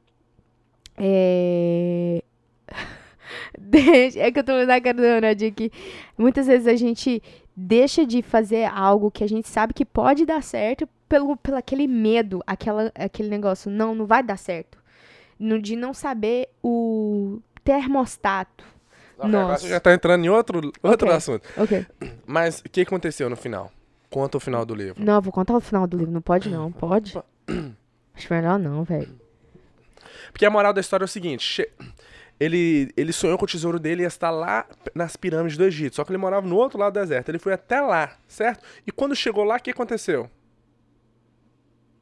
É... 0.99 2.23
deixa 3.59 4.21
é 4.21 4.31
que 4.31 4.39
eu 4.39 4.45
tô 4.45 4.53
na 4.65 4.81
cara 4.81 4.95
do 4.95 5.03
Ronaldinho 5.03 5.51
aqui. 5.51 5.73
Muitas 6.19 6.47
vezes 6.47 6.67
a 6.67 6.77
gente 6.77 7.23
deixa 7.57 8.05
de 8.05 8.21
fazer 8.21 8.65
algo 8.67 9.11
que 9.11 9.25
a 9.25 9.29
gente 9.29 9.49
sabe 9.49 9.73
que 9.73 9.85
pode 9.85 10.27
dar 10.27 10.43
certo 10.43 10.87
pelo, 11.09 11.37
pelo 11.37 11.57
aquele 11.57 11.87
medo, 11.87 12.43
aquela, 12.47 12.93
aquele 12.95 13.29
negócio, 13.29 13.71
não, 13.71 13.95
não 13.95 14.07
vai 14.07 14.23
dar 14.23 14.37
certo. 14.37 14.79
No, 15.39 15.61
de 15.61 15.77
não 15.77 15.95
saber 15.95 16.49
o 16.63 17.41
termostato. 17.67 18.65
Ok, 19.19 19.29
agora 19.29 19.49
Nossa. 19.49 19.63
você 19.65 19.69
já 19.71 19.81
tá 19.81 19.93
entrando 19.93 20.25
em 20.25 20.29
outro, 20.29 20.73
outro 20.83 21.07
Ok. 21.09 21.17
assunto. 21.17 21.49
Ok. 21.57 21.87
Mas 22.27 22.61
o 22.61 22.65
que 22.65 22.83
aconteceu 22.83 23.29
no 23.29 23.37
final? 23.37 23.73
Conta 24.09 24.37
o 24.37 24.41
final 24.41 24.65
do 24.65 24.75
livro. 24.75 25.03
Não, 25.05 25.15
eu 25.15 25.23
vou 25.23 25.33
contar 25.33 25.55
o 25.55 25.61
final 25.61 25.87
do 25.87 25.97
livro. 25.97 26.13
Não 26.13 26.23
pode, 26.23 26.49
não. 26.49 26.71
Pode? 26.71 27.19
Acho 28.15 28.33
melhor 28.33 28.59
não, 28.59 28.85
velho. 28.85 29.09
Porque 30.33 30.47
a 30.47 30.51
moral 30.51 30.73
da 30.73 30.81
história 30.81 31.05
é 31.05 31.07
o 31.07 31.09
seguinte: 31.09 31.67
ele, 32.39 32.93
ele 32.97 33.13
sonhou 33.13 33.37
com 33.37 33.45
o 33.45 33.49
tesouro 33.49 33.79
dele 33.81 34.03
ia 34.03 34.09
estar 34.09 34.31
lá 34.31 34.65
nas 34.95 35.17
pirâmides 35.17 35.57
do 35.59 35.65
Egito. 35.65 35.97
Só 35.97 36.05
que 36.05 36.11
ele 36.13 36.19
morava 36.19 36.47
no 36.47 36.57
outro 36.57 36.79
lado 36.79 36.93
do 36.95 37.01
deserto. 37.01 37.29
Ele 37.31 37.39
foi 37.39 37.53
até 37.53 37.81
lá, 37.81 38.17
certo? 38.29 38.63
E 38.87 38.93
quando 38.93 39.15
chegou 39.17 39.45
lá, 39.45 39.57
o 39.57 39.61
que 39.61 39.71
aconteceu? 39.71 40.31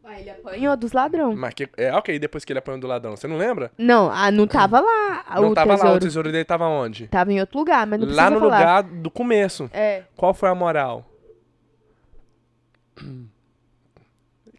Ah, 0.07 0.21
ele 0.21 0.31
apanhou 0.31 0.77
dos 0.77 0.93
ladrões. 0.93 1.37
Mas 1.37 1.55
que, 1.55 1.69
é, 1.79 1.93
ok, 1.95 2.19
depois 2.19 2.45
que 2.45 2.53
ele 2.53 2.59
apanhou 2.59 2.79
do 2.79 2.87
ladrão. 2.87 3.17
Você 3.17 3.27
não 3.27 3.38
lembra? 3.38 3.73
Não, 3.79 4.11
ah, 4.12 4.31
não 4.31 4.47
tava 4.47 4.79
lá 4.79 5.25
não 5.37 5.51
o 5.51 5.55
tava 5.55 5.71
tesouro. 5.71 5.90
lá, 5.90 5.97
o 5.97 6.01
tesouro 6.01 6.33
dele 6.33 6.45
tava 6.45 6.67
onde? 6.67 7.09
Tava 7.09 7.33
em 7.33 7.40
outro 7.40 7.59
lugar, 7.59 7.87
mas 7.87 7.99
não 7.99 8.09
lá 8.09 8.29
no 8.29 8.38
falar. 8.38 8.59
lugar 8.59 8.83
do 8.83 9.11
começo. 9.11 9.71
É. 9.73 10.03
Qual 10.14 10.35
foi 10.35 10.51
a 10.51 10.55
moral? 10.55 11.11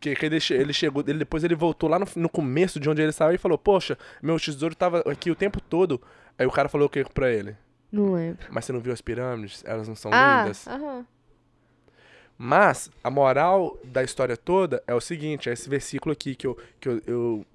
Que, 0.01 0.15
que 0.15 0.25
ele, 0.25 0.39
ele 0.51 0.73
chegou, 0.73 1.03
ele, 1.07 1.19
depois 1.19 1.43
ele 1.43 1.55
voltou 1.55 1.89
lá 1.89 1.99
no, 1.99 2.07
no 2.15 2.29
começo 2.29 2.79
de 2.79 2.89
onde 2.89 3.01
ele 3.01 3.11
saiu 3.11 3.35
e 3.35 3.37
falou: 3.37 3.57
Poxa, 3.57 3.97
meu 4.21 4.39
tesouro 4.39 4.75
tava 4.75 4.99
aqui 5.09 5.31
o 5.31 5.35
tempo 5.35 5.61
todo. 5.61 6.01
Aí 6.37 6.45
o 6.45 6.51
cara 6.51 6.67
falou 6.69 6.87
o 6.87 6.89
que 6.89 7.03
pra 7.05 7.31
ele? 7.31 7.55
Não 7.91 8.13
lembro. 8.13 8.47
Mas 8.49 8.65
você 8.65 8.73
não 8.73 8.79
viu 8.79 8.91
as 8.91 9.01
pirâmides? 9.01 9.63
Elas 9.65 9.87
não 9.87 9.95
são 9.95 10.11
ah, 10.13 10.41
lindas? 10.41 10.67
aham. 10.67 11.05
Mas 12.37 12.89
a 13.03 13.09
moral 13.09 13.77
da 13.83 14.03
história 14.03 14.35
toda 14.35 14.83
é 14.85 14.93
o 14.93 15.01
seguinte: 15.01 15.49
é 15.49 15.53
esse 15.53 15.69
versículo 15.69 16.13
aqui 16.13 16.35
que 16.35 16.47
eu, 16.47 16.57
que 16.79 16.89
eu, 16.89 17.01
eu, 17.07 17.45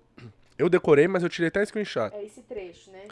eu 0.58 0.68
decorei, 0.68 1.06
mas 1.06 1.22
eu 1.22 1.28
tirei 1.28 1.48
até 1.48 1.64
screenshot. 1.64 2.14
É 2.14 2.24
esse 2.24 2.40
trecho, 2.42 2.90
né? 2.90 3.08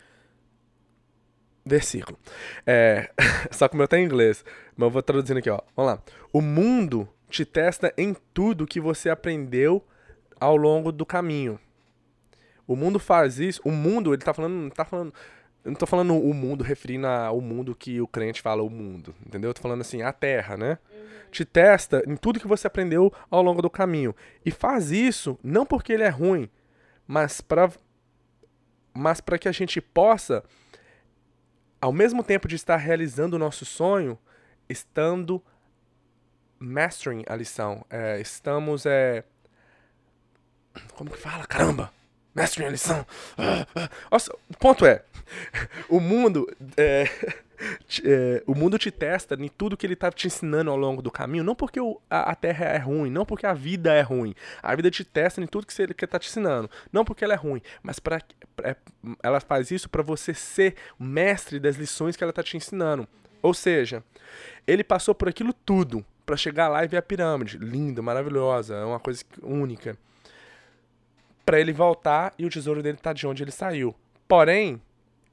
Versículo. 1.64 2.18
É, 2.66 3.10
só 3.52 3.68
que 3.68 3.74
o 3.74 3.78
meu 3.78 3.86
tá 3.86 3.98
em 3.98 4.04
inglês, 4.04 4.44
mas 4.74 4.86
eu 4.86 4.90
vou 4.90 5.02
traduzindo 5.02 5.38
aqui, 5.38 5.50
ó. 5.50 5.60
Vamos 5.76 5.92
lá. 5.92 6.02
O 6.32 6.40
mundo 6.40 7.06
te 7.28 7.44
testa 7.44 7.92
em 7.98 8.16
tudo 8.32 8.66
que 8.66 8.80
você 8.80 9.10
aprendeu 9.10 9.84
ao 10.40 10.56
longo 10.56 10.90
do 10.90 11.04
caminho. 11.04 11.60
O 12.66 12.74
mundo 12.74 12.98
faz 12.98 13.38
isso. 13.38 13.60
O 13.64 13.70
mundo, 13.70 14.14
ele 14.14 14.22
tá 14.22 14.32
falando, 14.32 14.54
não 14.54 14.70
tá 14.70 14.84
falando, 14.84 15.12
eu 15.64 15.70
não 15.70 15.78
tô 15.78 15.86
falando 15.86 16.14
o 16.14 16.32
mundo 16.32 16.64
referindo 16.64 17.06
ao 17.06 17.40
mundo 17.40 17.74
que 17.74 18.00
o 18.00 18.06
crente 18.06 18.40
fala 18.40 18.62
o 18.62 18.70
mundo, 18.70 19.14
entendeu? 19.26 19.50
Eu 19.50 19.54
tô 19.54 19.60
falando 19.60 19.80
assim, 19.80 20.02
a 20.02 20.12
terra, 20.12 20.56
né? 20.56 20.78
Te 21.30 21.44
testa 21.44 22.02
em 22.06 22.16
tudo 22.16 22.40
que 22.40 22.46
você 22.46 22.66
aprendeu 22.66 23.12
ao 23.30 23.42
longo 23.42 23.60
do 23.60 23.68
caminho. 23.68 24.14
E 24.44 24.50
faz 24.50 24.90
isso 24.90 25.38
não 25.42 25.66
porque 25.66 25.92
ele 25.92 26.04
é 26.04 26.08
ruim, 26.08 26.48
mas 27.06 27.40
para 27.40 27.70
mas 28.94 29.20
para 29.20 29.38
que 29.38 29.48
a 29.48 29.52
gente 29.52 29.80
possa 29.80 30.42
ao 31.80 31.92
mesmo 31.92 32.24
tempo 32.24 32.48
de 32.48 32.56
estar 32.56 32.76
realizando 32.76 33.34
o 33.34 33.38
nosso 33.38 33.64
sonho, 33.64 34.18
estando 34.68 35.42
mastering 36.58 37.24
a 37.28 37.36
lição. 37.36 37.84
É, 37.88 38.20
estamos. 38.20 38.86
É... 38.86 39.24
Como 40.94 41.10
que 41.10 41.18
fala? 41.18 41.46
Caramba! 41.46 41.92
Mastering 42.38 42.66
a 42.68 42.70
lição. 42.70 43.06
Ah, 43.36 43.66
ah. 43.74 43.90
Nossa, 44.10 44.32
o 44.50 44.56
ponto 44.58 44.86
é: 44.86 45.02
o 45.88 46.00
mundo. 46.00 46.46
É, 46.76 47.04
é, 48.04 48.42
o 48.46 48.54
mundo 48.54 48.78
te 48.78 48.90
testa 48.90 49.34
em 49.34 49.48
tudo 49.48 49.76
que 49.76 49.84
ele 49.84 49.94
está 49.94 50.10
te 50.10 50.26
ensinando 50.26 50.70
ao 50.70 50.76
longo 50.76 51.02
do 51.02 51.10
caminho, 51.10 51.42
não 51.42 51.54
porque 51.54 51.80
o- 51.80 52.00
a, 52.08 52.30
a 52.30 52.34
terra 52.34 52.66
é 52.66 52.78
ruim, 52.78 53.10
não 53.10 53.26
porque 53.26 53.46
a 53.46 53.52
vida 53.52 53.92
é 53.92 54.00
ruim. 54.00 54.34
A 54.62 54.74
vida 54.76 54.90
te 54.90 55.04
testa 55.04 55.40
em 55.40 55.46
tudo 55.46 55.66
que 55.66 55.82
ele 55.82 55.92
está 55.92 56.18
te 56.18 56.28
ensinando, 56.28 56.70
não 56.92 57.04
porque 57.04 57.24
ela 57.24 57.34
é 57.34 57.36
ruim, 57.36 57.60
mas 57.82 57.98
para 57.98 58.22
ela 59.22 59.40
faz 59.40 59.70
isso 59.70 59.88
para 59.88 60.02
você 60.02 60.32
ser 60.34 60.76
mestre 60.98 61.58
das 61.58 61.76
lições 61.76 62.16
que 62.16 62.22
ela 62.22 62.30
está 62.30 62.42
te 62.42 62.56
ensinando. 62.56 63.08
Ou 63.42 63.54
seja, 63.54 64.02
ele 64.66 64.82
passou 64.84 65.14
por 65.14 65.28
aquilo 65.28 65.52
tudo 65.52 66.04
para 66.26 66.36
chegar 66.36 66.68
lá 66.68 66.84
e 66.84 66.88
ver 66.88 66.98
a 66.98 67.02
pirâmide, 67.02 67.56
linda, 67.58 68.02
maravilhosa, 68.02 68.74
é 68.74 68.84
uma 68.84 69.00
coisa 69.00 69.24
única. 69.42 69.96
Para 71.48 71.58
ele 71.58 71.72
voltar 71.72 72.34
e 72.38 72.44
o 72.44 72.50
tesouro 72.50 72.82
dele 72.82 72.98
tá 72.98 73.14
de 73.14 73.26
onde 73.26 73.42
ele 73.42 73.50
saiu. 73.50 73.94
Porém, 74.28 74.82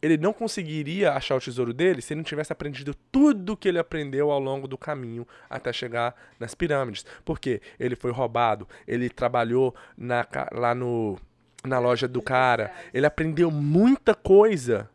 ele 0.01 0.17
não 0.17 0.32
conseguiria 0.32 1.12
achar 1.12 1.36
o 1.36 1.41
tesouro 1.41 1.73
dele 1.73 2.01
se 2.01 2.13
ele 2.13 2.19
não 2.19 2.23
tivesse 2.23 2.54
aprendido 2.54 2.95
tudo 3.12 3.58
que 3.58 3.67
ele 3.67 3.80
aprendeu 3.80 4.32
ao 4.32 4.39
longo 4.39 4.65
do 4.65 4.78
caminho 4.78 5.28
até 5.49 5.73
chegar 5.73 6.15
nas 6.39 6.56
pirâmides. 6.56 7.06
Porque 7.25 7.62
ele 7.78 7.97
foi 7.97 8.12
roubado, 8.12 8.65
ele 8.88 9.10
trabalhou 9.10 9.75
na, 9.97 10.25
lá 10.54 10.73
no, 10.73 11.19
na 11.65 11.80
loja 11.80 12.08
do 12.08 12.21
cara, 12.21 12.71
ele 12.93 13.06
aprendeu 13.06 13.51
muita 13.51 14.15
coisa 14.15 14.89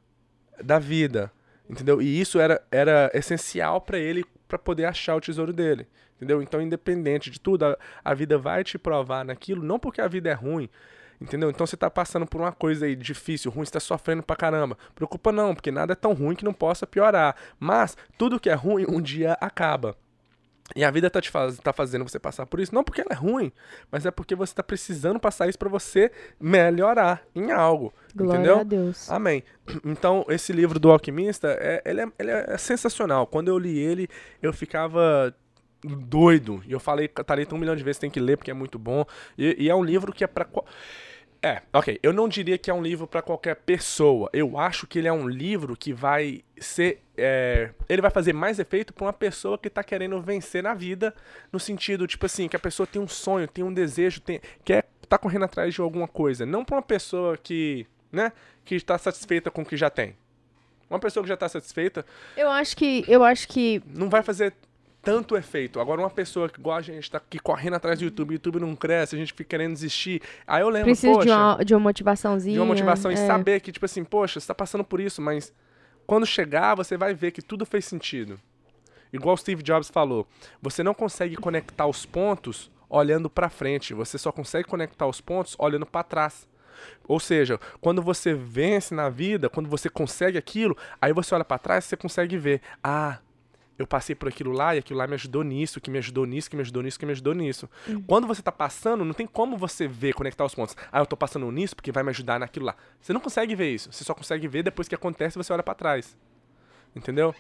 da 0.65 0.79
vida, 0.79 1.31
entendeu? 1.69 2.01
E 2.01 2.19
isso 2.19 2.41
era, 2.41 2.63
era 2.71 3.11
essencial 3.13 3.83
para 3.83 3.99
ele 3.99 4.25
para 4.49 4.59
poder 4.59 4.87
achar 4.87 5.17
o 5.17 5.21
tesouro 5.21 5.53
dele, 5.53 5.87
entendeu? 6.17 6.41
Então, 6.41 6.63
independente 6.63 7.31
de 7.31 7.39
tudo, 7.39 7.67
a, 7.67 7.79
a 8.03 8.15
vida 8.15 8.39
vai 8.39 8.65
te 8.65 8.79
provar 8.79 9.23
naquilo, 9.23 9.63
não 9.63 9.79
porque 9.79 10.01
a 10.01 10.09
vida 10.09 10.31
é 10.31 10.35
ruim, 10.35 10.69
Entendeu? 11.21 11.51
Então 11.51 11.67
você 11.67 11.77
tá 11.77 11.91
passando 11.91 12.27
por 12.27 12.41
uma 12.41 12.53
coisa 12.53 12.87
aí 12.87 12.97
difícil, 12.97 13.51
ruim, 13.51 13.67
você 13.67 13.73
tá 13.73 13.81
sofrendo 13.81 14.23
pra 14.23 14.35
caramba. 14.35 14.79
Preocupa 14.95 15.31
não, 15.31 15.55
porque 15.55 15.71
nada 15.71 15.93
é 15.93 15.97
tão 15.97 16.15
ruim 16.15 16.35
que 16.35 16.45
não 16.45 16.55
possa 16.55 16.87
piorar. 16.87 17.37
Mas 17.59 17.97
tudo 18.17 18.41
que 18.41 18.49
é 18.49 18.55
ruim 18.55 18.87
um 18.89 19.03
dia 19.03 19.37
acaba. 19.41 19.97
E 20.75 20.85
a 20.85 20.91
vida 20.91 21.11
tá 21.11 21.21
te 21.21 21.31
faz, 21.31 21.59
tá 21.59 21.73
fazendo 21.73 22.09
você 22.09 22.19
passar 22.19 22.47
por 22.47 22.61
isso, 22.61 22.75
não 22.75 22.85
porque 22.85 23.01
ela 23.01 23.11
é 23.11 23.15
ruim, 23.15 23.53
mas 23.91 24.07
é 24.07 24.11
porque 24.11 24.37
você 24.37 24.55
tá 24.55 24.63
precisando 24.63 25.19
passar 25.19 25.49
isso 25.49 25.59
pra 25.59 25.69
você 25.69 26.13
melhorar 26.41 27.23
em 27.35 27.51
algo. 27.51 27.93
Glória 28.15 28.39
entendeu? 28.39 28.59
a 28.61 28.63
Deus. 28.63 29.11
Amém. 29.11 29.43
Então, 29.85 30.25
esse 30.29 30.53
livro 30.53 30.79
do 30.79 30.91
Alquimista, 30.91 31.49
é, 31.61 31.83
ele, 31.85 32.03
é, 32.03 32.13
ele 32.19 32.31
é 32.31 32.57
sensacional. 32.57 33.27
Quando 33.27 33.49
eu 33.49 33.59
li 33.59 33.79
ele, 33.79 34.09
eu 34.41 34.53
ficava 34.53 35.35
doido. 35.83 36.63
E 36.67 36.73
eu 36.73 36.81
falei, 36.81 37.09
Thalita, 37.09 37.55
um 37.55 37.59
milhão 37.59 37.75
de 37.75 37.83
vezes 37.83 37.99
tem 37.99 38.11
que 38.11 38.21
ler, 38.21 38.37
porque 38.37 38.51
é 38.51 38.55
muito 38.55 38.79
bom. 38.79 39.05
E, 39.37 39.65
e 39.65 39.69
é 39.69 39.75
um 39.75 39.83
livro 39.83 40.13
que 40.13 40.23
é 40.23 40.27
pra... 40.27 40.47
É, 41.43 41.63
ok. 41.73 41.99
Eu 42.03 42.13
não 42.13 42.29
diria 42.29 42.59
que 42.59 42.71
é 42.71 42.75
um 42.75 42.83
livro 42.83 43.07
pra 43.07 43.23
qualquer 43.23 43.57
pessoa. 43.57 44.29
Eu 44.33 44.59
acho 44.59 44.87
que 44.87 44.99
ele 44.99 45.09
é 45.09 45.13
um 45.13 45.27
livro 45.27 45.77
que 45.77 45.93
vai 45.93 46.45
ser... 46.59 47.01
é, 47.17 47.71
ele 47.89 48.03
vai 48.03 48.11
fazer 48.11 48.35
mais 48.35 48.59
efeito 48.59 48.93
pra 48.93 49.07
uma 49.07 49.13
pessoa 49.13 49.57
que 49.57 49.71
tá 49.71 49.83
querendo 49.83 50.21
vencer 50.21 50.63
na 50.63 50.75
vida, 50.75 51.15
no 51.51 51.59
sentido, 51.59 52.07
tipo 52.07 52.27
assim, 52.27 52.47
que 52.47 52.57
a 52.57 52.61
pessoa 52.61 52.87
tem 52.87 53.01
um 53.01 53.09
sonho, 53.09 53.49
tem 53.49 53.65
um 53.65 53.73
desejo, 53.73 54.21
tem, 54.21 54.41
quer 54.65 54.87
tá 55.11 55.19
correndo 55.19 55.45
atrás 55.45 55.75
de 55.75 55.81
alguma 55.81 56.07
coisa. 56.07 56.47
Não 56.47 56.65
pra 56.65 56.77
uma 56.77 56.83
pessoa 56.83 57.37
que, 57.37 57.85
né, 58.13 58.33
que 58.65 58.77
está 58.77 58.97
satisfeita 58.97 59.51
com 59.51 59.63
o 59.63 59.67
que 59.67 59.77
já 59.77 59.91
tem. 59.91 60.17
Uma 60.89 61.01
pessoa 61.01 61.23
que 61.23 61.29
já 61.29 61.37
tá 61.37 61.49
satisfeita 61.49 62.05
Eu 62.37 62.51
acho 62.51 62.77
que. 62.77 63.05
Eu 63.07 63.23
acho 63.23 63.47
que. 63.49 63.83
não 63.87 64.09
vai 64.09 64.23
fazer 64.23 64.53
tanto 65.03 65.37
efeito. 65.37 65.81
Agora, 65.81 66.01
uma 66.01 66.11
pessoa 66.11 66.49
que 66.49 66.61
igual 66.61 66.77
a 66.77 66.83
gente 66.83 67.11
tá 67.11 67.19
aqui 67.19 67.39
correndo 67.39 67.75
atrás 67.75 67.99
do 67.99 68.05
YouTube, 68.05 68.31
o 68.31 68.33
YouTube 68.35 68.61
não 68.61 68.77
cresce, 68.77 69.15
a 69.15 69.19
gente 69.19 69.33
fica 69.33 69.51
querendo 69.51 69.73
desistir. 69.73 70.21
Aí 70.47 70.63
eu 70.63 70.69
lembro, 70.69 70.87
Precisa 70.87 71.13
poxa, 71.13 71.27
de 71.27 71.33
uma, 71.33 71.65
de 71.65 71.75
uma 71.75 71.81
motivaçãozinha. 71.81 72.55
de 72.55 72.61
uma 72.61 72.67
motivação 72.67 73.11
e 73.11 73.15
é. 73.15 73.27
saber 73.27 73.61
que, 73.61 73.73
tipo 73.73 73.85
assim, 73.85 74.05
poxa, 74.05 74.39
você 74.39 74.47
tá 74.47 74.55
passando 74.55 74.85
por 74.85 75.01
isso, 75.01 75.23
mas 75.23 75.53
quando 76.07 76.27
chegar, 76.27 76.75
você 76.75 76.97
vai 76.97 77.15
ver 77.15 77.31
que 77.31 77.43
tudo 77.43 77.65
fez 77.65 77.85
sentido. 77.85 78.39
Igual 79.13 79.35
o 79.35 79.39
Steve 79.39 79.63
Jobs 79.63 79.89
falou, 79.91 80.27
você 80.63 80.83
não 80.83 80.95
consegue 80.95 81.37
conectar 81.37 81.87
os 81.87 82.07
pontos 82.07 82.71
olhando 82.89 83.31
pra 83.31 83.49
frente, 83.49 83.95
você 83.95 84.19
só 84.19 84.31
consegue 84.31 84.69
conectar 84.69 85.07
os 85.07 85.21
pontos 85.21 85.57
olhando 85.59 85.87
pra 85.87 86.03
trás. 86.03 86.49
Ou 87.07 87.21
seja, 87.21 87.59
quando 87.81 88.03
você 88.03 88.35
vence 88.35 88.95
na 88.95 89.09
vida, 89.09 89.49
quando 89.49 89.69
você 89.69 89.89
consegue 89.89 90.39
aquilo, 90.39 90.77
aí 91.01 91.13
você 91.13 91.35
olha 91.35 91.45
pra 91.45 91.59
trás, 91.59 91.85
você 91.85 91.97
consegue 91.97 92.39
ver, 92.39 92.61
ah, 92.83 93.19
eu 93.81 93.87
passei 93.87 94.15
por 94.15 94.29
aquilo 94.29 94.53
lá 94.53 94.75
e 94.75 94.79
aquilo 94.79 94.99
lá 94.99 95.07
me 95.07 95.15
ajudou 95.15 95.43
nisso, 95.43 95.81
que 95.81 95.91
me 95.91 95.99
ajudou 95.99 96.27
nisso, 96.27 96.51
que 96.51 96.57
me 96.57 96.63
ajudou 96.63 96.83
nisso, 96.83 96.99
que 96.99 97.07
me 97.07 97.13
ajudou 97.13 97.35
nisso. 97.35 97.69
Quando 98.07 98.27
você 98.27 98.43
tá 98.43 98.53
passando, 98.53 99.05
não 99.05 99.15
tem 99.15 99.27
como 99.27 99.57
você 99.57 99.89
ver, 99.89 100.13
conectar 100.13 100.45
os 100.45 100.55
pontos. 100.55 100.77
Ah, 100.93 100.99
eu 101.01 101.07
tô 101.07 101.17
passando 101.17 101.51
nisso 101.51 101.75
porque 101.75 101.91
vai 101.91 102.03
me 102.03 102.11
ajudar 102.11 102.39
naquilo 102.39 102.67
lá. 102.67 102.77
Você 103.01 103.13
não 103.13 103.21
consegue 103.21 103.55
ver 103.55 103.73
isso. 103.73 103.91
Você 103.91 104.05
só 104.05 104.13
consegue 104.15 104.47
ver 104.47 104.63
depois 104.63 104.87
que 104.87 104.95
acontece 104.95 105.39
e 105.39 105.43
você 105.43 105.53
olha 105.53 105.63
pra 105.63 105.75
trás. 105.75 106.17
Entendeu? 106.95 107.35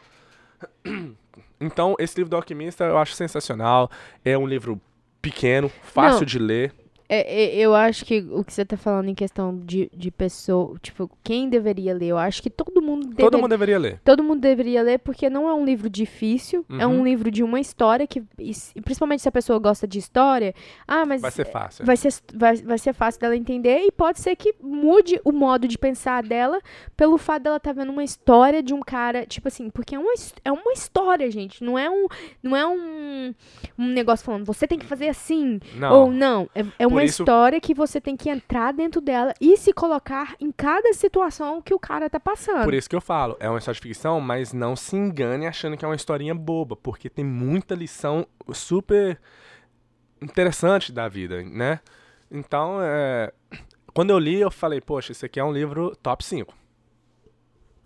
Então, 1.62 1.94
esse 1.98 2.16
livro 2.16 2.30
do 2.30 2.36
Alquimista 2.36 2.84
eu 2.84 2.96
acho 2.96 3.14
sensacional. 3.14 3.90
É 4.24 4.36
um 4.36 4.46
livro 4.46 4.80
pequeno, 5.20 5.68
fácil 5.68 6.20
Não. 6.20 6.26
de 6.26 6.38
ler. 6.38 6.74
É, 7.12 7.42
é, 7.42 7.56
eu 7.56 7.74
acho 7.74 8.04
que 8.04 8.24
o 8.30 8.44
que 8.44 8.52
você 8.52 8.64
tá 8.64 8.76
falando 8.76 9.08
em 9.08 9.14
questão 9.16 9.58
de, 9.58 9.90
de 9.92 10.12
pessoa, 10.12 10.76
tipo, 10.80 11.10
quem 11.24 11.48
deveria 11.48 11.92
ler? 11.92 12.06
Eu 12.06 12.18
acho 12.18 12.40
que 12.40 12.48
todo 12.48 12.80
mundo 12.80 13.08
deveria 13.08 13.24
Todo 13.30 13.38
mundo 13.40 13.50
deveria 13.50 13.78
ler. 13.80 14.00
Todo 14.04 14.22
mundo 14.22 14.40
deveria 14.40 14.80
ler 14.80 14.98
porque 15.00 15.28
não 15.28 15.48
é 15.48 15.52
um 15.52 15.64
livro 15.64 15.90
difícil, 15.90 16.64
é 16.78 16.86
Uhum. 16.86 17.00
um 17.00 17.04
livro 17.04 17.28
de 17.28 17.42
uma 17.42 17.58
história 17.58 18.06
que, 18.06 18.22
e 18.38 18.80
principalmente 18.80 19.22
se 19.22 19.28
a 19.28 19.32
pessoa 19.32 19.58
gosta 19.58 19.88
de 19.88 19.98
história, 19.98 20.54
ah, 20.86 21.04
mas 21.04 21.20
Vai 21.20 21.32
ser 21.32 21.46
fácil. 21.46 21.84
vai 21.84 21.96
ser, 21.96 22.14
vai, 22.32 22.56
vai 22.58 22.78
ser 22.78 22.92
fácil 22.92 23.20
dela 23.20 23.36
entender 23.36 23.80
e 23.80 23.90
pode 23.90 24.20
ser 24.20 24.36
que 24.36 24.54
mude 24.62 25.20
o 25.24 25.32
modo 25.32 25.66
de 25.66 25.76
pensar 25.76 26.22
dela 26.22 26.60
pelo 26.96 27.18
fato 27.18 27.42
dela 27.42 27.56
estar 27.56 27.72
vendo 27.72 27.90
uma 27.90 28.04
história 28.04 28.62
de 28.62 28.72
um 28.72 28.78
cara, 28.80 29.26
tipo 29.26 29.48
assim, 29.48 29.68
porque 29.68 29.96
é 29.96 29.98
uma, 29.98 30.14
é 30.44 30.52
uma 30.52 30.72
história, 30.72 31.28
gente, 31.28 31.64
não 31.64 31.76
é 31.76 31.90
um, 31.90 32.06
não 32.40 32.56
é 32.56 32.64
um, 32.64 33.34
um 33.76 33.86
negócio 33.88 34.24
falando, 34.24 34.44
você 34.44 34.64
tem 34.68 34.78
que 34.78 34.86
fazer 34.86 35.08
assim, 35.08 35.58
Não. 35.74 35.92
ou 36.02 36.12
não, 36.12 36.48
é, 36.54 36.64
é 36.78 36.86
uma 36.86 36.99
isso- 37.04 37.22
história 37.22 37.60
que 37.60 37.74
você 37.74 38.00
tem 38.00 38.16
que 38.16 38.28
entrar 38.30 38.72
dentro 38.72 39.00
dela 39.00 39.34
e 39.40 39.56
se 39.56 39.72
colocar 39.72 40.34
em 40.40 40.50
cada 40.52 40.92
situação 40.92 41.60
que 41.62 41.72
o 41.74 41.78
cara 41.78 42.08
tá 42.10 42.18
passando. 42.20 42.64
Por 42.64 42.74
isso 42.74 42.88
que 42.88 42.96
eu 42.96 43.00
falo, 43.00 43.36
é 43.40 43.48
uma 43.48 43.58
história 43.58 43.80
de 43.80 43.86
ficção, 43.88 44.20
mas 44.20 44.52
não 44.52 44.74
se 44.76 44.96
engane 44.96 45.46
achando 45.46 45.76
que 45.76 45.84
é 45.84 45.88
uma 45.88 45.94
historinha 45.96 46.34
boba, 46.34 46.76
porque 46.76 47.08
tem 47.10 47.24
muita 47.24 47.74
lição 47.74 48.26
super 48.52 49.18
interessante 50.20 50.92
da 50.92 51.08
vida, 51.08 51.42
né? 51.42 51.80
Então, 52.30 52.78
é, 52.80 53.32
quando 53.94 54.10
eu 54.10 54.18
li, 54.18 54.40
eu 54.40 54.50
falei, 54.50 54.80
poxa, 54.80 55.12
esse 55.12 55.24
aqui 55.26 55.40
é 55.40 55.44
um 55.44 55.52
livro 55.52 55.96
top 56.02 56.24
5. 56.24 56.54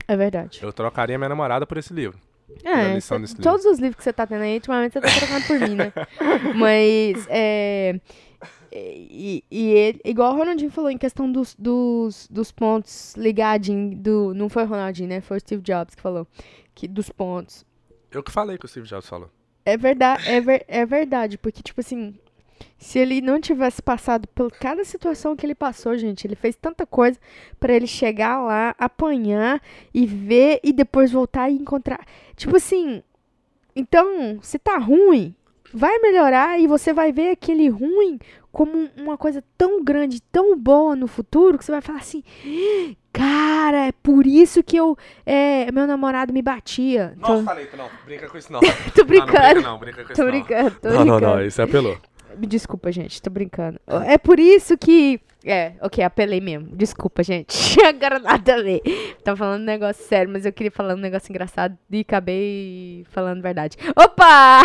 É 0.07 0.17
verdade. 0.17 0.59
Eu 0.62 0.73
trocaria 0.73 1.17
minha 1.17 1.29
namorada 1.29 1.67
por 1.67 1.79
esse 1.79 1.93
livro. 1.95 2.19
É, 2.62 3.01
cê- 3.01 3.19
desse 3.19 3.35
livro. 3.35 3.43
todos 3.43 3.65
os 3.65 3.79
livros 3.79 3.97
que 3.97 4.05
você 4.05 4.12
tá 4.12 4.27
tendo 4.27 4.43
aí, 4.43 4.55
ultimamente 4.57 4.93
você 4.93 5.01
tá 5.01 5.09
trocando 5.09 5.47
por 5.47 5.59
mim, 5.61 5.77
né? 5.77 5.93
Mas, 6.55 7.27
é. 7.31 7.99
E, 8.77 9.45
e 9.51 9.70
ele, 9.70 10.01
igual 10.05 10.33
o 10.35 10.37
Ronaldinho 10.37 10.70
falou, 10.70 10.91
em 10.91 10.99
questão 10.99 11.31
dos, 11.31 11.55
dos, 11.57 12.27
dos 12.29 12.51
pontos 12.51 13.14
ligadinhos 13.16 13.97
do. 13.97 14.35
Não 14.35 14.49
foi 14.49 14.64
o 14.64 14.66
Ronaldinho, 14.66 15.09
né? 15.09 15.20
Foi 15.20 15.37
o 15.37 15.41
Steve 15.41 15.62
Jobs 15.62 15.95
que 15.95 16.03
falou. 16.03 16.27
Que, 16.75 16.89
dos 16.89 17.09
pontos. 17.09 17.64
Eu 18.11 18.22
que 18.22 18.33
falei 18.33 18.59
que 18.59 18.64
o 18.64 18.68
Steve 18.68 18.87
Jobs 18.89 19.09
falou. 19.09 19.31
É 19.64 19.77
verdade, 19.77 20.29
é, 20.29 20.41
ver- 20.41 20.64
é 20.68 20.85
verdade, 20.85 21.39
porque, 21.39 21.62
tipo 21.62 21.81
assim, 21.81 22.14
se 22.77 22.99
ele 22.99 23.20
não 23.20 23.41
tivesse 23.41 23.81
passado 23.81 24.29
por 24.29 24.51
cada 24.53 24.85
situação 24.85 25.35
que 25.35 25.47
ele 25.47 25.55
passou, 25.55 25.97
gente, 25.97 26.27
ele 26.27 26.35
fez 26.35 26.55
tanta 26.55 26.85
coisa 26.85 27.18
pra 27.59 27.72
ele 27.72 27.87
chegar 27.87 28.43
lá, 28.43 28.75
apanhar 28.79 29.62
e 29.93 30.05
ver 30.05 30.61
e 30.62 30.72
depois 30.72 31.11
voltar 31.12 31.49
e 31.49 31.55
encontrar. 31.55 32.05
Tipo 32.37 32.57
assim, 32.57 33.03
então, 33.75 34.39
se 34.43 34.59
tá 34.59 34.77
ruim, 34.79 35.35
vai 35.72 35.99
melhorar 35.99 36.61
e 36.61 36.66
você 36.66 36.93
vai 36.93 37.11
ver 37.12 37.31
aquele 37.31 37.68
ruim 37.68 38.18
como 38.55 38.88
uma 38.96 39.18
coisa 39.18 39.42
tão 39.59 39.82
grande, 39.82 40.22
tão 40.22 40.57
boa 40.57 40.94
no 40.94 41.09
futuro, 41.09 41.59
que 41.59 41.64
você 41.64 41.72
vai 41.72 41.80
falar 41.80 41.98
assim, 41.98 42.22
cara, 43.12 43.88
é 43.88 43.92
por 43.92 44.24
isso 44.28 44.62
que 44.62 44.76
eu, 44.76 44.96
é, 45.26 45.70
meu 45.72 45.88
namorado 45.88 46.32
me 46.32 46.40
batia. 46.40 47.14
Então, 47.18 47.44
falei, 47.44 47.68
não, 47.76 47.90
brinca 48.07 48.28
com 48.28 48.38
isso 48.38 48.52
não. 48.52 48.61
tô 48.94 49.05
brincando. 49.05 49.61
não, 49.61 49.76
brinca 49.76 50.05
com 50.05 50.14
Tô 50.14 50.24
brincando, 50.26 50.70
tô 50.80 50.88
Não, 50.88 51.05
não, 51.05 51.16
brincando. 51.16 51.36
não, 51.36 51.44
isso 51.44 51.61
apelou. 51.61 51.98
Desculpa, 52.38 52.92
gente, 52.92 53.20
tô 53.20 53.28
brincando. 53.28 53.80
É 54.07 54.16
por 54.18 54.38
isso 54.38 54.78
que. 54.78 55.20
É, 55.44 55.72
ok, 55.80 56.02
apelei 56.05 56.40
mesmo. 56.40 56.68
Desculpa, 56.76 57.24
gente. 57.24 57.76
Agora 57.84 58.20
nada 58.20 58.55
a 58.55 58.62
ver. 58.62 58.82
Tava 59.24 59.36
falando 59.36 59.62
um 59.62 59.66
negócio 59.66 60.05
sério, 60.05 60.32
mas 60.32 60.46
eu 60.46 60.52
queria 60.52 60.70
falar 60.70 60.94
um 60.94 60.98
negócio 60.98 61.30
engraçado 61.30 61.76
e 61.90 62.00
acabei 62.00 63.05
falando 63.11 63.42
verdade. 63.42 63.76
Opa! 63.96 64.62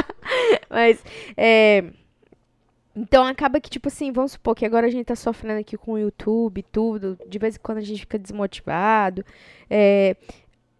mas, 0.70 1.02
é. 1.36 1.84
Então 2.94 3.24
acaba 3.24 3.60
que, 3.60 3.70
tipo 3.70 3.88
assim, 3.88 4.10
vamos 4.12 4.32
supor 4.32 4.54
que 4.54 4.66
agora 4.66 4.86
a 4.86 4.90
gente 4.90 5.06
tá 5.06 5.14
sofrendo 5.14 5.60
aqui 5.60 5.76
com 5.76 5.92
o 5.92 5.98
YouTube 5.98 6.62
tudo. 6.70 7.18
De 7.28 7.38
vez 7.38 7.56
em 7.56 7.60
quando 7.60 7.78
a 7.78 7.82
gente 7.82 8.00
fica 8.00 8.18
desmotivado. 8.18 9.24
É, 9.68 10.16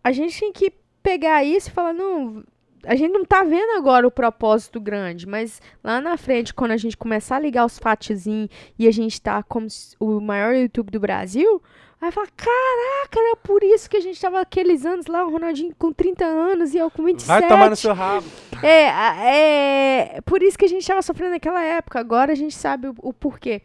a 0.02 0.12
gente 0.12 0.38
tem 0.38 0.52
que 0.52 0.72
pegar 1.02 1.44
isso 1.44 1.68
e 1.68 1.72
falar, 1.72 1.92
não. 1.92 2.44
A 2.84 2.94
gente 2.94 3.12
não 3.12 3.24
tá 3.24 3.42
vendo 3.42 3.76
agora 3.76 4.06
o 4.06 4.10
propósito 4.10 4.80
grande, 4.80 5.26
mas 5.26 5.60
lá 5.82 6.00
na 6.00 6.16
frente, 6.16 6.54
quando 6.54 6.72
a 6.72 6.76
gente 6.76 6.96
começar 6.96 7.36
a 7.36 7.40
ligar 7.40 7.64
os 7.64 7.78
fatezinhos 7.78 8.48
e 8.78 8.86
a 8.86 8.90
gente 8.90 9.20
tá 9.20 9.42
como 9.42 9.66
o 9.98 10.20
maior 10.20 10.54
YouTube 10.54 10.90
do 10.90 11.00
Brasil, 11.00 11.62
vai 12.00 12.10
falar, 12.10 12.28
caraca, 12.34 13.18
era 13.18 13.36
por 13.36 13.62
isso 13.62 13.88
que 13.88 13.96
a 13.96 14.00
gente 14.00 14.18
tava 14.18 14.40
aqueles 14.40 14.86
anos 14.86 15.06
lá, 15.06 15.24
o 15.24 15.30
Ronaldinho 15.30 15.74
com 15.78 15.92
30 15.92 16.24
anos 16.24 16.74
e 16.74 16.78
eu 16.78 16.90
com 16.90 17.04
27. 17.04 17.26
Vai 17.26 17.46
tomar 17.46 17.68
no 17.68 17.76
seu 17.76 17.92
rabo. 17.92 18.26
É, 18.62 20.16
é 20.16 20.20
por 20.22 20.42
isso 20.42 20.56
que 20.56 20.64
a 20.64 20.68
gente 20.68 20.86
tava 20.86 21.02
sofrendo 21.02 21.32
naquela 21.32 21.62
época. 21.62 22.00
Agora 22.00 22.32
a 22.32 22.34
gente 22.34 22.54
sabe 22.54 22.88
o, 22.88 22.94
o 22.98 23.12
porquê. 23.12 23.62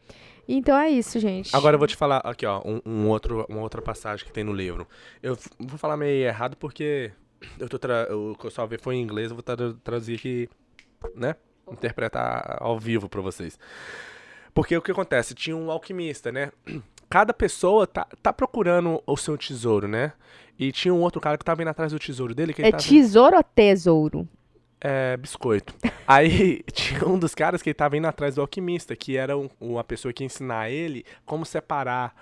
Então 0.47 0.77
é 0.77 0.89
isso, 0.89 1.19
gente. 1.19 1.55
Agora 1.55 1.75
eu 1.75 1.79
vou 1.79 1.87
te 1.87 1.95
falar 1.95 2.17
aqui, 2.17 2.45
ó, 2.45 2.61
um, 2.63 2.81
um 2.85 3.09
outro, 3.09 3.45
uma 3.49 3.61
outra 3.61 3.81
passagem 3.81 4.25
que 4.25 4.31
tem 4.31 4.43
no 4.43 4.53
livro. 4.53 4.87
Eu 5.23 5.37
vou 5.59 5.77
falar 5.79 5.97
meio 5.97 6.25
errado 6.25 6.55
porque 6.57 7.11
eu 7.59 7.67
tô 7.69 7.77
tra... 7.79 8.07
o 8.15 8.35
que 8.35 8.45
eu 8.45 8.51
só 8.51 8.65
vi 8.65 8.77
foi 8.77 8.95
em 8.95 9.01
inglês, 9.01 9.29
eu 9.29 9.35
vou 9.35 9.43
tra- 9.43 9.73
traduzir 9.83 10.15
aqui, 10.15 10.49
né? 11.15 11.35
Interpretar 11.71 12.57
ao 12.59 12.79
vivo 12.79 13.09
pra 13.09 13.21
vocês. 13.21 13.57
Porque 14.53 14.75
o 14.77 14.81
que 14.81 14.91
acontece? 14.91 15.33
Tinha 15.33 15.55
um 15.55 15.69
alquimista, 15.71 16.31
né? 16.31 16.51
Cada 17.09 17.33
pessoa 17.33 17.85
tá, 17.85 18.07
tá 18.21 18.33
procurando 18.33 19.01
o 19.05 19.17
seu 19.17 19.37
tesouro, 19.37 19.87
né? 19.87 20.13
E 20.57 20.71
tinha 20.71 20.93
um 20.93 21.01
outro 21.01 21.19
cara 21.21 21.37
que 21.37 21.45
tava 21.45 21.61
indo 21.61 21.69
atrás 21.69 21.91
do 21.91 21.99
tesouro 21.99 22.33
dele. 22.33 22.53
Que 22.53 22.61
É 22.63 22.71
tava... 22.71 22.81
tesouro 22.83 23.37
ou 23.37 23.43
tesouro? 23.43 24.27
É, 24.81 25.15
biscoito. 25.17 25.73
Aí 26.07 26.63
tinha 26.71 27.05
um 27.07 27.17
dos 27.19 27.35
caras 27.35 27.61
que 27.61 27.69
ele 27.69 27.73
tava 27.75 27.97
indo 27.97 28.07
atrás 28.07 28.35
do 28.35 28.41
alquimista, 28.41 28.95
que 28.95 29.17
era 29.17 29.37
um- 29.37 29.49
uma 29.59 29.83
pessoa 29.83 30.13
que 30.13 30.23
ia 30.23 30.25
ensinar 30.25 30.69
ele 30.69 31.05
como 31.25 31.45
separar 31.45 32.15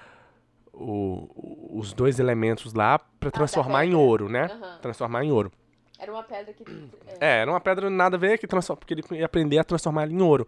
o- 0.73 1.77
os 1.79 1.93
dois 1.93 2.19
elementos 2.19 2.73
lá 2.73 2.99
pra 2.99 3.29
transformar 3.31 3.85
em 3.85 3.93
ouro, 3.95 4.27
né? 4.29 4.45
Aham. 4.45 4.77
Transformar 4.81 5.23
em 5.23 5.31
ouro. 5.31 5.51
Era 5.99 6.11
uma 6.11 6.23
pedra 6.23 6.53
que. 6.53 6.63
É, 7.21 7.41
era 7.41 7.51
uma 7.51 7.61
pedra 7.61 7.89
nada 7.89 8.17
a 8.17 8.19
ver, 8.19 8.37
que 8.37 8.47
transforma, 8.47 8.79
porque 8.79 8.93
ele 8.93 9.03
ia 9.11 9.25
aprender 9.25 9.57
a 9.59 9.63
transformar 9.63 10.09
em 10.09 10.21
ouro. 10.21 10.45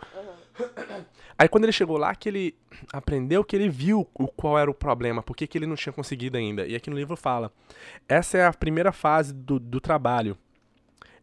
Aí 1.38 1.47
quando 1.49 1.65
ele 1.65 1.71
chegou 1.71 1.97
lá, 1.97 2.13
que 2.15 2.30
ele 2.30 2.55
aprendeu 2.93 3.43
que 3.43 3.55
ele 3.55 3.69
viu 3.69 4.07
o, 4.13 4.28
qual 4.28 4.57
era 4.57 4.69
o 4.71 4.73
problema, 4.73 5.21
por 5.21 5.36
que 5.36 5.45
que 5.47 5.57
ele 5.57 5.65
não 5.67 5.76
tinha 5.76 5.91
conseguido 5.93 6.38
ainda. 6.38 6.65
E 6.65 6.76
aqui 6.76 6.89
no 6.89 6.95
livro 6.95 7.15
fala, 7.17 7.51
essa 8.07 8.38
é 8.38 8.45
a 8.45 8.53
primeira 8.53 8.91
fase 8.91 9.34
do, 9.34 9.59
do 9.59 9.80
trabalho. 9.82 10.38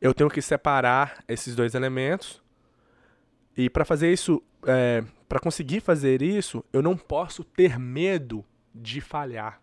Eu 0.00 0.12
tenho 0.12 0.28
que 0.30 0.42
separar 0.42 1.22
esses 1.28 1.55
dois 1.55 1.74
elementos. 1.74 2.42
E 3.57 3.70
para 3.70 3.84
fazer 3.84 4.12
isso, 4.12 4.42
é, 4.66 5.03
para 5.28 5.40
conseguir 5.40 5.80
fazer 5.80 6.20
isso, 6.22 6.64
eu 6.72 6.82
não 6.82 6.96
posso 6.96 7.42
ter 7.44 7.78
medo 7.78 8.44
de 8.74 9.00
falhar. 9.00 9.60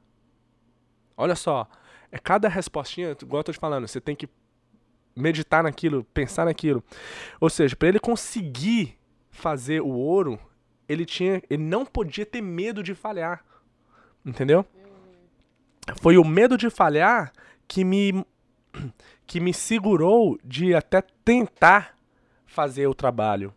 Olha 1.16 1.36
só, 1.36 1.68
é 2.12 2.18
cada 2.18 2.47
respostinha, 2.47 3.16
igual 3.22 3.39
eu 3.39 3.43
tô 3.43 3.51
te 3.51 3.60
falando, 3.60 3.88
você 3.88 3.99
tem 3.99 4.16
que 4.16 4.30
meditar 5.16 5.64
naquilo, 5.64 6.03
pensar 6.05 6.45
naquilo. 6.45 6.84
Ou 7.39 7.49
seja, 7.49 7.76
para 7.76 7.89
ele 7.89 7.99
conseguir 7.99 8.97
fazer 9.30 9.82
o 9.82 9.89
ouro, 9.89 10.39
ele 10.88 11.05
tinha, 11.05 11.41
ele 11.49 11.64
não 11.64 11.86
podia 11.86 12.26
ter 12.26 12.41
medo 12.41 12.82
de 12.82 12.95
falhar. 12.95 13.43
Entendeu? 14.26 14.66
Foi 16.01 16.18
o 16.18 16.24
medo 16.24 16.57
de 16.57 16.70
falhar 16.70 17.32
que 17.68 17.84
me 17.84 18.26
que 19.26 19.39
me 19.39 19.53
segurou 19.53 20.39
de 20.43 20.74
até 20.74 21.01
tentar 21.24 21.95
fazer 22.45 22.88
o 22.88 22.95
trabalho. 22.95 23.53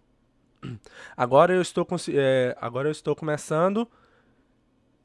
Agora 1.16 1.54
eu 1.54 1.62
estou 1.62 1.86
é, 2.10 2.56
agora 2.60 2.88
eu 2.88 2.92
estou 2.92 3.16
começando 3.16 3.88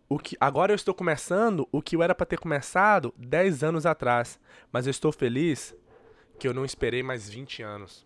o 0.09 0.17
que 0.17 0.37
agora 0.39 0.71
eu 0.71 0.75
estou 0.75 0.93
começando 0.93 1.67
o 1.71 1.81
que 1.81 1.95
eu 1.95 2.03
era 2.03 2.15
para 2.15 2.25
ter 2.25 2.39
começado 2.39 3.13
10 3.17 3.63
anos 3.63 3.85
atrás, 3.85 4.39
mas 4.71 4.87
eu 4.87 4.91
estou 4.91 5.11
feliz 5.11 5.75
que 6.39 6.47
eu 6.47 6.53
não 6.53 6.63
esperei 6.63 7.03
mais 7.03 7.29
20 7.29 7.61
anos. 7.63 8.05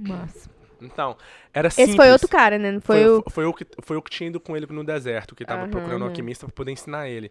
Massa. 0.00 0.50
Então, 0.80 1.16
era 1.52 1.70
simples. 1.70 1.90
Esse 1.90 1.96
foi 1.96 2.10
outro 2.10 2.28
cara, 2.28 2.58
né? 2.58 2.72
Não 2.72 2.80
foi, 2.80 3.04
Foi, 3.04 3.08
o. 3.08 3.24
foi, 3.30 3.44
o 3.44 3.54
que, 3.54 3.66
foi 3.82 3.96
o 3.96 4.02
que 4.02 4.10
tinha 4.10 4.28
ido 4.28 4.40
com 4.40 4.56
ele 4.56 4.66
no 4.66 4.84
deserto, 4.84 5.34
que 5.34 5.44
tava 5.44 5.62
Aham, 5.62 5.70
procurando 5.70 6.02
um 6.02 6.06
alquimista 6.06 6.46
pra 6.46 6.54
poder 6.54 6.72
ensinar 6.72 7.08
ele. 7.08 7.30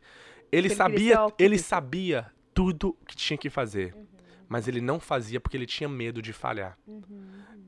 Ele 0.51 0.67
Ele 0.67 0.75
sabia, 0.75 1.17
ele 1.37 1.57
sabia 1.57 2.27
tudo 2.53 2.95
que 3.07 3.15
tinha 3.15 3.37
que 3.37 3.49
fazer. 3.49 3.95
Mas 4.51 4.67
ele 4.67 4.81
não 4.81 4.99
fazia 4.99 5.39
porque 5.39 5.55
ele 5.55 5.65
tinha 5.65 5.87
medo 5.87 6.21
de 6.21 6.33
falhar. 6.33 6.77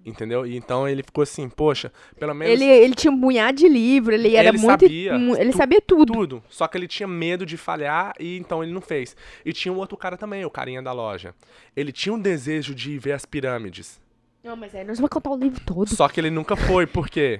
Entendeu? 0.06 0.46
E 0.46 0.58
então 0.58 0.86
ele 0.86 1.02
ficou 1.02 1.22
assim, 1.22 1.48
poxa, 1.48 1.90
pelo 2.20 2.34
menos 2.34 2.52
Ele, 2.54 2.70
ele 2.70 2.94
tinha 2.94 3.10
um 3.10 3.18
punhado 3.22 3.58
de 3.58 3.70
livro, 3.70 4.14
ele 4.14 4.36
era 4.36 4.50
Ele 4.50 4.58
muito. 4.58 4.82
sabia 4.82 5.16
ele 5.16 5.52
tu- 5.52 5.58
sabia 5.58 5.80
tudo. 5.82 6.12
tudo. 6.12 6.44
Só 6.50 6.68
que 6.68 6.78
ele 6.78 6.90
tinha 6.90 7.08
medo 7.08 7.46
de 7.46 7.56
falhar 7.56 8.14
e 8.20 8.36
então 8.38 8.62
ele 8.62 8.74
não 8.74 8.82
fez. 8.82 9.16
E 9.46 9.54
tinha 9.54 9.72
um 9.72 9.78
outro 9.78 9.96
cara 9.96 10.18
também, 10.18 10.44
o 10.44 10.50
carinha 10.50 10.82
da 10.82 10.92
loja. 10.92 11.34
Ele 11.74 11.94
tinha 11.94 12.12
um 12.14 12.20
desejo 12.20 12.76
de 12.76 13.00
ver 13.00 13.14
as 13.14 13.26
pirâmides. 13.26 14.02
Não, 14.44 14.58
mas 14.58 14.76
aí 14.76 14.84
nós 14.84 14.98
vamos 14.98 15.10
contar 15.10 15.30
o 15.30 15.38
livro 15.38 15.62
todo. 15.66 15.88
Só 15.88 16.10
que 16.10 16.20
ele 16.20 16.30
nunca 16.30 16.58
foi, 16.58 16.86
por 16.86 17.08
quê? 17.08 17.40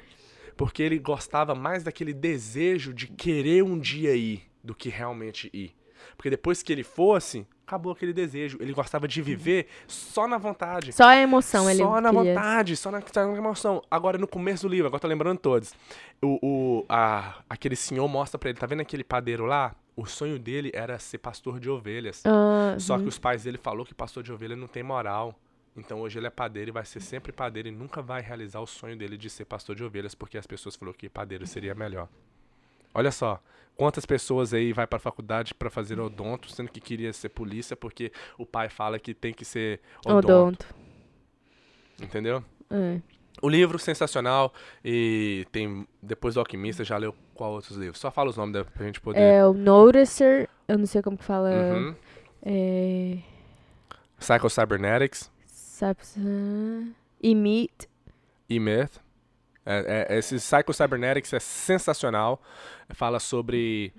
Porque 0.56 0.82
ele 0.82 0.98
gostava 1.00 1.54
mais 1.54 1.84
daquele 1.84 2.14
desejo 2.14 2.94
de 2.94 3.08
querer 3.08 3.62
um 3.62 3.78
dia 3.78 4.16
ir 4.16 4.42
do 4.64 4.74
que 4.74 4.88
realmente 4.88 5.50
ir. 5.54 5.74
Porque 6.16 6.30
depois 6.30 6.64
que 6.64 6.72
ele 6.72 6.84
fosse, 6.84 7.46
acabou 7.66 7.92
aquele 7.92 8.14
desejo. 8.14 8.58
Ele 8.62 8.74
gostava 8.74 9.08
de 9.08 9.22
viver 9.22 9.68
só 9.88 10.28
na 10.28 10.38
vontade. 10.38 10.94
Só 10.94 11.06
a 11.06 11.18
emoção, 11.18 11.70
ele 11.70 11.80
Só 11.80 12.00
na 12.02 12.10
queria. 12.12 12.34
vontade, 12.36 12.76
só 12.78 12.92
na, 12.92 13.02
só 13.02 13.26
na 13.28 13.38
emoção. 13.38 13.82
Agora, 13.90 14.18
no 14.18 14.28
começo 14.28 14.68
do 14.68 14.72
livro, 14.72 14.88
agora 14.88 15.00
tô 15.00 15.08
lembrando 15.08 15.40
todos. 15.40 15.74
O, 16.22 16.40
o, 16.42 16.86
a, 16.88 17.42
aquele 17.50 17.76
senhor 17.76 18.08
mostra 18.08 18.38
pra 18.38 18.50
ele, 18.50 18.60
tá 18.60 18.66
vendo 18.66 18.82
aquele 18.82 19.04
padeiro 19.04 19.46
lá? 19.46 19.76
O 19.96 20.06
sonho 20.06 20.40
dele 20.40 20.72
era 20.74 20.98
ser 20.98 21.20
pastor 21.20 21.60
de 21.60 21.70
ovelhas. 21.70 22.24
Ah, 22.26 22.76
Só 22.80 22.98
que 22.98 23.06
os 23.08 23.20
pais 23.20 23.44
dele 23.44 23.58
falou 23.58 23.86
que 23.86 23.94
pastor 23.94 24.24
de 24.24 24.32
ovelha 24.32 24.56
não 24.56 24.68
tem 24.68 24.82
moral. 24.84 25.38
Então 25.76 26.02
hoje 26.02 26.20
ele 26.20 26.28
é 26.28 26.30
padeiro 26.30 26.70
e 26.70 26.72
vai 26.72 26.86
ser 26.86 27.00
sempre 27.00 27.32
padeiro 27.32 27.68
e 27.68 27.72
nunca 27.72 28.02
vai 28.02 28.22
realizar 28.22 28.60
o 28.60 28.68
sonho 28.68 28.96
dele 28.96 29.18
de 29.18 29.30
ser 29.30 29.46
pastor 29.46 29.76
de 29.76 29.84
ovelhas 29.84 30.14
porque 30.14 30.38
as 30.38 30.46
pessoas 30.48 30.76
falaram 30.76 30.98
que 30.98 31.10
padeiro 31.10 31.46
seria 31.48 31.74
melhor. 31.76 32.08
Olha 32.94 33.12
só, 33.12 33.42
quantas 33.76 34.06
pessoas 34.06 34.54
aí 34.54 34.72
vai 34.74 34.86
pra 34.88 35.00
faculdade 35.00 35.54
pra 35.54 35.70
fazer 35.70 36.00
odonto, 36.00 36.52
sendo 36.52 36.72
que 36.72 36.80
queria 36.80 37.12
ser 37.14 37.30
polícia 37.30 37.76
porque 37.76 38.12
o 38.38 38.46
pai 38.46 38.70
fala 38.70 39.00
que 39.00 39.14
tem 39.14 39.34
que 39.34 39.44
ser 39.46 39.80
odonto, 40.06 40.28
odonto. 40.28 40.76
entendeu? 42.02 42.44
É. 42.70 43.00
O 43.42 43.50
livro 43.50 43.78
sensacional 43.80 44.54
e 44.86 45.46
tem 45.52 45.88
depois 46.02 46.36
do 46.36 46.40
Alquimista 46.40 46.84
já 46.84 46.98
leu 46.98 47.14
qual 47.34 47.52
outros 47.54 47.76
livros? 47.78 48.00
Só 48.00 48.10
fala 48.12 48.30
os 48.30 48.38
nomes 48.38 48.54
da- 48.54 48.64
pra 48.64 48.86
gente 48.86 49.02
poder. 49.02 49.20
É 49.20 49.46
o 49.46 49.54
Noticer, 49.54 50.48
eu 50.68 50.78
não 50.78 50.86
sei 50.86 51.02
como 51.02 51.18
que 51.18 51.24
fala. 51.24 51.50
Uhum. 51.50 51.96
É. 52.44 53.18
Psycho 54.20 54.50
Cybernetics, 54.50 55.32
Saps. 55.48 56.16
E 57.22 57.36
Meat. 57.36 57.90
e 58.50 58.60
Myth. 58.60 59.02
É, 59.66 60.08
é, 60.10 60.18
esse 60.18 60.36
Psycho 60.36 60.74
Cybernetics 60.74 61.34
é 61.34 61.40
sensacional. 61.40 62.42
Fala 62.94 63.20
sobre 63.20 63.94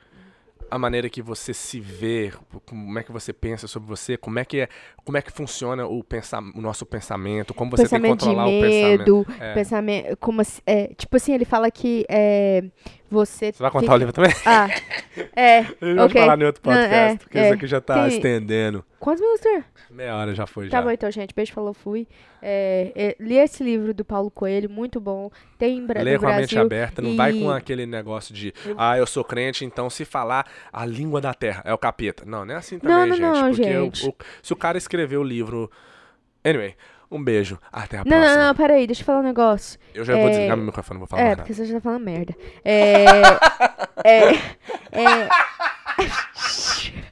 a 0.70 0.78
maneira 0.78 1.08
que 1.08 1.22
você 1.22 1.54
se 1.54 1.78
vê, 1.78 2.32
como 2.66 2.98
é 2.98 3.02
que 3.02 3.12
você 3.12 3.32
pensa 3.32 3.66
sobre 3.66 3.88
você, 3.88 4.16
como 4.16 4.38
é 4.38 4.44
que 4.44 4.60
é, 4.60 4.68
como 5.04 5.16
é 5.16 5.22
que 5.22 5.30
funciona 5.30 5.86
o, 5.86 6.02
pensa, 6.02 6.38
o 6.38 6.60
nosso 6.60 6.84
pensamento, 6.84 7.54
como 7.54 7.70
você 7.70 7.88
tem 7.88 8.00
que 8.00 8.08
pensamento 8.08 8.20
de 8.20 8.26
controlar 8.26 8.48
o 8.48 8.60
pensamento. 8.60 8.98
medo. 8.98 9.26
É. 9.40 9.54
Pensamento. 9.54 10.16
Como, 10.16 10.42
é, 10.66 10.88
tipo 10.96 11.16
assim, 11.16 11.34
ele 11.34 11.44
fala 11.44 11.70
que 11.70 12.04
é, 12.08 12.64
você. 13.14 13.52
Você 13.52 13.62
vai 13.62 13.70
contar 13.70 13.94
o 13.94 13.96
livro 13.96 14.12
também? 14.12 14.32
Ah, 14.44 14.68
é. 15.34 15.60
Eu 15.80 15.96
vou 15.96 16.04
ok. 16.06 16.20
falar 16.20 16.38
em 16.40 16.44
outro 16.44 16.60
Não, 16.64 16.72
podcast, 16.74 17.14
é, 17.14 17.16
porque 17.16 17.38
é. 17.38 17.44
isso 17.44 17.54
aqui 17.54 17.66
já 17.66 17.80
tá 17.80 17.94
Tem- 18.06 18.08
estendendo. 18.16 18.84
Quantos 19.00 19.20
minutos 19.20 19.42
tem? 19.42 19.64
Meia 19.90 20.16
hora 20.16 20.34
já 20.34 20.46
foi 20.46 20.68
Tá 20.68 20.78
já. 20.78 20.82
bom 20.82 20.90
então, 20.90 21.10
gente. 21.10 21.34
Beijo, 21.34 21.52
falou, 21.52 21.72
fui. 21.74 22.06
É, 22.42 22.92
é, 22.96 23.16
li 23.20 23.36
esse 23.36 23.62
livro 23.62 23.92
do 23.94 24.04
Paulo 24.04 24.30
Coelho, 24.30 24.68
muito 24.68 24.98
bom. 25.00 25.30
Tem 25.58 25.78
em 25.78 25.86
Bra 25.86 26.02
no 26.02 26.18
com 26.18 26.26
a 26.26 26.30
mente 26.30 26.54
Brasil. 26.54 26.60
aberta, 26.62 27.00
não 27.02 27.14
vai 27.16 27.32
com 27.32 27.52
e- 27.52 27.56
aquele 27.56 27.86
negócio 27.86 28.34
de, 28.34 28.52
ah, 28.76 28.96
eu 28.98 29.06
sou 29.06 29.22
crente, 29.22 29.64
então 29.64 29.88
se 29.88 30.04
falar 30.04 30.46
a 30.72 30.84
língua 30.86 31.20
da 31.20 31.32
terra 31.34 31.62
é 31.66 31.72
o 31.72 31.78
capeta. 31.78 32.24
Não, 32.26 32.44
não 32.44 32.54
é 32.54 32.56
assim 32.58 32.78
também, 32.78 32.96
Não, 32.96 33.06
não, 33.06 33.14
gente. 33.14 33.20
não, 33.22 33.48
porque 33.50 33.62
gente. 34.02 34.08
o- 34.08 34.14
se 34.42 34.52
o 34.52 34.56
cara 34.56 34.76
escreveu 34.78 35.20
o 35.20 35.24
livro. 35.24 35.70
Anyway, 36.44 36.74
um 37.16 37.24
beijo. 37.24 37.58
Até 37.72 37.98
a 37.98 38.04
Não, 38.04 38.10
próxima. 38.10 38.36
não, 38.36 38.46
não, 38.48 38.54
peraí, 38.54 38.86
deixa 38.86 39.02
eu 39.02 39.06
falar 39.06 39.20
um 39.20 39.24
negócio. 39.24 39.78
Eu 39.94 40.04
já 40.04 40.14
vou 40.14 40.26
É, 40.26 40.30
desligar 40.30 40.56
meu 40.56 40.66
microfone, 40.66 41.00
não 41.00 41.06
vou 41.06 41.08
falar 41.08 41.22
É, 41.22 41.24
mais 41.26 41.36
porque 41.38 41.52
nada. 41.52 41.64
você 41.64 41.72
já 41.72 41.74
tá 41.74 41.80
falando 41.82 42.02
merda. 42.04 42.34
É. 42.64 43.04
é. 44.04 44.34
É. 44.92 45.28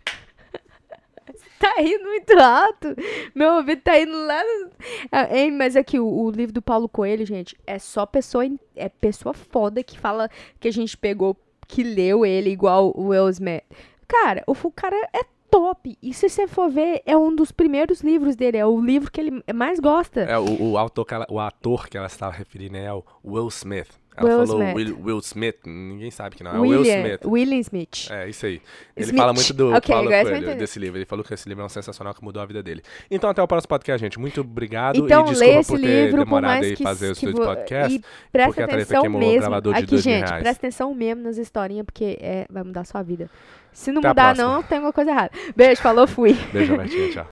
tá 1.59 1.75
rindo 1.79 2.05
muito 2.05 2.39
alto. 2.39 2.97
Meu 3.35 3.53
ouvido 3.55 3.83
tá 3.83 3.99
indo 3.99 4.17
lá. 4.27 4.43
No... 4.43 4.71
Ah, 5.13 5.29
mas 5.57 5.77
aqui, 5.77 5.99
o, 5.99 6.07
o 6.07 6.31
livro 6.31 6.53
do 6.53 6.63
Paulo 6.63 6.89
Coelho, 6.89 7.25
gente, 7.25 7.57
é 7.67 7.79
só 7.79 8.05
pessoa. 8.05 8.45
É 8.75 8.89
pessoa 8.89 9.33
foda 9.33 9.83
que 9.83 9.99
fala 9.99 10.29
que 10.59 10.69
a 10.69 10.73
gente 10.73 10.97
pegou, 10.97 11.37
que 11.69 11.83
leu 11.83 12.27
ele 12.27 12.51
igual 12.51 12.93
o 12.97 13.09
Will 13.09 13.29
Smith. 13.29 13.63
Cara, 14.09 14.43
o, 14.47 14.53
o 14.53 14.71
cara 14.73 14.97
é 15.13 15.21
top. 15.53 15.99
E 16.03 16.15
se 16.15 16.31
você 16.31 16.49
for 16.49 16.71
ver, 16.71 17.03
é 17.05 17.15
um 17.15 17.37
dos 17.37 17.53
primeiros 17.53 18.01
livros 18.01 18.35
dele. 18.35 18.57
É 18.57 18.67
o 18.67 18.81
livro 18.81 19.13
que 19.13 19.21
ele 19.21 19.45
mais 19.55 19.79
gosta. 19.79 20.23
É, 20.23 20.39
o, 20.39 20.71
o, 20.73 20.79
autor 20.79 21.07
ela, 21.11 21.27
o 21.29 21.39
ator 21.39 21.89
que 21.89 21.99
ela 21.99 22.07
estava 22.07 22.33
referindo 22.33 22.79
é 22.79 22.93
o 22.93 23.05
Will 23.23 23.49
Smith. 23.49 24.01
Ela 24.15 24.29
Will 24.29 24.47
falou 24.47 24.63
Smith. 24.63 24.77
Will, 24.77 24.99
Will 25.03 25.19
Smith, 25.21 25.57
ninguém 25.65 26.11
sabe 26.11 26.37
que 26.37 26.45
não. 26.45 26.55
É 26.55 26.59
o 26.59 26.63
Will 26.63 26.83
Smith. 26.83 27.25
William 27.25 27.59
Smith. 27.61 28.11
É, 28.11 28.29
isso 28.29 28.45
aí. 28.47 28.61
Ele 28.95 29.07
Smith. 29.07 29.17
fala 29.17 29.33
muito 29.33 29.55
do 29.55 29.73
Ok, 29.75 29.95
Paulo 29.95 30.11
Coelho, 30.11 30.57
desse 30.57 30.79
livro. 30.79 30.99
Ele 30.99 31.07
falou 31.07 31.25
que 31.25 31.33
esse 31.33 31.49
livro 31.49 31.63
é 31.63 31.67
um 31.67 31.71
sensacional 31.71 32.15
que 32.15 32.23
mudou 32.23 32.43
a 32.43 32.47
vida 32.47 32.63
dele. 32.63 32.83
Então, 33.11 33.31
até 33.31 33.43
o 33.43 33.49
próximo 33.49 33.69
podcast, 33.69 34.01
gente. 34.01 34.19
Muito 34.19 34.41
obrigado 34.41 34.97
Então, 34.97 35.27
e 35.27 35.31
desculpa 35.31 35.55
esse 35.55 35.71
por 35.71 35.81
ter 35.81 35.87
livro, 35.87 36.19
por 36.19 36.25
demorado 36.25 36.51
mais 36.51 36.67
aí 36.67 36.77
que, 36.77 36.83
fazer 36.83 37.11
os 37.11 37.21
dois 37.21 37.35
podcasts. 37.35 38.01
Porque 38.31 38.39
a 38.39 38.53
Thalita 38.53 38.75
atenção 38.75 39.01
queimou 39.03 39.21
o 39.21 39.25
mesmo. 39.25 39.41
gravador 39.41 39.75
de 39.75 39.79
Aqui, 39.79 39.87
dois 39.91 40.07
mil 40.07 40.15
gente, 40.15 40.27
reais. 40.27 40.43
presta 40.43 40.67
atenção 40.67 40.95
mesmo 40.95 41.23
nas 41.23 41.37
historinhas, 41.39 41.85
porque 41.85 42.19
é, 42.21 42.47
vai 42.51 42.63
mudar 42.63 42.83
a 42.83 42.85
sua 42.85 43.03
vida. 43.03 43.31
Se 43.73 43.91
não 43.91 44.01
Até 44.01 44.09
mudar, 44.09 44.37
não, 44.37 44.63
tem 44.63 44.79
alguma 44.79 44.93
coisa 44.93 45.11
errada. 45.11 45.31
Beijo, 45.57 45.81
falou, 45.81 46.07
fui. 46.07 46.35
Beijo, 46.53 46.77
Bertinha. 46.77 47.11
Tchau. 47.11 47.21